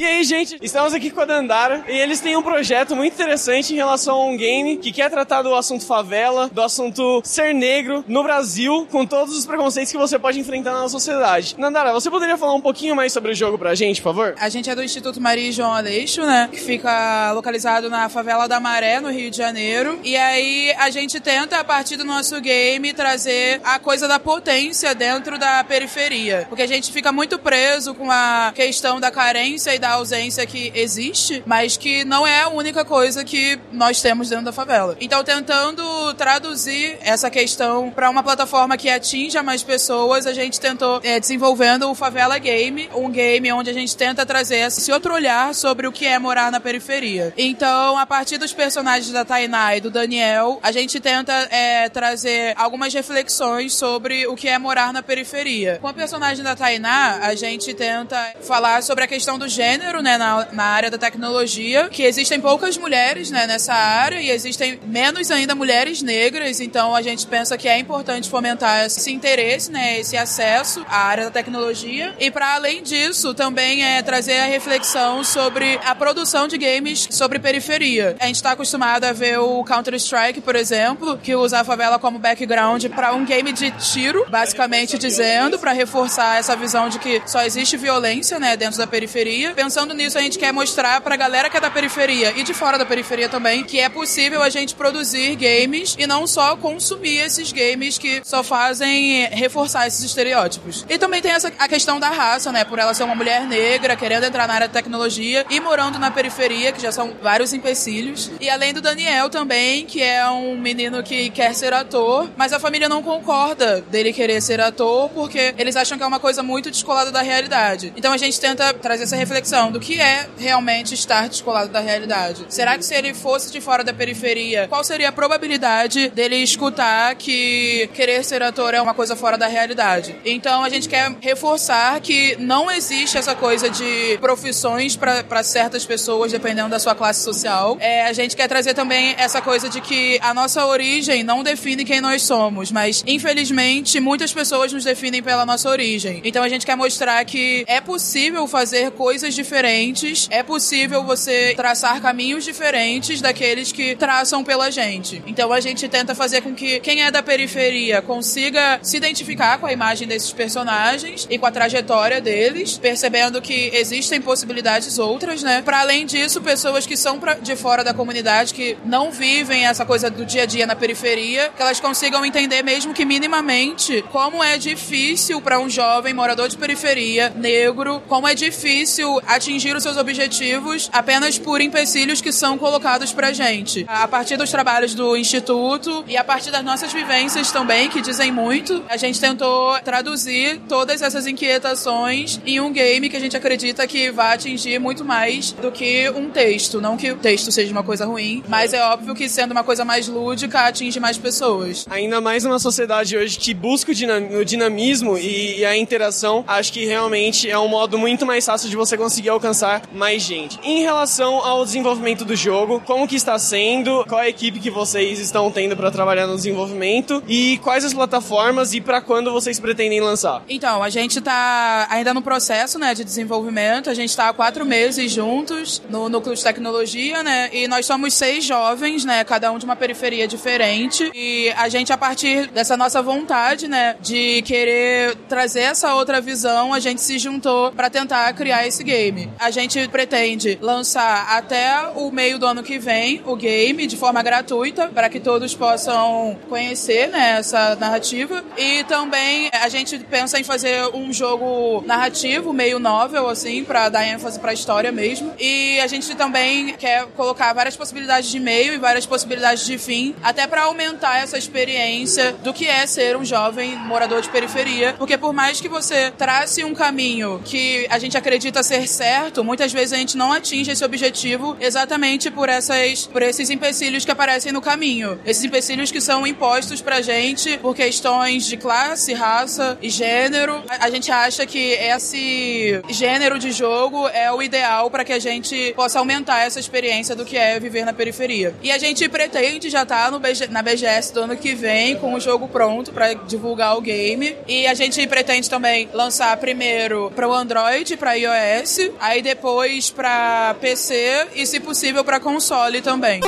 E 0.00 0.04
aí, 0.06 0.24
gente, 0.24 0.56
estamos 0.62 0.94
aqui 0.94 1.10
com 1.10 1.20
a 1.20 1.26
Dandara 1.26 1.84
e 1.86 1.92
eles 1.94 2.20
têm 2.20 2.34
um 2.34 2.40
projeto 2.40 2.96
muito 2.96 3.12
interessante 3.12 3.74
em 3.74 3.76
relação 3.76 4.16
a 4.16 4.24
um 4.24 4.34
game 4.34 4.78
que 4.78 4.92
quer 4.92 5.10
tratar 5.10 5.42
do 5.42 5.54
assunto 5.54 5.84
favela, 5.84 6.48
do 6.50 6.62
assunto 6.62 7.20
ser 7.22 7.52
negro 7.52 8.02
no 8.08 8.22
Brasil, 8.22 8.88
com 8.90 9.04
todos 9.04 9.36
os 9.36 9.44
preconceitos 9.44 9.92
que 9.92 9.98
você 9.98 10.18
pode 10.18 10.40
enfrentar 10.40 10.72
na 10.72 10.88
sociedade. 10.88 11.54
Dandara, 11.54 11.92
você 11.92 12.08
poderia 12.08 12.38
falar 12.38 12.54
um 12.54 12.62
pouquinho 12.62 12.96
mais 12.96 13.12
sobre 13.12 13.32
o 13.32 13.34
jogo 13.34 13.58
pra 13.58 13.74
gente, 13.74 14.00
por 14.00 14.14
favor? 14.14 14.34
A 14.38 14.48
gente 14.48 14.70
é 14.70 14.74
do 14.74 14.82
Instituto 14.82 15.20
Maria 15.20 15.52
João 15.52 15.74
Aleixo, 15.74 16.22
né? 16.22 16.48
Que 16.50 16.58
fica 16.58 17.32
localizado 17.32 17.90
na 17.90 18.08
favela 18.08 18.48
da 18.48 18.58
Maré, 18.58 19.00
no 19.00 19.10
Rio 19.10 19.30
de 19.30 19.36
Janeiro. 19.36 20.00
E 20.02 20.16
aí 20.16 20.72
a 20.78 20.88
gente 20.88 21.20
tenta, 21.20 21.58
a 21.60 21.64
partir 21.64 21.98
do 21.98 22.06
nosso 22.06 22.40
game, 22.40 22.94
trazer 22.94 23.60
a 23.62 23.78
coisa 23.78 24.08
da 24.08 24.18
potência 24.18 24.94
dentro 24.94 25.38
da 25.38 25.62
periferia. 25.62 26.46
Porque 26.48 26.62
a 26.62 26.66
gente 26.66 26.90
fica 26.90 27.12
muito 27.12 27.38
preso 27.38 27.94
com 27.94 28.10
a 28.10 28.50
questão 28.56 28.98
da 28.98 29.10
carência 29.10 29.74
e 29.74 29.78
da 29.78 29.89
ausência 29.92 30.46
que 30.46 30.72
existe, 30.74 31.42
mas 31.46 31.76
que 31.76 32.04
não 32.04 32.26
é 32.26 32.42
a 32.42 32.48
única 32.48 32.84
coisa 32.84 33.24
que 33.24 33.58
nós 33.72 34.00
temos 34.00 34.28
dentro 34.28 34.44
da 34.44 34.52
favela. 34.52 34.96
Então, 35.00 35.22
tentando 35.22 36.14
traduzir 36.14 36.98
essa 37.00 37.30
questão 37.30 37.90
para 37.90 38.10
uma 38.10 38.22
plataforma 38.22 38.76
que 38.76 38.88
atinja 38.88 39.42
mais 39.42 39.62
pessoas, 39.62 40.26
a 40.26 40.32
gente 40.32 40.60
tentou 40.60 41.00
é, 41.02 41.18
desenvolvendo 41.18 41.90
o 41.90 41.94
Favela 41.94 42.38
Game, 42.38 42.88
um 42.94 43.10
game 43.10 43.52
onde 43.52 43.70
a 43.70 43.72
gente 43.72 43.96
tenta 43.96 44.24
trazer 44.24 44.56
esse 44.56 44.90
outro 44.92 45.14
olhar 45.14 45.54
sobre 45.54 45.86
o 45.86 45.92
que 45.92 46.06
é 46.06 46.18
morar 46.18 46.50
na 46.50 46.60
periferia. 46.60 47.32
Então, 47.36 47.98
a 47.98 48.06
partir 48.06 48.38
dos 48.38 48.52
personagens 48.52 49.12
da 49.12 49.24
Tainá 49.24 49.76
e 49.76 49.80
do 49.80 49.90
Daniel, 49.90 50.58
a 50.62 50.72
gente 50.72 51.00
tenta 51.00 51.32
é, 51.50 51.88
trazer 51.88 52.54
algumas 52.56 52.92
reflexões 52.92 53.74
sobre 53.74 54.26
o 54.26 54.36
que 54.36 54.48
é 54.48 54.58
morar 54.58 54.92
na 54.92 55.02
periferia. 55.02 55.78
Com 55.80 55.88
a 55.88 55.92
personagem 55.92 56.44
da 56.44 56.54
Tainá, 56.54 57.20
a 57.22 57.34
gente 57.34 57.72
tenta 57.74 58.34
falar 58.42 58.82
sobre 58.82 59.04
a 59.04 59.06
questão 59.06 59.38
do 59.38 59.48
gênero 59.48 59.79
gênero, 59.80 60.02
né, 60.02 60.18
na, 60.18 60.46
na 60.52 60.64
área 60.64 60.90
da 60.90 60.98
tecnologia, 60.98 61.88
que 61.88 62.02
existem 62.02 62.38
poucas 62.38 62.76
mulheres, 62.76 63.30
né, 63.30 63.46
nessa 63.46 63.72
área 63.72 64.20
e 64.20 64.30
existem 64.30 64.78
menos 64.84 65.30
ainda 65.30 65.54
mulheres 65.54 66.02
negras, 66.02 66.60
então 66.60 66.94
a 66.94 67.00
gente 67.00 67.26
pensa 67.26 67.56
que 67.56 67.66
é 67.66 67.78
importante 67.78 68.28
fomentar 68.28 68.84
esse 68.84 69.10
interesse, 69.10 69.72
né, 69.72 69.98
esse 69.98 70.16
acesso 70.16 70.84
à 70.88 70.98
área 70.98 71.24
da 71.24 71.30
tecnologia 71.30 72.14
e 72.18 72.30
para 72.30 72.54
além 72.54 72.82
disso 72.82 73.32
também 73.32 73.82
é 73.82 74.02
trazer 74.02 74.38
a 74.38 74.44
reflexão 74.44 75.24
sobre 75.24 75.80
a 75.84 75.94
produção 75.94 76.46
de 76.46 76.58
games 76.58 77.08
sobre 77.10 77.38
periferia. 77.38 78.16
A 78.20 78.26
gente 78.26 78.36
está 78.36 78.52
acostumado 78.52 79.04
a 79.04 79.12
ver 79.12 79.38
o 79.38 79.64
Counter 79.64 79.94
Strike, 79.94 80.42
por 80.42 80.56
exemplo, 80.56 81.16
que 81.16 81.34
usa 81.34 81.60
a 81.60 81.64
favela 81.64 81.98
como 81.98 82.18
background 82.18 82.84
para 82.88 83.14
um 83.14 83.24
game 83.24 83.52
de 83.52 83.70
tiro, 83.70 84.26
basicamente 84.28 84.98
dizendo 84.98 85.58
para 85.58 85.72
reforçar 85.72 86.38
essa 86.38 86.54
visão 86.54 86.88
de 86.88 86.98
que 86.98 87.22
só 87.24 87.42
existe 87.42 87.76
violência, 87.76 88.38
né, 88.38 88.56
dentro 88.56 88.76
da 88.76 88.86
periferia. 88.86 89.54
Nisso, 89.94 90.18
a 90.18 90.20
gente 90.20 90.38
quer 90.38 90.52
mostrar 90.52 91.00
pra 91.00 91.16
galera 91.16 91.48
que 91.48 91.56
é 91.56 91.60
da 91.60 91.70
periferia 91.70 92.32
e 92.36 92.42
de 92.42 92.52
fora 92.52 92.76
da 92.76 92.84
periferia 92.84 93.28
também 93.28 93.64
que 93.64 93.78
é 93.78 93.88
possível 93.88 94.42
a 94.42 94.48
gente 94.48 94.74
produzir 94.74 95.36
games 95.36 95.94
e 95.98 96.06
não 96.06 96.26
só 96.26 96.56
consumir 96.56 97.18
esses 97.18 97.52
games 97.52 97.98
que 97.98 98.20
só 98.24 98.42
fazem 98.42 99.26
reforçar 99.28 99.86
esses 99.86 100.02
estereótipos. 100.02 100.84
E 100.88 100.98
também 100.98 101.22
tem 101.22 101.32
essa 101.32 101.52
a 101.58 101.68
questão 101.68 102.00
da 102.00 102.10
raça, 102.10 102.50
né, 102.50 102.64
por 102.64 102.78
ela 102.78 102.94
ser 102.94 103.04
uma 103.04 103.14
mulher 103.14 103.46
negra 103.46 103.96
querendo 103.96 104.24
entrar 104.24 104.48
na 104.48 104.54
área 104.54 104.66
de 104.66 104.74
tecnologia 104.74 105.44
e 105.50 105.60
morando 105.60 105.98
na 105.98 106.10
periferia, 106.10 106.72
que 106.72 106.80
já 106.80 106.90
são 106.90 107.14
vários 107.22 107.52
empecilhos. 107.52 108.30
E 108.40 108.48
além 108.48 108.72
do 108.72 108.80
Daniel 108.80 109.28
também, 109.28 109.84
que 109.84 110.02
é 110.02 110.28
um 110.28 110.56
menino 110.56 111.02
que 111.02 111.30
quer 111.30 111.54
ser 111.54 111.72
ator, 111.72 112.30
mas 112.36 112.52
a 112.52 112.58
família 112.58 112.88
não 112.88 113.02
concorda 113.02 113.80
dele 113.82 114.12
querer 114.12 114.40
ser 114.40 114.60
ator 114.60 115.08
porque 115.10 115.54
eles 115.58 115.76
acham 115.76 115.96
que 115.98 116.04
é 116.04 116.06
uma 116.06 116.20
coisa 116.20 116.42
muito 116.42 116.70
descolada 116.70 117.10
da 117.10 117.22
realidade. 117.22 117.92
Então 117.96 118.12
a 118.12 118.16
gente 118.16 118.40
tenta 118.40 118.72
trazer 118.74 119.04
essa 119.04 119.16
reflexão 119.16 119.59
do 119.68 119.80
que 119.80 120.00
é 120.00 120.28
realmente 120.38 120.94
estar 120.94 121.28
descolado 121.28 121.70
da 121.70 121.80
realidade. 121.80 122.46
Será 122.48 122.78
que 122.78 122.84
se 122.84 122.94
ele 122.94 123.12
fosse 123.12 123.50
de 123.52 123.60
fora 123.60 123.82
da 123.82 123.92
periferia, 123.92 124.68
qual 124.68 124.84
seria 124.84 125.08
a 125.08 125.12
probabilidade 125.12 126.08
dele 126.10 126.36
escutar 126.36 127.14
que 127.16 127.90
querer 127.94 128.24
ser 128.24 128.42
ator 128.42 128.74
é 128.74 128.80
uma 128.80 128.94
coisa 128.94 129.16
fora 129.16 129.36
da 129.36 129.46
realidade? 129.46 130.14
Então 130.24 130.62
a 130.62 130.68
gente 130.68 130.88
quer 130.88 131.12
reforçar 131.20 132.00
que 132.00 132.36
não 132.38 132.70
existe 132.70 133.18
essa 133.18 133.34
coisa 133.34 133.68
de 133.68 134.16
profissões 134.20 134.96
para 134.96 135.42
certas 135.42 135.84
pessoas, 135.84 136.30
dependendo 136.30 136.68
da 136.68 136.78
sua 136.78 136.94
classe 136.94 137.22
social. 137.22 137.76
É, 137.80 138.06
a 138.06 138.12
gente 138.12 138.36
quer 138.36 138.46
trazer 138.46 138.74
também 138.74 139.14
essa 139.18 139.42
coisa 139.42 139.68
de 139.68 139.80
que 139.80 140.18
a 140.22 140.32
nossa 140.32 140.64
origem 140.66 141.22
não 141.22 141.42
define 141.42 141.84
quem 141.84 142.00
nós 142.00 142.22
somos, 142.22 142.70
mas 142.70 143.02
infelizmente 143.06 143.98
muitas 143.98 144.32
pessoas 144.32 144.72
nos 144.72 144.84
definem 144.84 145.22
pela 145.22 145.44
nossa 145.44 145.68
origem. 145.68 146.20
Então 146.24 146.42
a 146.42 146.48
gente 146.48 146.64
quer 146.64 146.76
mostrar 146.76 147.24
que 147.24 147.64
é 147.66 147.80
possível 147.80 148.46
fazer 148.46 148.90
coisas 148.92 149.34
diferentes, 149.40 150.28
é 150.30 150.42
possível 150.42 151.02
você 151.02 151.54
traçar 151.56 152.00
caminhos 152.00 152.44
diferentes 152.44 153.20
daqueles 153.20 153.72
que 153.72 153.96
traçam 153.96 154.44
pela 154.44 154.70
gente. 154.70 155.22
Então 155.26 155.52
a 155.52 155.60
gente 155.60 155.88
tenta 155.88 156.14
fazer 156.14 156.42
com 156.42 156.54
que 156.54 156.78
quem 156.80 157.02
é 157.02 157.10
da 157.10 157.22
periferia 157.22 158.02
consiga 158.02 158.78
se 158.82 158.96
identificar 158.96 159.58
com 159.58 159.66
a 159.66 159.72
imagem 159.72 160.06
desses 160.06 160.32
personagens 160.32 161.26
e 161.30 161.38
com 161.38 161.46
a 161.46 161.50
trajetória 161.50 162.20
deles, 162.20 162.76
percebendo 162.78 163.40
que 163.40 163.70
existem 163.72 164.20
possibilidades 164.20 164.98
outras, 164.98 165.42
né? 165.42 165.62
Para 165.62 165.80
além 165.80 166.04
disso, 166.04 166.40
pessoas 166.40 166.86
que 166.86 166.96
são 166.96 167.18
de 167.40 167.56
fora 167.56 167.82
da 167.82 167.94
comunidade, 167.94 168.52
que 168.52 168.76
não 168.84 169.10
vivem 169.10 169.66
essa 169.66 169.86
coisa 169.86 170.10
do 170.10 170.24
dia 170.24 170.42
a 170.42 170.46
dia 170.46 170.66
na 170.66 170.76
periferia, 170.76 171.50
que 171.56 171.62
elas 171.62 171.80
consigam 171.80 172.24
entender 172.24 172.62
mesmo 172.62 172.92
que 172.92 173.04
minimamente 173.04 174.04
como 174.12 174.44
é 174.44 174.58
difícil 174.58 175.40
para 175.40 175.58
um 175.58 175.68
jovem 175.70 176.12
morador 176.12 176.48
de 176.48 176.56
periferia, 176.56 177.32
negro, 177.36 178.02
como 178.08 178.28
é 178.28 178.34
difícil 178.34 179.20
atingir 179.30 179.76
os 179.76 179.82
seus 179.82 179.96
objetivos 179.96 180.90
apenas 180.92 181.38
por 181.38 181.60
empecilhos 181.60 182.20
que 182.20 182.32
são 182.32 182.58
colocados 182.58 183.12
pra 183.12 183.32
gente. 183.32 183.84
A 183.88 184.08
partir 184.08 184.36
dos 184.36 184.50
trabalhos 184.50 184.94
do 184.94 185.16
instituto 185.16 186.04
e 186.08 186.16
a 186.16 186.24
partir 186.24 186.50
das 186.50 186.64
nossas 186.64 186.92
vivências 186.92 187.52
também, 187.52 187.88
que 187.88 188.00
dizem 188.00 188.32
muito, 188.32 188.82
a 188.88 188.96
gente 188.96 189.20
tentou 189.20 189.78
traduzir 189.80 190.60
todas 190.68 191.00
essas 191.00 191.26
inquietações 191.26 192.40
em 192.44 192.60
um 192.60 192.72
game 192.72 193.08
que 193.08 193.16
a 193.16 193.20
gente 193.20 193.36
acredita 193.36 193.86
que 193.86 194.10
vai 194.10 194.34
atingir 194.34 194.78
muito 194.80 195.04
mais 195.04 195.52
do 195.52 195.70
que 195.70 196.10
um 196.10 196.28
texto. 196.30 196.80
Não 196.80 196.96
que 196.96 197.12
o 197.12 197.16
texto 197.16 197.52
seja 197.52 197.70
uma 197.70 197.84
coisa 197.84 198.04
ruim, 198.04 198.42
mas 198.48 198.72
é 198.72 198.82
óbvio 198.82 199.14
que 199.14 199.28
sendo 199.28 199.52
uma 199.52 199.62
coisa 199.62 199.84
mais 199.84 200.08
lúdica, 200.08 200.60
atinge 200.60 200.98
mais 200.98 201.16
pessoas. 201.16 201.86
Ainda 201.88 202.20
mais 202.20 202.44
numa 202.44 202.58
sociedade 202.58 203.16
hoje 203.16 203.38
que 203.38 203.54
busca 203.54 203.92
o 203.92 204.44
dinamismo 204.44 205.16
e 205.16 205.64
a 205.64 205.76
interação, 205.76 206.44
acho 206.48 206.72
que 206.72 206.84
realmente 206.84 207.48
é 207.48 207.58
um 207.58 207.68
modo 207.68 207.96
muito 207.96 208.26
mais 208.26 208.44
fácil 208.44 208.68
de 208.68 208.76
você 208.76 208.96
conseguir 208.96 209.19
alcançar 209.28 209.82
mais 209.92 210.22
gente. 210.22 210.58
Em 210.62 210.82
relação 210.82 211.44
ao 211.44 211.64
desenvolvimento 211.64 212.24
do 212.24 212.36
jogo, 212.36 212.82
como 212.86 213.06
que 213.06 213.16
está 213.16 213.38
sendo? 213.38 214.04
Qual 214.08 214.20
a 214.20 214.28
equipe 214.28 214.60
que 214.60 214.70
vocês 214.70 215.18
estão 215.18 215.50
tendo 215.50 215.76
para 215.76 215.90
trabalhar 215.90 216.26
no 216.26 216.36
desenvolvimento? 216.36 217.22
E 217.28 217.58
quais 217.58 217.84
as 217.84 217.92
plataformas 217.92 218.72
e 218.74 218.80
para 218.80 219.00
quando 219.00 219.32
vocês 219.32 219.58
pretendem 219.58 220.00
lançar? 220.00 220.42
Então, 220.48 220.82
a 220.82 220.90
gente 220.90 221.18
está 221.18 221.86
ainda 221.90 222.14
no 222.14 222.22
processo, 222.22 222.78
né, 222.78 222.94
de 222.94 223.04
desenvolvimento. 223.04 223.90
A 223.90 223.94
gente 223.94 224.10
está 224.10 224.28
há 224.28 224.32
quatro 224.32 224.64
meses 224.64 225.10
juntos 225.10 225.82
no 225.88 226.08
núcleo 226.08 226.34
de 226.34 226.42
tecnologia, 226.42 227.22
né? 227.22 227.50
E 227.52 227.66
nós 227.68 227.86
somos 227.86 228.14
seis 228.14 228.44
jovens, 228.44 229.04
né? 229.04 229.24
Cada 229.24 229.50
um 229.50 229.58
de 229.58 229.64
uma 229.64 229.76
periferia 229.76 230.28
diferente. 230.28 231.10
E 231.14 231.52
a 231.56 231.68
gente, 231.68 231.92
a 231.92 231.98
partir 231.98 232.48
dessa 232.48 232.76
nossa 232.76 233.02
vontade, 233.02 233.66
né, 233.68 233.96
de 234.00 234.42
querer 234.42 235.16
trazer 235.28 235.60
essa 235.60 235.94
outra 235.94 236.20
visão, 236.20 236.72
a 236.72 236.80
gente 236.80 237.00
se 237.00 237.18
juntou 237.18 237.72
para 237.72 237.90
tentar 237.90 238.32
criar 238.34 238.66
esse 238.66 238.82
game. 238.84 239.09
A 239.38 239.50
gente 239.50 239.86
pretende 239.88 240.58
lançar 240.60 241.36
até 241.36 241.90
o 241.94 242.10
meio 242.10 242.38
do 242.38 242.46
ano 242.46 242.62
que 242.62 242.78
vem 242.78 243.22
o 243.26 243.36
game 243.36 243.86
de 243.86 243.96
forma 243.96 244.22
gratuita 244.22 244.88
para 244.88 245.08
que 245.08 245.20
todos 245.20 245.54
possam 245.54 246.38
conhecer, 246.48 247.08
né, 247.08 247.36
essa 247.38 247.76
narrativa. 247.76 248.44
E 248.56 248.84
também 248.84 249.50
a 249.52 249.68
gente 249.68 249.98
pensa 249.98 250.38
em 250.38 250.44
fazer 250.44 250.82
um 250.94 251.12
jogo 251.12 251.82
narrativo, 251.86 252.52
meio 252.52 252.78
novel, 252.78 253.28
assim, 253.28 253.64
para 253.64 253.88
dar 253.88 254.06
ênfase 254.06 254.38
para 254.38 254.50
a 254.50 254.54
história 254.54 254.92
mesmo. 254.92 255.32
E 255.38 255.80
a 255.80 255.86
gente 255.86 256.14
também 256.14 256.74
quer 256.74 257.06
colocar 257.16 257.52
várias 257.52 257.76
possibilidades 257.76 258.30
de 258.30 258.40
meio 258.40 258.74
e 258.74 258.78
várias 258.78 259.06
possibilidades 259.06 259.64
de 259.64 259.78
fim, 259.78 260.14
até 260.22 260.46
para 260.46 260.62
aumentar 260.62 261.22
essa 261.22 261.38
experiência 261.38 262.32
do 262.32 262.52
que 262.52 262.66
é 262.66 262.86
ser 262.86 263.16
um 263.16 263.24
jovem 263.24 263.76
morador 263.76 264.20
de 264.20 264.28
periferia. 264.28 264.94
Porque 264.98 265.16
por 265.16 265.32
mais 265.32 265.60
que 265.60 265.68
você 265.68 266.10
trace 266.10 266.64
um 266.64 266.74
caminho 266.74 267.40
que 267.44 267.86
a 267.90 267.98
gente 267.98 268.16
acredita 268.16 268.62
ser 268.62 268.78
certo, 269.00 269.42
muitas 269.42 269.72
vezes 269.72 269.94
a 269.94 269.96
gente 269.96 270.14
não 270.14 270.30
atinge 270.30 270.70
esse 270.70 270.84
objetivo 270.84 271.56
exatamente 271.58 272.30
por 272.30 272.50
essas 272.50 273.06
por 273.06 273.22
esses 273.22 273.48
empecilhos 273.48 274.04
que 274.04 274.10
aparecem 274.10 274.52
no 274.52 274.60
caminho. 274.60 275.18
Esses 275.24 275.42
empecilhos 275.42 275.90
que 275.90 276.02
são 276.02 276.26
impostos 276.26 276.82
pra 276.82 277.00
gente 277.00 277.56
por 277.56 277.74
questões 277.74 278.44
de 278.44 278.58
classe, 278.58 279.14
raça 279.14 279.78
e 279.80 279.88
gênero. 279.88 280.62
A, 280.68 280.84
a 280.84 280.90
gente 280.90 281.10
acha 281.10 281.46
que 281.46 281.72
esse 281.72 282.82
gênero 282.90 283.38
de 283.38 283.52
jogo 283.52 284.06
é 284.08 284.30
o 284.30 284.42
ideal 284.42 284.90
para 284.90 285.02
que 285.02 285.14
a 285.14 285.18
gente 285.18 285.72
possa 285.74 285.98
aumentar 285.98 286.40
essa 286.40 286.60
experiência 286.60 287.16
do 287.16 287.24
que 287.24 287.38
é 287.38 287.58
viver 287.58 287.86
na 287.86 287.94
periferia. 287.94 288.54
E 288.62 288.70
a 288.70 288.76
gente 288.76 289.08
pretende 289.08 289.70
já 289.70 289.82
estar 289.82 290.10
tá 290.10 290.18
BG, 290.18 290.48
na 290.48 290.60
BGS 290.60 291.14
do 291.14 291.20
ano 291.20 291.38
que 291.38 291.54
vem 291.54 291.96
com 291.96 292.12
o 292.12 292.20
jogo 292.20 292.48
pronto 292.48 292.92
para 292.92 293.14
divulgar 293.14 293.78
o 293.78 293.80
game. 293.80 294.36
E 294.46 294.66
a 294.66 294.74
gente 294.74 295.06
pretende 295.06 295.48
também 295.48 295.88
lançar 295.94 296.36
primeiro 296.36 297.10
para 297.16 297.26
o 297.26 297.32
Android, 297.32 297.96
para 297.96 298.12
iOS, 298.12 298.89
aí 298.98 299.22
depois 299.22 299.90
para 299.90 300.54
PC 300.60 301.28
e, 301.34 301.46
se 301.46 301.60
possível, 301.60 302.04
para 302.04 302.18
console 302.18 302.80
também. 302.80 303.20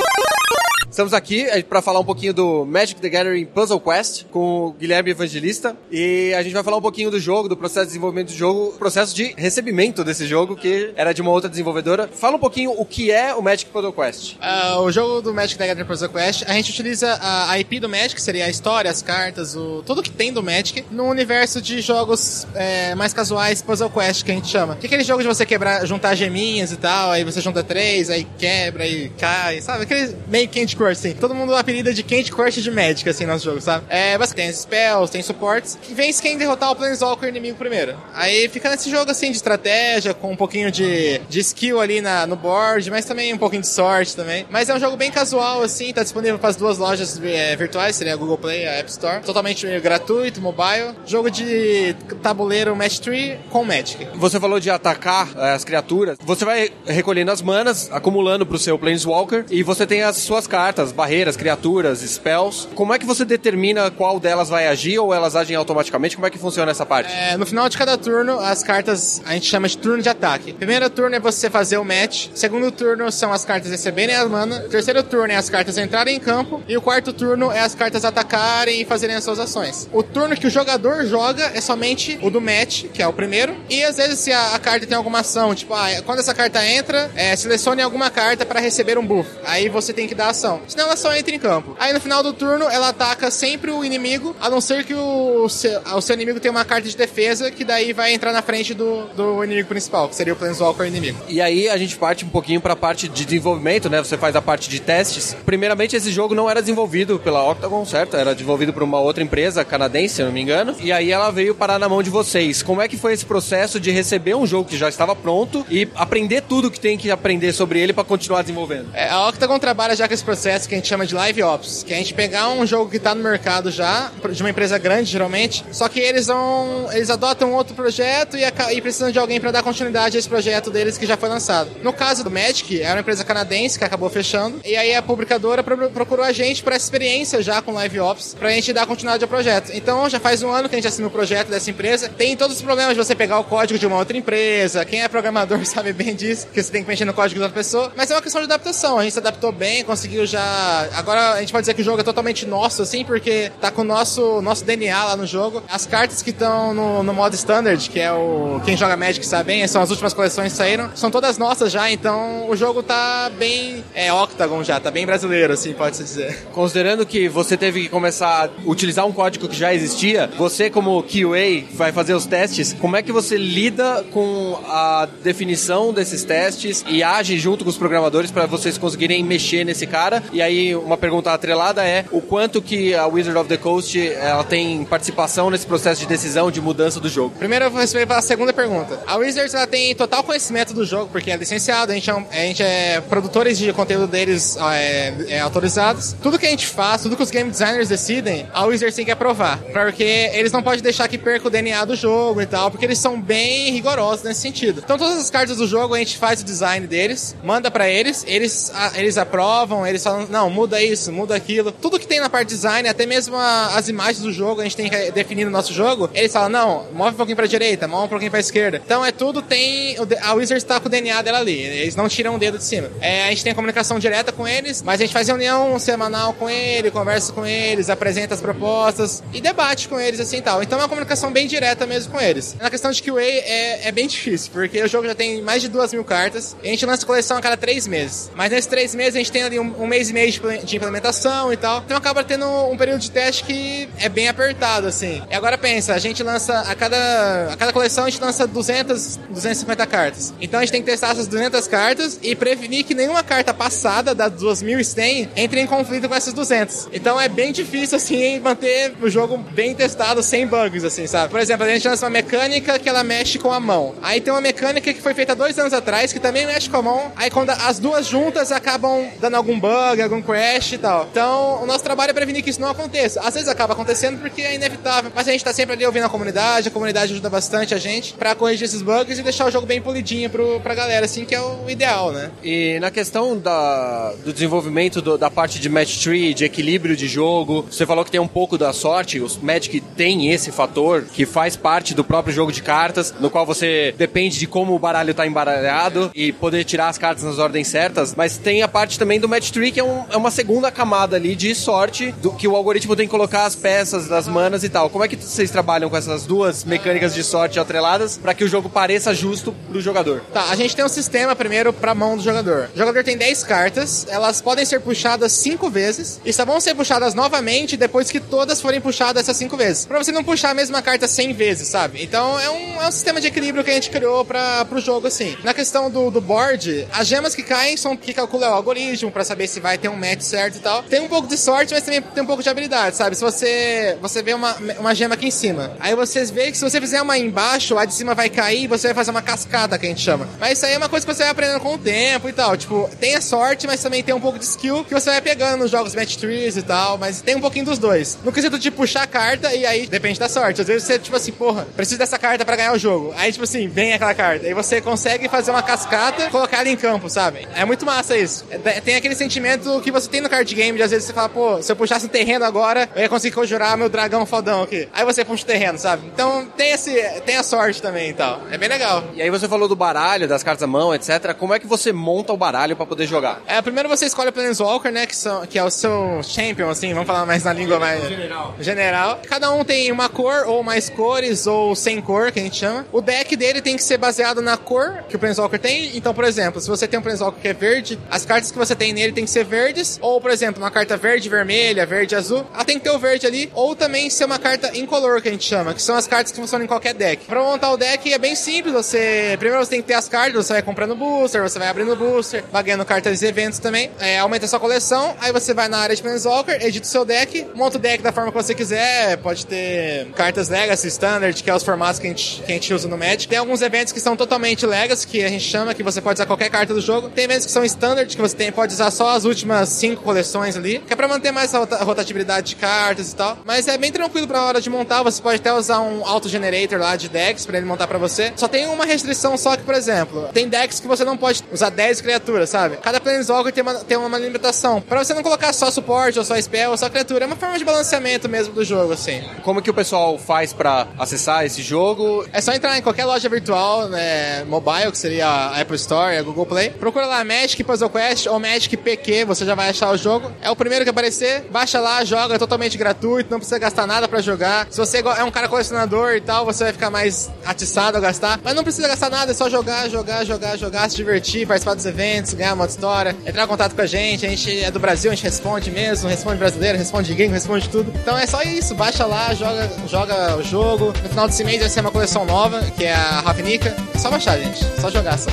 Estamos 0.93 1.11
aqui 1.11 1.47
para 1.63 1.81
falar 1.81 1.99
um 1.99 2.05
pouquinho 2.05 2.35
do 2.35 2.67
Magic 2.67 3.01
the 3.01 3.09
Gathering 3.09 3.45
Puzzle 3.45 3.79
Quest 3.79 4.25
com 4.25 4.67
o 4.67 4.73
Guilherme 4.73 5.09
Evangelista 5.09 5.75
e 5.91 6.31
a 6.35 6.43
gente 6.43 6.53
vai 6.53 6.61
falar 6.61 6.77
um 6.77 6.81
pouquinho 6.83 7.09
do 7.09 7.19
jogo, 7.19 7.49
do 7.49 7.57
processo 7.57 7.87
de 7.87 7.93
desenvolvimento 7.93 8.27
do 8.27 8.35
jogo, 8.35 8.73
processo 8.73 9.15
de 9.15 9.33
recebimento 9.35 10.03
desse 10.03 10.27
jogo 10.27 10.55
que 10.55 10.93
era 10.95 11.11
de 11.11 11.19
uma 11.19 11.31
outra 11.31 11.49
desenvolvedora. 11.49 12.07
Fala 12.07 12.35
um 12.35 12.39
pouquinho 12.39 12.73
o 12.77 12.85
que 12.85 13.09
é 13.09 13.33
o 13.33 13.41
Magic 13.41 13.71
Puzzle 13.71 13.91
Quest. 13.91 14.35
Uh, 14.35 14.81
o 14.81 14.91
jogo 14.91 15.19
do 15.23 15.33
Magic 15.33 15.57
the 15.57 15.65
Gathering 15.65 15.87
Puzzle 15.87 16.09
Quest, 16.09 16.43
a 16.47 16.53
gente 16.53 16.69
utiliza 16.69 17.17
a 17.19 17.57
IP 17.57 17.79
do 17.79 17.89
Magic, 17.89 18.13
que 18.13 18.21
seria 18.21 18.45
a 18.45 18.49
história, 18.49 18.91
as 18.91 19.01
cartas, 19.01 19.55
o 19.55 19.81
tudo 19.83 20.03
que 20.03 20.11
tem 20.11 20.31
do 20.31 20.43
Magic, 20.43 20.85
no 20.91 21.05
universo 21.05 21.59
de 21.59 21.81
jogos 21.81 22.45
é, 22.53 22.93
mais 22.93 23.15
casuais, 23.15 23.63
Puzzle 23.63 23.89
Quest, 23.89 24.23
que 24.23 24.31
a 24.31 24.35
gente 24.35 24.47
chama. 24.47 24.75
Que 24.75 24.85
é 24.85 24.87
aquele 24.89 25.03
jogo 25.03 25.23
de 25.23 25.27
você 25.27 25.43
quebrar, 25.53 25.85
juntar 25.85 26.15
geminhas 26.15 26.71
e 26.71 26.77
tal, 26.77 27.11
aí 27.11 27.23
você 27.23 27.39
junta 27.39 27.63
três, 27.63 28.09
aí 28.09 28.25
quebra 28.37 28.87
e 28.87 29.09
cai, 29.09 29.61
sabe? 29.61 29.83
Aquele 29.83 30.15
meio 30.27 30.49
Candy 30.49 30.75
Crush, 30.75 30.91
assim. 30.91 31.13
Todo 31.13 31.35
mundo 31.35 31.55
apelida 31.55 31.93
de 31.93 32.01
Candy 32.01 32.31
Crush 32.31 32.61
de 32.61 32.71
Magic, 32.71 33.07
assim, 33.07 33.25
nosso 33.25 33.45
jogo, 33.45 33.61
sabe? 33.61 33.85
É, 33.87 34.17
mas 34.17 34.33
tem 34.33 34.51
spells, 34.51 35.11
tem 35.11 35.21
suportes. 35.21 35.77
Vence 35.91 36.21
quem 36.21 36.37
derrotar 36.37 36.71
o 36.71 36.75
Planeswalker 36.75 37.29
inimigo 37.29 37.57
primeiro. 37.57 37.95
Aí 38.15 38.49
fica 38.49 38.69
nesse 38.69 38.89
jogo, 38.89 39.11
assim, 39.11 39.29
de 39.29 39.37
estratégia, 39.37 40.13
com 40.13 40.31
um 40.31 40.35
pouquinho 40.35 40.71
de, 40.71 41.19
de 41.29 41.39
skill 41.39 41.79
ali 41.79 42.01
na, 42.01 42.25
no 42.25 42.35
board, 42.35 42.89
mas 42.89 43.05
também 43.05 43.31
um 43.31 43.37
pouquinho 43.37 43.61
de 43.61 43.67
sorte 43.67 44.15
também. 44.15 44.47
Mas 44.49 44.69
é 44.69 44.73
um 44.73 44.79
jogo 44.79 44.97
bem 44.97 45.11
casual, 45.11 45.61
assim, 45.61 45.93
tá 45.93 46.01
disponível 46.01 46.39
para 46.39 46.49
as 46.49 46.55
duas 46.55 46.79
lojas 46.79 47.21
é, 47.23 47.55
virtuais, 47.55 47.95
seria 47.95 48.13
a 48.13 48.17
Google 48.17 48.37
Play 48.37 48.63
e 48.63 48.67
a 48.67 48.71
App 48.71 48.89
Store. 48.89 49.21
Totalmente 49.21 49.67
gratuito, 49.79 50.41
mobile. 50.41 50.95
Jogo 51.05 51.29
de 51.29 51.95
tabuleiro 52.23 52.75
Match 52.75 52.97
3 52.99 53.37
com 53.51 53.63
Magic. 53.63 54.07
Você 54.15 54.39
falou 54.39 54.59
de 54.59 54.71
atacar 54.71 55.29
as 55.51 55.63
criaturas, 55.63 56.17
você 56.23 56.45
vai 56.45 56.69
recolhendo 56.85 57.31
as 57.31 57.41
manas, 57.41 57.89
acumulando 57.91 58.45
pro 58.45 58.57
seu 58.57 58.77
Planeswalker, 58.77 59.45
e 59.49 59.63
você 59.63 59.85
tem 59.85 60.03
as 60.03 60.17
suas 60.17 60.47
cartas, 60.47 60.91
barreiras, 60.91 61.35
criaturas, 61.35 61.99
spells. 61.99 62.67
Como 62.75 62.93
é 62.93 62.99
que 62.99 63.05
você 63.05 63.25
determina 63.25 63.91
qual 63.91 64.19
delas 64.19 64.49
vai 64.49 64.67
agir 64.67 64.99
ou 64.99 65.13
elas 65.13 65.35
agem 65.35 65.55
automaticamente? 65.55 66.15
Como 66.15 66.27
é 66.27 66.29
que 66.29 66.37
funciona 66.37 66.71
essa 66.71 66.85
parte? 66.85 67.11
É, 67.11 67.37
no 67.37 67.45
final 67.45 67.67
de 67.67 67.77
cada 67.77 67.97
turno, 67.97 68.39
as 68.39 68.63
cartas 68.63 69.21
a 69.25 69.33
gente 69.33 69.45
chama 69.47 69.67
de 69.67 69.77
turno 69.77 70.01
de 70.01 70.09
ataque. 70.09 70.53
Primeiro 70.53 70.89
turno 70.89 71.15
é 71.15 71.19
você 71.19 71.49
fazer 71.49 71.77
o 71.77 71.85
match. 71.85 72.27
Segundo 72.33 72.71
turno 72.71 73.11
são 73.11 73.31
as 73.31 73.45
cartas 73.45 73.71
receberem 73.71 74.15
as 74.15 74.29
mana. 74.29 74.61
Terceiro 74.61 75.03
turno 75.03 75.33
é 75.33 75.35
as 75.35 75.49
cartas 75.49 75.77
entrarem 75.77 76.15
em 76.15 76.19
campo. 76.19 76.61
E 76.67 76.77
o 76.77 76.81
quarto 76.81 77.13
turno 77.13 77.51
é 77.51 77.59
as 77.59 77.75
cartas 77.75 78.05
atacarem 78.05 78.81
e 78.81 78.85
fazerem 78.85 79.15
as 79.15 79.23
suas 79.23 79.39
ações. 79.39 79.87
O 79.91 80.03
turno 80.03 80.35
que 80.35 80.47
o 80.47 80.49
jogador 80.49 81.05
joga 81.05 81.51
é 81.53 81.61
somente 81.61 82.19
o 82.21 82.29
do 82.29 82.41
match, 82.41 82.85
que 82.93 83.01
é 83.01 83.07
o 83.07 83.13
primeiro. 83.13 83.55
E 83.69 83.83
às 83.83 83.97
vezes 83.97 84.19
se 84.19 84.31
a, 84.31 84.55
a 84.55 84.59
carta 84.59 84.85
tem 84.85 84.97
alguma 84.97 85.22
ação, 85.23 85.55
tipo, 85.55 85.73
ah, 85.73 85.87
quando 86.05 86.19
essa 86.19 86.33
carta 86.33 86.63
entra, 86.65 87.09
é, 87.15 87.35
selecione 87.35 87.81
alguma 87.81 88.09
carta 88.09 88.45
para 88.45 88.59
receber 88.59 88.97
um 88.97 89.05
buff. 89.05 89.29
Aí 89.45 89.69
você 89.69 89.91
tem 89.91 90.07
que 90.07 90.13
dar 90.13 90.29
ação. 90.29 90.61
Senão 90.67 90.85
ela 90.85 90.97
só 90.97 91.15
entra 91.15 91.33
em 91.33 91.39
campo. 91.39 91.75
Aí 91.79 91.91
no 91.93 91.99
final 91.99 92.21
do 92.21 92.33
turno 92.33 92.65
ela 92.69 92.89
ataca 92.89 93.31
sempre 93.31 93.71
o 93.71 93.83
inimigo, 93.83 94.35
a 94.39 94.49
não 94.49 94.61
ser 94.61 94.83
que 94.83 94.93
o 94.93 95.47
seu, 95.49 95.81
o 95.81 96.01
seu 96.01 96.15
inimigo 96.15 96.39
tenha 96.39 96.51
uma 96.51 96.65
carta 96.65 96.87
de 96.87 96.95
defesa, 96.95 97.49
que 97.49 97.63
daí 97.63 97.93
vai 97.93 98.13
entrar 98.13 98.31
na 98.31 98.41
frente 98.41 98.73
do, 98.73 99.07
do 99.15 99.43
inimigo 99.43 99.69
principal, 99.69 100.07
que 100.09 100.15
seria 100.15 100.33
o 100.33 100.35
Planeswalker 100.35 100.85
inimigo. 100.85 101.17
E 101.27 101.41
aí 101.41 101.69
a 101.69 101.77
gente 101.77 101.95
parte 101.95 102.25
um 102.25 102.29
pouquinho 102.29 102.61
pra 102.61 102.75
parte 102.75 103.07
de 103.07 103.25
desenvolvimento, 103.25 103.89
né? 103.89 104.03
Você 104.03 104.17
faz 104.17 104.35
a 104.35 104.41
parte 104.41 104.69
de 104.69 104.79
testes. 104.79 105.35
Primeiramente, 105.45 105.95
esse 105.95 106.11
jogo 106.11 106.35
não 106.35 106.49
era 106.49 106.61
desenvolvido 106.61 107.19
pela 107.19 107.49
Octagon, 107.49 107.85
certo? 107.85 108.17
Era 108.17 108.33
desenvolvido 108.33 108.73
por 108.73 108.83
uma 108.83 108.99
outra 108.99 109.23
empresa 109.23 109.63
canadense, 109.63 110.15
se 110.15 110.23
não 110.23 110.31
me 110.31 110.41
engano. 110.41 110.75
E 110.79 110.91
aí 110.91 111.11
ela 111.11 111.31
veio 111.31 111.55
parar 111.55 111.79
na 111.79 111.87
mão 111.87 112.03
de 112.03 112.09
vocês. 112.09 112.61
Como 112.61 112.81
é 112.81 112.87
que 112.87 112.97
foi 112.97 113.13
esse 113.13 113.25
processo 113.25 113.79
de 113.79 113.91
receber 113.91 114.35
um 114.35 114.45
jogo 114.45 114.69
que 114.69 114.77
já 114.77 114.89
estava 114.89 115.12
pronto 115.15 115.65
e 115.69 115.87
aprender 115.95 116.41
tudo 116.41 116.69
que 116.71 116.79
tem 116.79 116.97
que 116.97 117.09
aprender 117.11 117.53
sobre 117.53 117.79
ele 117.79 117.93
pra 117.93 118.03
continuar 118.03 118.41
desenvolvendo? 118.41 118.87
É, 118.93 119.09
a 119.09 119.27
Octagon 119.29 119.59
trabalha 119.59 119.95
já 119.95 120.07
com 120.07 120.13
esse 120.13 120.23
processo 120.23 120.67
que 120.67 120.75
a 120.75 120.77
gente 120.77 120.87
chama 120.87 121.05
de 121.05 121.13
Live 121.15 121.43
Ops, 121.43 121.83
que 121.83 121.93
é 121.93 121.95
a 121.95 121.99
gente 121.99 122.13
pegar 122.13 122.49
um 122.49 122.65
jogo 122.65 122.89
que 122.89 122.99
tá 122.99 123.13
no 123.15 123.23
mercado 123.23 123.71
já, 123.71 124.11
de 124.31 124.41
uma 124.41 124.49
empresa 124.49 124.77
grande, 124.77 125.09
geralmente, 125.09 125.63
só 125.71 125.87
que 125.89 125.99
eles 125.99 126.27
vão. 126.27 126.89
Eles 126.91 127.09
adotam 127.09 127.53
outro 127.53 127.75
projeto 127.75 128.37
e, 128.37 128.43
e 128.75 128.81
precisam 128.81 129.11
de 129.11 129.19
alguém 129.19 129.39
para 129.39 129.51
dar 129.51 129.63
continuidade 129.63 130.17
a 130.17 130.19
esse 130.19 130.29
projeto 130.29 130.69
deles 130.71 130.97
que 130.97 131.05
já 131.05 131.17
foi 131.17 131.29
lançado. 131.29 131.69
No 131.81 131.93
caso 131.93 132.23
do 132.23 132.31
Magic, 132.31 132.81
era 132.81 132.95
uma 132.95 133.01
empresa 133.01 133.23
canadense 133.23 133.77
que 133.77 133.85
acabou 133.85 134.09
fechando, 134.09 134.59
e 134.63 134.75
aí 134.75 134.93
a 134.95 135.01
publicadora 135.01 135.63
pro- 135.63 135.89
procurou 135.89 136.25
a 136.25 136.31
gente 136.31 136.63
para 136.63 136.75
experiência 136.75 137.41
já 137.41 137.61
com 137.61 137.73
Live 137.73 137.99
Ops, 137.99 138.35
pra 138.39 138.49
gente 138.49 138.73
dar 138.73 138.85
continuidade 138.85 139.23
ao 139.23 139.29
projeto. 139.29 139.71
Então 139.73 140.09
já 140.09 140.19
faz 140.19 140.41
um 140.43 140.49
ano 140.49 140.67
que 140.69 140.75
a 140.75 140.77
gente 140.77 140.87
assina 140.87 141.07
o 141.07 141.11
projeto 141.11 141.49
dessa 141.49 141.69
empresa. 141.69 142.09
Tem 142.09 142.35
todos 142.35 142.55
os 142.57 142.61
problemas 142.61 142.93
de 142.95 143.03
você 143.03 143.13
pegar 143.15 143.39
o 143.39 143.43
código 143.43 143.77
de 143.79 143.85
uma 143.85 143.97
outra 143.97 144.17
empresa. 144.17 144.85
Quem 144.85 145.02
é 145.03 145.07
programador 145.07 145.63
sabe 145.65 145.93
bem 145.93 146.15
disso, 146.15 146.47
que 146.53 146.61
você 146.61 146.71
tem 146.71 146.83
que 146.83 146.87
mexer 146.87 147.05
no 147.05 147.13
código 147.13 147.39
da 147.39 147.47
outra 147.47 147.59
pessoa. 147.59 147.91
Mas 147.95 148.09
é 148.09 148.15
uma 148.15 148.21
questão 148.21 148.41
de 148.41 148.45
adaptação. 148.45 148.97
A 148.99 149.03
gente 149.03 149.13
se 149.13 149.19
adaptou 149.19 149.51
bem, 149.51 149.83
conseguiu 149.83 150.25
já. 150.25 150.87
Agora 150.93 151.33
a 151.33 151.39
gente 151.39 151.51
pode 151.51 151.63
dizer 151.63 151.73
que 151.73 151.81
o 151.81 151.85
jogo 151.85 152.01
é 152.01 152.03
totalmente 152.03 152.45
nosso, 152.45 152.81
assim, 152.81 153.03
porque 153.03 153.51
tá 153.61 153.71
com 153.71 153.81
o 153.81 153.85
nosso, 153.85 154.41
nosso 154.41 154.63
DNA 154.63 155.03
lá 155.03 155.15
no 155.15 155.25
jogo. 155.25 155.63
As 155.69 155.85
cartas 155.85 156.21
que 156.21 156.29
estão 156.29 156.73
no, 156.73 157.03
no 157.03 157.13
modo 157.13 157.35
standard, 157.35 157.89
que 157.89 157.99
é 157.99 158.11
o. 158.11 158.61
Quem 158.65 158.77
joga 158.77 158.95
Magic 158.95 159.25
sabe 159.25 159.53
bem, 159.53 159.67
são 159.67 159.81
as 159.81 159.89
últimas 159.89 160.13
coleções 160.13 160.51
que 160.53 160.57
saíram, 160.57 160.89
são 160.95 161.11
todas 161.11 161.37
nossas 161.37 161.71
já, 161.71 161.91
então 161.91 162.49
o 162.49 162.55
jogo 162.55 162.81
tá 162.81 163.29
bem. 163.37 163.83
É 163.93 164.11
Octagon 164.13 164.63
já, 164.63 164.79
tá 164.79 164.89
bem 164.89 165.05
brasileiro, 165.05 165.53
assim, 165.53 165.73
pode-se 165.73 166.03
dizer. 166.03 166.47
Considerando 166.53 167.05
que 167.05 167.27
você 167.27 167.57
teve 167.57 167.83
que 167.83 167.89
começar 167.89 168.45
a 168.45 168.69
utilizar 168.69 169.05
um 169.05 169.11
código 169.11 169.47
que 169.47 169.55
já 169.55 169.73
existia, 169.73 170.29
você 170.37 170.69
como 170.69 171.03
QA 171.03 171.65
vai 171.73 171.91
fazer 171.91 172.13
os 172.13 172.25
testes, 172.25 172.73
como 172.79 172.95
é 172.95 173.01
que 173.01 173.11
você 173.11 173.37
lida 173.37 174.05
com 174.11 174.59
a 174.67 174.92
definição 175.23 175.93
desses 175.93 176.23
testes 176.23 176.83
e 176.87 177.03
age 177.03 177.37
junto 177.37 177.63
com 177.63 177.69
os 177.69 177.77
programadores 177.77 178.31
para 178.31 178.45
vocês 178.45 178.77
conseguirem 178.77 179.23
mexer 179.23 179.63
nesse 179.63 179.87
cara? 179.87 180.23
E 180.31 180.41
aí 180.41 180.75
uma 180.75 180.97
pergunta 180.97 181.31
atrelada 181.31 181.85
é 181.85 182.05
o 182.11 182.21
quanto 182.21 182.61
que 182.61 182.93
a 182.95 183.07
Wizard 183.07 183.37
of 183.37 183.49
the 183.49 183.57
Coast 183.57 183.99
ela 183.99 184.43
tem 184.43 184.85
participação 184.85 185.49
nesse 185.49 185.65
processo 185.65 186.01
de 186.01 186.07
decisão 186.07 186.51
de 186.51 186.61
mudança 186.61 186.99
do 186.99 187.09
jogo? 187.09 187.35
Primeiro 187.37 187.65
eu 187.65 187.71
vou 187.71 187.81
responder 187.81 188.11
a 188.11 188.21
segunda 188.21 188.53
pergunta. 188.53 188.99
A 189.07 189.15
Wizards 189.17 189.53
ela 189.53 189.67
tem 189.67 189.95
total 189.95 190.23
conhecimento 190.23 190.73
do 190.73 190.85
jogo, 190.85 191.09
porque 191.11 191.31
é 191.31 191.35
licenciado, 191.35 191.91
a 191.91 191.95
gente 191.95 192.09
é, 192.09 192.13
a 192.13 192.45
gente 192.45 192.63
é 192.63 193.01
produtores 193.01 193.57
de 193.57 193.71
conteúdo 193.73 194.07
deles 194.07 194.57
é, 194.57 195.13
é, 195.27 195.39
autorizados. 195.39 196.15
Tudo 196.21 196.39
que 196.39 196.45
a 196.45 196.49
gente 196.49 196.67
faz, 196.67 197.01
tudo 197.01 197.15
que 197.15 197.23
os 197.23 197.31
game 197.31 197.49
designers 197.49 197.89
decidem, 197.89 198.47
a 198.53 198.65
Wizards 198.65 198.95
tem 198.95 199.05
que 199.05 199.11
aprovar. 199.11 199.59
Porque 199.71 200.03
eles 200.33 200.51
não 200.51 200.61
podem 200.61 200.81
deixar 200.81 201.07
que 201.07 201.17
perca 201.17 201.47
o 201.47 201.51
DNA 201.51 201.85
do 201.85 201.95
jogo 201.95 202.41
e 202.41 202.45
tal, 202.45 202.69
porque 202.69 202.85
eles 202.85 202.99
são 202.99 203.19
bem 203.19 203.71
rigorosos 203.71 204.23
nesse 204.23 204.41
sentido. 204.41 204.82
Então 204.83 204.97
todas 204.97 205.17
as 205.17 205.29
cartas 205.29 205.57
do 205.57 205.67
jogo 205.67 205.93
a 205.95 205.97
gente 205.99 206.17
faz 206.17 206.41
o 206.41 206.43
design 206.43 206.85
deles, 206.87 207.35
manda 207.43 207.71
pra 207.71 207.89
eles, 207.89 208.23
eles, 208.27 208.71
a- 208.73 208.91
eles 208.95 209.17
aprovam, 209.17 209.85
eles 209.85 210.03
falam, 210.03 210.27
não, 210.29 210.49
muda 210.49 210.81
isso, 210.81 211.11
muda 211.11 211.35
aquilo. 211.35 211.71
Tudo 211.71 211.99
que 211.99 212.07
tem 212.07 212.19
na 212.19 212.29
parte 212.29 212.49
de 212.49 212.55
design, 212.55 212.87
até 212.87 213.05
mesmo 213.05 213.35
a- 213.35 213.75
as 213.75 213.87
imagens 213.89 214.19
do 214.21 214.31
jogo, 214.31 214.61
a 214.61 214.63
gente 214.63 214.75
tem 214.75 214.89
que 214.89 215.11
definir 215.11 215.45
no 215.45 215.51
nosso 215.51 215.73
jogo, 215.73 216.09
eles 216.13 216.31
falam, 216.33 216.49
não, 216.49 216.87
move 216.93 217.11
um 217.11 217.17
pouquinho 217.17 217.35
pra 217.35 217.45
direita, 217.47 217.87
move 217.87 218.05
um 218.05 218.09
pouquinho 218.09 218.31
pra 218.31 218.39
esquerda. 218.39 218.81
Então 218.83 219.05
é 219.05 219.11
tudo 219.11 219.41
tem. 219.41 219.95
A 220.21 220.33
Wizards 220.33 220.63
tá 220.63 220.79
com 220.79 220.87
o 220.87 220.89
DNA 220.89 221.21
dela 221.21 221.39
ali. 221.39 221.59
Eles 221.59 221.95
não 221.95 222.07
tiram 222.09 222.35
o 222.35 222.39
dedo 222.39 222.57
de 222.57 222.63
cima. 222.63 222.89
É, 223.01 223.23
a 223.25 223.29
gente 223.29 223.43
tem 223.43 223.51
a 223.51 223.55
comunicação 223.55 223.97
direta 223.99 224.31
com 224.31 224.47
eles, 224.47 224.81
mas 224.81 224.99
a 224.99 225.03
gente 225.05 225.13
faz 225.13 225.27
reunião 225.27 225.77
semanal 225.79 226.33
com 226.33 226.49
ele, 226.49 226.91
conversa 226.91 227.31
com 227.33 227.45
eles, 227.45 227.89
apresenta 227.89 228.33
as 228.33 228.41
propostas 228.41 229.23
e 229.33 229.41
debate 229.41 229.87
com 229.87 229.99
eles 229.99 230.19
assim 230.19 230.41
tal. 230.41 230.61
Então 230.63 230.77
é 230.79 230.81
uma 230.83 230.89
comunicação 230.89 231.31
bem 231.31 231.47
direta 231.47 231.85
mesmo 231.85 232.11
com 232.11 232.19
eles. 232.21 232.55
Na 232.59 232.69
questão 232.69 232.91
de 232.91 233.01
QA 233.01 233.21
é, 233.21 233.87
é 233.87 233.91
bem 233.91 234.07
difícil, 234.07 234.51
porque 234.51 234.72
o 234.81 234.87
jogo 234.87 235.07
já 235.07 235.15
tem 235.15 235.41
mais 235.41 235.61
de 235.61 235.67
duas 235.67 235.93
mil 235.93 236.03
cartas. 236.03 236.55
A 236.63 236.67
gente 236.67 236.85
lança 236.85 237.05
coleção 237.05 237.37
a 237.37 237.41
cada 237.41 237.57
três 237.57 237.87
meses. 237.87 238.31
Mas 238.35 238.51
nesses 238.51 238.67
três 238.67 238.95
meses 238.95 239.15
a 239.15 239.19
gente 239.19 239.31
tem 239.31 239.43
ali 239.43 239.59
um, 239.59 239.83
um 239.83 239.87
mês 239.87 240.09
e 240.09 240.13
meio 240.13 240.31
de 240.63 240.75
implementação 240.75 241.51
e 241.53 241.57
tal. 241.57 241.83
Então 241.85 241.97
acaba 241.97 242.23
tendo 242.23 242.45
um 242.47 242.77
período 242.77 242.99
de 242.99 243.11
teste 243.11 243.43
que 243.43 243.87
é 243.99 244.09
bem 244.09 244.27
apertado, 244.27 244.87
assim. 244.87 245.21
E 245.29 245.35
agora 245.35 245.57
pensa, 245.57 245.93
a 245.93 245.99
gente 245.99 246.23
lança 246.23 246.59
a 246.61 246.75
cada, 246.75 247.53
a 247.53 247.57
cada 247.57 247.71
coleção 247.71 248.05
a 248.05 248.09
gente 248.09 248.21
lança 248.21 248.47
200, 248.47 249.17
250 249.29 249.85
cartas. 249.85 250.33
Então 250.41 250.59
a 250.59 250.63
gente 250.63 250.71
tem 250.71 250.81
que 250.81 250.89
testar 250.89 251.11
essas 251.11 251.27
200 251.27 251.67
cartas 251.67 252.19
e 252.21 252.35
prevenir 252.35 252.85
que 252.85 252.95
nenhuma 252.95 253.23
carta 253.23 253.53
passada 253.53 254.15
das 254.15 254.31
2100 254.33 255.29
entre 255.35 255.59
em 255.59 255.67
conflito 255.67 256.09
com 256.09 256.15
essas 256.15 256.33
200. 256.33 256.89
Então 256.91 257.19
é 257.19 257.29
bem 257.29 257.51
difícil, 257.51 257.97
assim, 257.97 258.39
manter 258.39 258.93
o 259.01 259.09
jogo 259.09 259.37
bem 259.37 259.75
testado, 259.75 260.23
sem 260.23 260.47
bugs, 260.47 260.83
assim, 260.83 261.05
sabe? 261.07 261.29
Por 261.29 261.39
exemplo, 261.39 261.65
a 261.65 261.69
gente 261.69 261.87
lança 261.87 262.05
uma 262.05 262.11
mecânica 262.11 262.79
que 262.79 262.89
ela 262.89 263.03
mexe 263.03 263.37
com 263.37 263.51
a 263.51 263.59
mão. 263.59 263.95
Aí 264.01 264.19
tem 264.19 264.33
uma 264.33 264.41
mecânica 264.41 264.62
que 264.81 264.93
foi 264.95 265.13
feita 265.13 265.35
dois 265.35 265.57
anos 265.59 265.73
atrás 265.73 266.13
que 266.13 266.19
também 266.19 266.45
mexe 266.45 266.69
com 266.69 266.77
a 266.77 266.81
mão. 266.81 267.11
Aí 267.15 267.29
quando 267.29 267.49
as 267.49 267.79
duas 267.79 268.05
juntas 268.07 268.51
acabam 268.51 269.07
dando 269.19 269.35
algum 269.35 269.59
bug, 269.59 270.01
algum 270.01 270.21
crash 270.21 270.73
e 270.73 270.77
tal. 270.77 271.07
Então 271.11 271.61
o 271.63 271.65
nosso 271.65 271.83
trabalho 271.83 272.11
é 272.11 272.13
prevenir 272.13 272.43
que 272.43 272.49
isso 272.49 272.61
não 272.61 272.69
aconteça. 272.69 273.21
Às 273.21 273.33
vezes 273.33 273.49
acaba 273.49 273.73
acontecendo 273.73 274.19
porque 274.19 274.41
é 274.41 274.55
inevitável. 274.55 275.11
Mas 275.13 275.27
a 275.27 275.31
gente 275.31 275.43
tá 275.43 275.53
sempre 275.53 275.73
ali 275.73 275.85
ouvindo 275.85 276.05
a 276.05 276.09
comunidade, 276.09 276.67
a 276.67 276.71
comunidade 276.71 277.11
ajuda 277.13 277.29
bastante 277.29 277.73
a 277.73 277.77
gente 277.77 278.13
pra 278.13 278.35
corrigir 278.35 278.65
esses 278.65 278.81
bugs 278.81 279.17
e 279.17 279.23
deixar 279.23 279.45
o 279.47 279.51
jogo 279.51 279.65
bem 279.65 279.81
polidinho 279.81 280.29
pro, 280.29 280.59
pra 280.61 280.73
galera, 280.75 281.05
assim, 281.05 281.25
que 281.25 281.33
é 281.35 281.41
o 281.41 281.69
ideal, 281.69 282.11
né? 282.11 282.31
E 282.43 282.77
na 282.79 282.91
questão 282.91 283.37
da, 283.37 284.13
do 284.23 284.31
desenvolvimento 284.33 285.01
do- 285.01 285.17
da 285.17 285.29
parte 285.29 285.59
de 285.59 285.69
match 285.69 286.01
tree, 286.03 286.33
de 286.33 286.45
equilíbrio 286.45 286.95
de 286.95 287.07
jogo, 287.07 287.65
você 287.69 287.85
falou 287.85 288.03
que 288.05 288.11
tem 288.11 288.19
um 288.19 288.27
pouco 288.27 288.57
da 288.57 288.71
sorte, 288.73 289.19
os 289.19 289.37
Magic 289.37 289.79
tem 289.95 290.31
esse 290.31 290.51
fator 290.51 291.03
que 291.13 291.25
faz 291.25 291.55
parte 291.55 291.93
do 291.93 292.03
próprio 292.03 292.33
jogo 292.33 292.51
de 292.51 292.61
cartas, 292.61 293.13
no 293.19 293.29
qual 293.29 293.45
você 293.45 293.93
depende 293.97 294.37
de 294.39 294.47
como 294.53 294.75
o 294.75 294.77
baralho 294.79 295.15
tá 295.15 295.25
embaralhado 295.25 296.11
e 296.13 296.31
poder 296.31 296.63
tirar 296.63 296.87
as 296.89 296.97
cartas 296.99 297.23
nas 297.23 297.39
ordens 297.39 297.67
certas, 297.67 298.13
mas 298.15 298.37
tem 298.37 298.61
a 298.61 298.67
parte 298.67 298.99
também 298.99 299.19
do 299.19 299.27
match 299.27 299.49
tree 299.49 299.71
que 299.71 299.79
é, 299.79 299.83
um- 299.83 300.05
é 300.11 300.15
uma 300.15 300.29
segunda 300.29 300.69
camada 300.71 301.15
ali 301.15 301.35
de 301.35 301.55
sorte, 301.55 302.11
do 302.21 302.31
que 302.33 302.47
o 302.47 302.55
algoritmo 302.55 302.95
tem 302.95 303.07
que 303.07 303.11
colocar 303.11 303.45
as 303.45 303.55
peças 303.55 304.07
das 304.07 304.27
manas 304.27 304.63
e 304.63 304.69
tal. 304.69 304.91
Como 304.91 305.03
é 305.03 305.07
que 305.07 305.15
vocês 305.15 305.49
trabalham 305.49 305.89
com 305.89 305.97
essas 305.97 306.27
duas 306.27 306.63
mecânicas 306.63 307.15
de 307.15 307.23
sorte 307.23 307.59
atreladas 307.59 308.15
para 308.17 308.35
que 308.35 308.43
o 308.43 308.47
jogo 308.47 308.69
pareça 308.69 309.11
justo 309.11 309.55
pro 309.71 309.81
jogador? 309.81 310.21
Tá, 310.31 310.45
a 310.51 310.55
gente 310.55 310.75
tem 310.75 310.85
um 310.85 310.89
sistema 310.89 311.35
primeiro 311.35 311.73
pra 311.73 311.95
mão 311.95 312.15
do 312.15 312.21
jogador. 312.21 312.69
O 312.75 312.77
jogador 312.77 313.03
tem 313.03 313.17
10 313.17 313.43
cartas, 313.43 314.05
elas 314.07 314.39
podem 314.39 314.65
ser 314.65 314.81
puxadas 314.81 315.31
5 315.31 315.67
vezes 315.67 316.21
e 316.23 316.31
só 316.31 316.45
vão 316.45 316.61
ser 316.61 316.75
puxadas 316.75 317.15
novamente 317.15 317.75
depois 317.75 318.11
que 318.11 318.19
todas 318.19 318.61
forem 318.61 318.79
puxadas 318.79 319.23
essas 319.23 319.35
5 319.37 319.57
vezes. 319.57 319.85
Pra 319.87 319.97
você 319.97 320.11
não 320.11 320.23
puxar 320.23 320.51
a 320.51 320.53
mesma 320.53 320.79
carta 320.81 321.07
100 321.07 321.33
vezes, 321.33 321.67
sabe? 321.69 322.03
Então 322.03 322.39
é 322.39 322.49
um, 322.51 322.81
é 322.83 322.87
um 322.87 322.91
sistema 322.91 323.19
de 323.19 323.27
equilíbrio 323.27 323.63
que 323.63 323.71
a 323.71 323.73
gente 323.73 323.89
criou 323.89 324.23
pra, 324.23 324.42
pro 324.69 324.79
jogo 324.79 325.07
assim. 325.07 325.37
Na 325.43 325.53
questão 325.53 325.89
do, 325.89 326.09
do 326.09 326.21
board, 326.21 326.87
as 326.91 327.07
gemas 327.07 327.35
que 327.35 327.43
caem 327.43 327.77
são 327.77 327.95
que 327.95 328.13
calcula 328.13 328.49
o 328.49 328.53
algoritmo 328.53 329.11
pra 329.11 329.23
saber 329.23 329.47
se 329.47 329.59
vai 329.59 329.77
ter 329.77 329.89
um 329.89 329.95
match 329.95 330.21
certo 330.21 330.57
e 330.57 330.59
tal. 330.59 330.83
Tem 330.83 331.01
um 331.01 331.07
pouco 331.07 331.27
de 331.27 331.37
sorte, 331.37 331.73
mas 331.73 331.83
também 331.83 332.01
tem 332.01 332.23
um 332.23 332.27
pouco 332.27 332.43
de 332.43 332.49
habilidade, 332.49 332.95
sabe? 332.95 333.15
Se 333.15 333.21
você, 333.21 333.97
você 334.01 334.21
vê 334.21 334.33
uma, 334.33 334.55
uma 334.79 334.95
gema 334.95 335.15
aqui 335.15 335.27
em 335.27 335.31
cima, 335.31 335.71
aí 335.79 335.95
você 335.95 336.25
vê 336.25 336.51
que 336.51 336.57
se 336.57 336.63
você 336.63 336.79
fizer 336.79 337.01
uma 337.01 337.17
embaixo, 337.17 337.77
a 337.77 337.85
de 337.85 337.93
cima 337.93 338.13
vai 338.13 338.29
cair 338.29 338.63
e 338.63 338.67
você 338.67 338.87
vai 338.87 338.95
fazer 338.95 339.11
uma 339.11 339.21
cascata, 339.21 339.77
que 339.77 339.85
a 339.85 339.89
gente 339.89 340.01
chama. 340.01 340.27
Mas 340.39 340.57
isso 340.57 340.65
aí 340.65 340.73
é 340.73 340.77
uma 340.77 340.89
coisa 340.89 341.05
que 341.05 341.13
você 341.13 341.23
vai 341.23 341.31
aprendendo 341.31 341.59
com 341.59 341.75
o 341.75 341.77
tempo 341.77 342.27
e 342.29 342.33
tal. 342.33 342.55
Tipo, 342.57 342.89
tem 342.99 343.15
a 343.15 343.21
sorte, 343.21 343.67
mas 343.67 343.81
também 343.81 344.03
tem 344.03 344.13
um 344.13 344.19
pouco 344.19 344.39
de 344.39 344.45
skill 344.45 344.83
que 344.83 344.93
você 344.93 345.09
vai 345.09 345.21
pegando 345.21 345.61
nos 345.61 345.71
jogos 345.71 345.95
match 345.95 346.15
trees 346.15 346.57
e 346.57 346.61
tal. 346.61 346.97
Mas 346.97 347.21
tem 347.21 347.35
um 347.35 347.41
pouquinho 347.41 347.65
dos 347.65 347.77
dois. 347.77 348.17
No 348.23 348.31
quesito 348.31 348.57
de 348.57 348.71
puxar 348.71 349.03
a 349.03 349.07
carta 349.07 349.53
e 349.53 349.65
aí 349.65 349.87
depende 349.87 350.19
da 350.19 350.29
sorte. 350.29 350.61
Às 350.61 350.67
vezes 350.67 350.83
você, 350.83 350.99
tipo 350.99 351.15
assim, 351.15 351.31
porra, 351.31 351.67
preciso 351.75 351.99
dessa 351.99 352.17
carta 352.17 352.45
pra 352.45 352.55
ganhar 352.55 352.73
o 352.73 352.79
jogo. 352.79 353.13
Aí, 353.17 353.31
tipo 353.31 353.43
assim, 353.43 353.67
vem 353.67 353.93
aquela 353.93 354.13
carta. 354.13 354.22
E 354.43 354.53
você 354.53 354.81
consegue 354.81 355.27
fazer 355.29 355.51
uma 355.51 355.63
cascata 355.63 356.25
e 356.25 356.29
colocar 356.29 356.59
ela 356.59 356.69
em 356.69 356.75
campo, 356.75 357.09
sabe? 357.09 357.47
É 357.55 357.65
muito 357.65 357.85
massa 357.85 358.17
isso. 358.17 358.45
É, 358.49 358.57
Tem 358.81 358.95
aquele 358.95 359.15
sentimento 359.15 359.81
que 359.81 359.91
você 359.91 360.09
tem 360.09 360.21
no 360.21 360.29
card 360.29 360.53
game, 360.55 360.77
de 360.77 360.83
às 360.83 360.91
vezes 360.91 361.05
você 361.05 361.13
fala, 361.13 361.29
pô, 361.29 361.61
se 361.61 361.71
eu 361.71 361.75
puxasse 361.75 362.05
um 362.05 362.09
terreno 362.09 362.45
agora, 362.45 362.89
eu 362.95 363.01
ia 363.01 363.09
conseguir 363.09 363.35
conjurar 363.35 363.77
meu 363.77 363.89
dragão 363.89 364.25
fodão 364.25 364.63
aqui. 364.63 364.87
Aí 364.93 365.05
você 365.05 365.23
puxa 365.25 365.43
o 365.43 365.47
terreno, 365.47 365.77
sabe? 365.77 366.07
Então 366.13 366.45
tem 366.57 366.71
esse. 366.71 366.93
tem 367.25 367.37
a 367.37 367.43
sorte 367.43 367.81
também 367.81 368.09
e 368.09 368.13
tal. 368.13 368.41
É 368.51 368.57
bem 368.57 368.69
legal. 368.69 369.03
E 369.13 369.21
aí 369.21 369.29
você 369.29 369.47
falou 369.47 369.67
do 369.67 369.75
baralho, 369.75 370.27
das 370.27 370.43
cartas 370.43 370.63
à 370.63 370.67
mão, 370.67 370.93
etc. 370.93 371.33
Como 371.37 371.53
é 371.53 371.59
que 371.59 371.67
você 371.67 371.91
monta 371.91 372.31
o 372.33 372.37
baralho 372.37 372.75
pra 372.75 372.85
poder 372.85 373.05
jogar? 373.07 373.41
É, 373.45 373.61
primeiro 373.61 373.89
você 373.89 374.05
escolhe 374.05 374.29
o 374.29 374.33
Planeswalker, 374.33 374.91
né? 374.91 375.05
Que, 375.05 375.15
são, 375.15 375.45
que 375.45 375.59
é 375.59 375.63
o 375.63 375.69
seu 375.69 376.21
champion, 376.23 376.69
assim, 376.69 376.93
vamos 376.93 377.07
falar 377.07 377.25
mais 377.25 377.43
na 377.43 377.53
língua 377.53 377.79
mais. 377.79 378.07
General. 378.07 378.55
General. 378.59 379.19
Cada 379.27 379.51
um 379.51 379.63
tem 379.63 379.91
uma 379.91 380.09
cor, 380.09 380.45
ou 380.47 380.63
mais 380.63 380.89
cores, 380.89 381.45
ou 381.47 381.75
sem 381.75 382.01
cor, 382.01 382.31
que 382.31 382.39
a 382.39 382.43
gente 382.43 382.57
chama. 382.57 382.85
O 382.91 383.01
deck 383.01 383.35
dele 383.35 383.61
tem 383.61 383.75
que 383.75 383.83
ser 383.83 383.97
baseado 383.97 384.12
na 384.41 384.57
cor 384.57 385.03
que 385.07 385.15
o 385.15 385.19
Planeswalker 385.19 385.59
tem. 385.59 385.95
Então, 385.95 386.13
por 386.13 386.23
exemplo, 386.23 386.59
se 386.59 386.67
você 386.67 386.87
tem 386.87 386.99
um 386.99 387.03
Planeswalker 387.03 387.41
que 387.41 387.47
é 387.47 387.53
verde, 387.53 387.99
as 388.09 388.25
cartas 388.25 388.51
que 388.51 388.57
você 388.57 388.75
tem 388.75 388.93
nele 388.93 389.13
tem 389.13 389.25
que 389.25 389.31
ser 389.31 389.43
verdes. 389.43 389.97
Ou, 390.01 390.19
por 390.19 390.31
exemplo, 390.31 390.61
uma 390.61 390.71
carta 390.71 390.97
verde, 390.97 391.29
vermelha, 391.29 391.85
verde, 391.85 392.15
azul. 392.15 392.45
Ela 392.53 392.65
tem 392.65 392.77
que 392.77 392.83
ter 392.83 392.91
o 392.91 392.99
verde 392.99 393.25
ali. 393.25 393.51
Ou 393.53 393.75
também 393.75 394.09
ser 394.09 394.25
uma 394.25 394.39
carta 394.39 394.77
incolor, 394.77 395.21
que 395.21 395.29
a 395.29 395.31
gente 395.31 395.45
chama, 395.45 395.73
que 395.73 395.81
são 395.81 395.95
as 395.95 396.07
cartas 396.07 396.31
que 396.31 396.39
funcionam 396.39 396.65
em 396.65 396.67
qualquer 396.67 396.93
deck. 396.93 397.25
Pra 397.25 397.41
montar 397.41 397.71
o 397.71 397.77
deck 397.77 398.11
é 398.11 398.17
bem 398.17 398.35
simples. 398.35 398.73
Você. 398.73 399.35
Primeiro 399.37 399.63
você 399.63 399.71
tem 399.71 399.81
que 399.81 399.87
ter 399.87 399.93
as 399.93 400.07
cartas, 400.07 400.45
você 400.45 400.53
vai 400.53 400.61
comprando 400.61 400.95
booster, 400.95 401.41
você 401.41 401.59
vai 401.59 401.67
abrindo 401.67 401.95
booster, 401.95 402.43
vai 402.51 402.63
ganhando 402.63 402.85
cartas 402.85 403.19
de 403.19 403.25
eventos 403.25 403.59
também. 403.59 403.91
É, 403.99 404.19
aumenta 404.19 404.45
a 404.45 404.49
sua 404.49 404.59
coleção. 404.59 405.15
Aí 405.19 405.31
você 405.31 405.53
vai 405.53 405.67
na 405.67 405.77
área 405.77 405.95
de 405.95 406.01
Planeswalker, 406.01 406.63
edita 406.63 406.85
o 406.85 406.89
seu 406.89 407.05
deck, 407.05 407.47
monta 407.53 407.77
o 407.77 407.79
deck 407.79 408.03
da 408.03 408.11
forma 408.11 408.31
que 408.31 408.37
você 408.37 408.53
quiser. 408.53 409.17
Pode 409.17 409.45
ter 409.45 410.07
cartas 410.15 410.49
Legacy, 410.49 410.87
Standard, 410.87 411.43
que 411.43 411.49
é 411.49 411.55
os 411.55 411.63
formatos 411.63 411.99
que 411.99 412.07
a 412.07 412.09
gente, 412.09 412.41
que 412.43 412.51
a 412.51 412.55
gente 412.55 412.73
usa 412.73 412.87
no 412.87 412.97
Magic. 412.97 413.27
Tem 413.27 413.37
alguns 413.37 413.61
eventos 413.61 413.91
que 413.91 413.99
são 414.03 414.15
totalmente 414.15 414.65
Legacy, 414.65 415.07
que 415.07 415.23
a 415.23 415.29
gente 415.29 415.43
chama, 415.45 415.73
que 415.73 415.81
você 415.83 416.01
pode 416.01 416.17
usar 416.17 416.25
qualquer 416.25 416.49
carta 416.49 416.73
do 416.73 416.81
jogo. 416.81 417.09
Tem 417.09 417.25
eventos 417.25 417.45
que 417.45 417.51
são 417.51 417.63
Standard, 417.63 418.13
que 418.15 418.21
você 418.21 418.35
tem, 418.35 418.51
pode 418.51 418.73
usar 418.73 418.91
só 418.91 419.09
as 419.15 419.25
últimas 419.25 419.69
cinco 419.69 420.03
coleções 420.03 420.55
ali, 420.55 420.79
que 420.79 420.91
é 420.93 420.95
pra 420.95 421.07
manter 421.07 421.31
mais 421.31 421.53
a 421.55 421.59
rota- 421.59 421.77
a 421.77 421.83
rotatividade 421.83 422.47
de 422.49 422.55
cartas 422.55 423.11
e 423.11 423.15
tal. 423.15 423.37
Mas 423.45 423.67
é 423.67 423.77
bem 423.77 423.91
tranquilo 423.91 424.27
pra 424.27 424.43
hora 424.43 424.59
de 424.61 424.69
montar. 424.69 425.01
Você 425.03 425.21
pode 425.21 425.37
até 425.39 425.53
usar 425.53 425.79
um 425.79 426.05
auto-generator 426.05 426.79
lá 426.79 426.95
de 426.95 427.09
decks 427.09 427.45
pra 427.45 427.57
ele 427.57 427.65
montar 427.65 427.87
pra 427.87 427.97
você. 427.97 428.33
Só 428.35 428.47
tem 428.47 428.65
uma 428.67 428.85
restrição 428.85 429.37
só 429.37 429.55
que, 429.55 429.63
por 429.63 429.73
exemplo, 429.75 430.29
tem 430.33 430.47
decks 430.47 430.79
que 430.79 430.87
você 430.87 431.03
não 431.05 431.15
pode 431.17 431.43
usar 431.51 431.69
10 431.69 432.01
criaturas, 432.01 432.49
sabe? 432.49 432.77
Cada 432.77 432.99
Planeswalker 432.99 433.51
tem 433.53 433.61
uma, 433.61 433.73
tem 433.75 433.97
uma 433.97 434.17
limitação. 434.17 434.81
Pra 434.81 435.03
você 435.03 435.13
não 435.13 435.23
colocar 435.23 435.53
só 435.53 435.71
suporte, 435.71 436.19
ou 436.19 436.25
só 436.25 436.39
spell, 436.41 436.71
ou 436.71 436.77
só 436.77 436.89
criatura. 436.89 437.25
É 437.25 437.27
uma 437.27 437.35
forma 437.35 437.57
de 437.57 437.63
balanceamento 437.65 438.27
mesmo 438.27 438.53
do 438.53 438.63
jogo, 438.63 438.93
assim. 438.93 439.23
Como 439.43 439.61
que 439.61 439.69
o 439.69 439.73
pessoal 439.73 440.17
faz 440.17 440.51
pra 440.53 440.87
acessar 440.99 441.45
esse 441.45 441.61
jogo? 441.61 442.25
É 442.33 442.41
só 442.41 442.51
entrar 442.53 442.77
em 442.77 442.81
qualquer 442.81 443.05
loja 443.05 443.29
virtual, 443.29 443.87
né, 443.93 444.43
mobile, 444.43 444.91
que 444.91 444.97
seria 444.97 445.27
a 445.27 445.61
Apple 445.61 445.75
Store 445.75 446.17
a 446.17 446.21
Google 446.21 446.45
Play. 446.45 446.69
Procura 446.71 447.05
lá 447.05 447.23
Magic 447.23 447.63
Puzzle 447.63 447.89
Quest 447.89 448.27
ou 448.27 448.39
Magic 448.39 448.75
PQ, 448.75 449.25
você 449.25 449.45
já 449.45 449.55
vai 449.55 449.69
achar 449.69 449.91
o 449.91 449.97
jogo. 449.97 450.31
É 450.41 450.49
o 450.49 450.55
primeiro 450.55 450.83
que 450.83 450.89
aparecer, 450.89 451.45
baixa 451.49 451.79
lá, 451.79 452.03
joga, 452.03 452.35
é 452.35 452.37
totalmente 452.37 452.77
gratuito, 452.77 453.31
não 453.31 453.39
precisa 453.39 453.59
gastar 453.59 453.87
nada 453.87 454.07
pra 454.07 454.21
jogar. 454.21 454.67
Se 454.69 454.77
você 454.77 454.99
é 454.99 455.23
um 455.23 455.31
cara 455.31 455.47
colecionador 455.47 456.13
e 456.13 456.21
tal, 456.21 456.45
você 456.45 456.65
vai 456.65 456.73
ficar 456.73 456.89
mais 456.89 457.29
atiçado 457.45 457.97
a 457.97 458.01
gastar. 458.01 458.39
Mas 458.43 458.55
não 458.55 458.63
precisa 458.63 458.87
gastar 458.87 459.09
nada, 459.09 459.31
é 459.31 459.33
só 459.33 459.49
jogar, 459.49 459.89
jogar, 459.89 460.25
jogar, 460.25 460.57
jogar, 460.57 460.89
se 460.89 460.95
divertir, 460.95 461.47
participar 461.47 461.75
dos 461.75 461.85
eventos, 461.85 462.33
ganhar 462.33 462.53
uma 462.53 462.65
história, 462.65 463.15
entrar 463.25 463.43
em 463.43 463.47
contato 463.47 463.75
com 463.75 463.81
a 463.81 463.85
gente. 463.85 464.25
A 464.25 464.29
gente 464.29 464.63
é 464.63 464.71
do 464.71 464.79
Brasil, 464.79 465.11
a 465.11 465.15
gente 465.15 465.23
responde 465.23 465.71
mesmo, 465.71 466.09
responde 466.09 466.37
brasileiro, 466.37 466.77
responde 466.77 467.13
gringo, 467.13 467.33
responde 467.33 467.69
tudo. 467.69 467.93
Então 468.01 468.17
é 468.17 468.25
só 468.25 468.41
isso, 468.41 468.73
baixa 468.75 469.05
lá, 469.05 469.33
joga, 469.33 469.71
joga 469.87 470.35
o 470.37 470.43
jogo. 470.43 470.93
No 471.03 471.09
final 471.09 471.27
desse 471.27 471.43
mês 471.43 471.59
vai 471.59 471.69
ser 471.69 471.81
uma 471.81 471.91
coleção 471.91 472.25
nova, 472.25 472.61
que 472.75 472.85
é 472.85 472.93
a 472.93 473.21
Ravnica. 473.21 473.75
Só 473.97 474.09
baixar, 474.09 474.39
gente. 474.39 474.63
Só 474.79 474.89
jogar 474.89 475.17
só. 475.17 475.31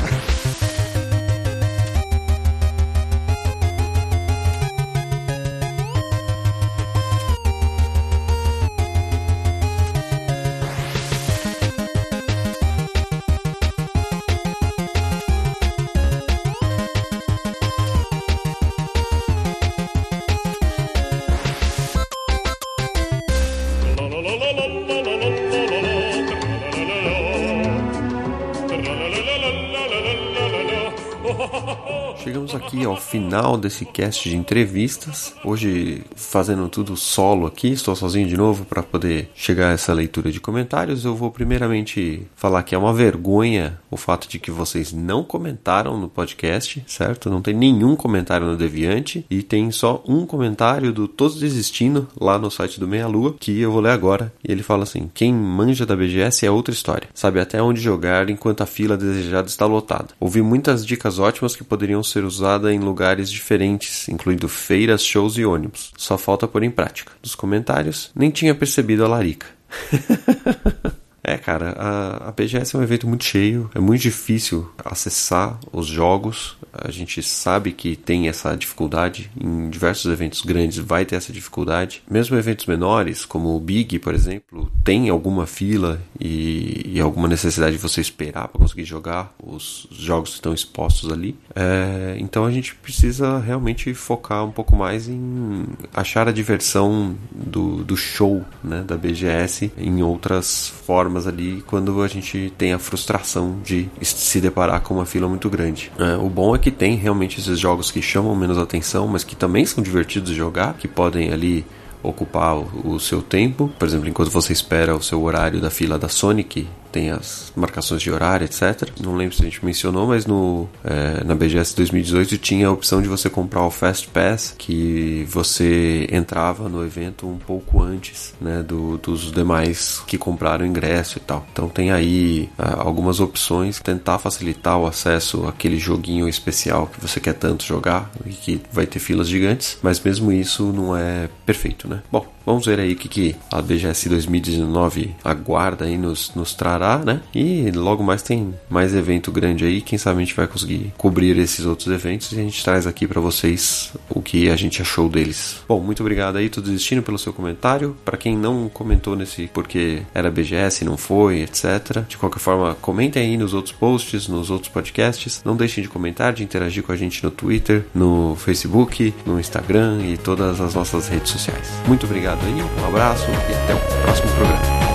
Aqui 32.80 32.84
ao 32.84 32.96
final 32.96 33.56
desse 33.58 33.84
cast 33.84 34.28
de 34.28 34.36
entrevistas. 34.36 35.34
Hoje 35.44 36.02
fazendo 36.16 36.68
tudo 36.68 36.96
solo 36.96 37.46
aqui, 37.46 37.68
estou 37.68 37.94
sozinho 37.94 38.26
de 38.26 38.36
novo 38.36 38.64
para 38.64 38.82
poder 38.82 39.30
chegar 39.34 39.68
a 39.68 39.72
essa 39.72 39.92
leitura 39.92 40.32
de 40.32 40.40
comentários. 40.40 41.04
Eu 41.04 41.14
vou 41.14 41.30
primeiramente 41.30 42.26
falar 42.34 42.62
que 42.62 42.74
é 42.74 42.78
uma 42.78 42.92
vergonha 42.92 43.78
o 43.90 43.96
fato 43.96 44.28
de 44.28 44.38
que 44.38 44.50
vocês 44.50 44.92
não 44.92 45.22
comentaram 45.22 45.98
no 45.98 46.08
podcast, 46.08 46.82
certo? 46.86 47.28
Não 47.28 47.42
tem 47.42 47.54
nenhum 47.54 47.96
comentário 47.96 48.46
no 48.46 48.56
Deviante 48.56 49.26
e 49.28 49.42
tem 49.42 49.70
só 49.70 50.02
um 50.06 50.24
comentário 50.24 50.92
do 50.92 51.08
Todos 51.08 51.40
Desistindo 51.40 52.08
lá 52.18 52.38
no 52.38 52.50
site 52.50 52.78
do 52.78 52.86
Meia 52.86 53.06
Lua 53.06 53.34
que 53.38 53.60
eu 53.60 53.72
vou 53.72 53.80
ler 53.80 53.90
agora. 53.90 54.32
E 54.46 54.52
ele 54.52 54.62
fala 54.62 54.84
assim: 54.84 55.10
Quem 55.12 55.34
manja 55.34 55.84
da 55.84 55.96
BGS 55.96 56.46
é 56.46 56.50
outra 56.50 56.72
história. 56.72 57.08
Sabe 57.12 57.40
até 57.40 57.60
onde 57.62 57.80
jogar 57.80 58.30
enquanto 58.30 58.62
a 58.62 58.66
fila 58.66 58.96
desejada 58.96 59.48
está 59.48 59.66
lotada. 59.66 60.08
Ouvi 60.20 60.40
muitas 60.40 60.86
dicas 60.86 61.18
ótimas 61.18 61.56
que 61.56 61.64
poderiam 61.64 62.02
ser 62.02 62.24
usadas 62.24 62.69
em 62.72 62.78
lugares 62.78 63.30
diferentes, 63.30 64.08
incluindo 64.08 64.48
feiras, 64.48 65.04
shows 65.04 65.36
e 65.36 65.44
ônibus. 65.44 65.92
Só 65.96 66.16
falta 66.16 66.48
pôr 66.48 66.62
em 66.62 66.70
prática. 66.70 67.12
Dos 67.22 67.34
comentários, 67.34 68.10
nem 68.14 68.30
tinha 68.30 68.54
percebido 68.54 69.04
a 69.04 69.08
larica. 69.08 69.46
É, 71.22 71.36
cara, 71.36 71.74
a, 71.78 72.28
a 72.28 72.32
BGS 72.32 72.74
é 72.74 72.78
um 72.78 72.82
evento 72.82 73.06
muito 73.06 73.24
cheio, 73.24 73.70
é 73.74 73.78
muito 73.78 74.00
difícil 74.00 74.70
acessar 74.82 75.58
os 75.72 75.86
jogos. 75.86 76.56
A 76.72 76.90
gente 76.90 77.22
sabe 77.22 77.72
que 77.72 77.96
tem 77.96 78.28
essa 78.28 78.56
dificuldade, 78.56 79.30
em 79.38 79.68
diversos 79.68 80.10
eventos 80.10 80.40
grandes 80.40 80.78
vai 80.78 81.04
ter 81.04 81.16
essa 81.16 81.32
dificuldade. 81.32 82.02
Mesmo 82.10 82.36
eventos 82.36 82.66
menores, 82.66 83.24
como 83.24 83.54
o 83.54 83.60
Big, 83.60 83.98
por 83.98 84.14
exemplo, 84.14 84.70
tem 84.84 85.08
alguma 85.08 85.46
fila 85.46 86.00
e, 86.18 86.82
e 86.86 87.00
alguma 87.00 87.28
necessidade 87.28 87.72
de 87.72 87.82
você 87.82 88.00
esperar 88.00 88.48
para 88.48 88.60
conseguir 88.60 88.84
jogar 88.84 89.34
os 89.42 89.86
jogos 89.90 90.30
que 90.30 90.36
estão 90.36 90.54
expostos 90.54 91.12
ali. 91.12 91.36
É, 91.54 92.16
então 92.18 92.44
a 92.44 92.50
gente 92.50 92.74
precisa 92.76 93.38
realmente 93.38 93.92
focar 93.92 94.44
um 94.44 94.52
pouco 94.52 94.74
mais 94.74 95.08
em 95.08 95.66
achar 95.92 96.28
a 96.28 96.32
diversão 96.32 97.16
do, 97.30 97.84
do 97.84 97.96
show 97.96 98.44
né, 98.62 98.82
da 98.86 98.96
BGS 98.96 99.72
em 99.76 100.02
outras 100.02 100.68
formas 100.68 101.09
ali 101.26 101.62
quando 101.66 102.02
a 102.02 102.08
gente 102.08 102.52
tem 102.56 102.72
a 102.72 102.78
frustração 102.78 103.58
de 103.64 103.88
se 104.02 104.40
deparar 104.40 104.80
com 104.80 104.94
uma 104.94 105.06
fila 105.06 105.28
muito 105.28 105.48
grande. 105.48 105.90
É, 105.98 106.16
o 106.16 106.28
bom 106.28 106.54
é 106.54 106.58
que 106.58 106.70
tem 106.70 106.96
realmente 106.96 107.40
esses 107.40 107.58
jogos 107.58 107.90
que 107.90 108.02
chamam 108.02 108.34
menos 108.34 108.58
atenção, 108.58 109.06
mas 109.06 109.24
que 109.24 109.36
também 109.36 109.64
são 109.64 109.82
divertidos 109.82 110.30
de 110.30 110.36
jogar, 110.36 110.74
que 110.74 110.88
podem 110.88 111.32
ali 111.32 111.64
ocupar 112.02 112.56
o 112.56 112.98
seu 112.98 113.22
tempo. 113.22 113.70
Por 113.78 113.86
exemplo, 113.86 114.08
enquanto 114.08 114.30
você 114.30 114.52
espera 114.52 114.96
o 114.96 115.02
seu 115.02 115.22
horário 115.22 115.60
da 115.60 115.70
fila 115.70 115.98
da 115.98 116.08
Sonic, 116.08 116.66
tem 116.90 117.10
as 117.10 117.52
marcações 117.54 118.02
de 118.02 118.10
horário, 118.10 118.44
etc. 118.44 118.88
Não 119.00 119.16
lembro 119.16 119.34
se 119.34 119.42
a 119.42 119.44
gente 119.44 119.64
mencionou, 119.64 120.06
mas 120.06 120.26
no, 120.26 120.68
é, 120.84 121.24
na 121.24 121.34
BGS 121.34 121.74
2018 121.76 122.38
tinha 122.38 122.68
a 122.68 122.72
opção 122.72 123.00
de 123.02 123.08
você 123.08 123.28
comprar 123.30 123.64
o 123.64 123.70
Fast 123.70 124.08
Pass, 124.08 124.54
que 124.56 125.26
você 125.28 126.06
entrava 126.10 126.68
no 126.68 126.84
evento 126.84 127.26
um 127.26 127.38
pouco 127.38 127.82
antes 127.82 128.34
né, 128.40 128.62
do, 128.62 128.98
dos 128.98 129.32
demais 129.32 130.02
que 130.06 130.18
compraram 130.18 130.66
ingresso 130.66 131.18
e 131.18 131.20
tal. 131.20 131.46
Então 131.52 131.68
tem 131.68 131.90
aí 131.90 132.48
ah, 132.58 132.82
algumas 132.82 133.20
opções, 133.20 133.80
tentar 133.80 134.18
facilitar 134.18 134.78
o 134.78 134.86
acesso 134.86 135.46
àquele 135.46 135.78
joguinho 135.78 136.28
especial 136.28 136.86
que 136.86 137.00
você 137.00 137.20
quer 137.20 137.34
tanto 137.34 137.64
jogar 137.64 138.10
e 138.26 138.30
que 138.30 138.60
vai 138.72 138.86
ter 138.86 138.98
filas 138.98 139.28
gigantes, 139.28 139.78
mas 139.82 140.00
mesmo 140.00 140.32
isso 140.32 140.72
não 140.72 140.96
é 140.96 141.28
perfeito, 141.46 141.88
né? 141.88 142.02
Bom, 142.10 142.26
Vamos 142.44 142.66
ver 142.66 142.80
aí 142.80 142.92
o 142.92 142.96
que, 142.96 143.08
que 143.08 143.36
a 143.50 143.60
BGS 143.60 144.08
2019 144.08 145.14
aguarda 145.22 145.84
aí 145.84 145.98
nos, 145.98 146.34
nos 146.34 146.54
trará, 146.54 146.98
né? 146.98 147.20
E 147.34 147.70
logo 147.70 148.02
mais 148.02 148.22
tem 148.22 148.54
mais 148.68 148.94
evento 148.94 149.30
grande 149.30 149.64
aí. 149.64 149.80
Quem 149.80 149.98
sabe 149.98 150.16
a 150.16 150.24
gente 150.24 150.34
vai 150.34 150.46
conseguir 150.46 150.92
cobrir 150.96 151.36
esses 151.38 151.66
outros 151.66 151.88
eventos 151.88 152.32
e 152.32 152.40
a 152.40 152.42
gente 152.42 152.64
traz 152.64 152.86
aqui 152.86 153.06
para 153.06 153.20
vocês 153.20 153.92
o 154.08 154.22
que 154.22 154.48
a 154.48 154.56
gente 154.56 154.80
achou 154.80 155.08
deles. 155.08 155.62
Bom, 155.68 155.80
muito 155.80 156.00
obrigado 156.00 156.36
aí, 156.36 156.48
Tudo 156.48 156.70
Destino, 156.70 157.02
pelo 157.02 157.18
seu 157.18 157.32
comentário. 157.32 157.96
Para 158.04 158.16
quem 158.16 158.36
não 158.36 158.68
comentou 158.68 159.14
nesse 159.14 159.48
porque 159.52 160.02
era 160.14 160.30
BGS, 160.30 160.84
não 160.84 160.96
foi, 160.96 161.42
etc. 161.42 162.04
De 162.08 162.16
qualquer 162.16 162.40
forma, 162.40 162.74
comentem 162.80 163.22
aí 163.22 163.36
nos 163.36 163.54
outros 163.54 163.74
posts, 163.74 164.28
nos 164.28 164.50
outros 164.50 164.72
podcasts. 164.72 165.42
Não 165.44 165.56
deixem 165.56 165.82
de 165.82 165.88
comentar, 165.88 166.32
de 166.32 166.42
interagir 166.42 166.82
com 166.82 166.92
a 166.92 166.96
gente 166.96 167.22
no 167.22 167.30
Twitter, 167.30 167.84
no 167.94 168.34
Facebook, 168.36 169.12
no 169.26 169.38
Instagram 169.38 170.00
e 170.04 170.16
todas 170.16 170.60
as 170.60 170.74
nossas 170.74 171.08
redes 171.08 171.30
sociais. 171.30 171.68
Muito 171.86 172.06
obrigado 172.06 172.29
aí, 172.44 172.62
um 172.62 172.86
abraço 172.86 173.26
e 173.30 173.54
até 173.54 173.74
o 173.74 174.02
próximo 174.02 174.30
programa. 174.32 174.89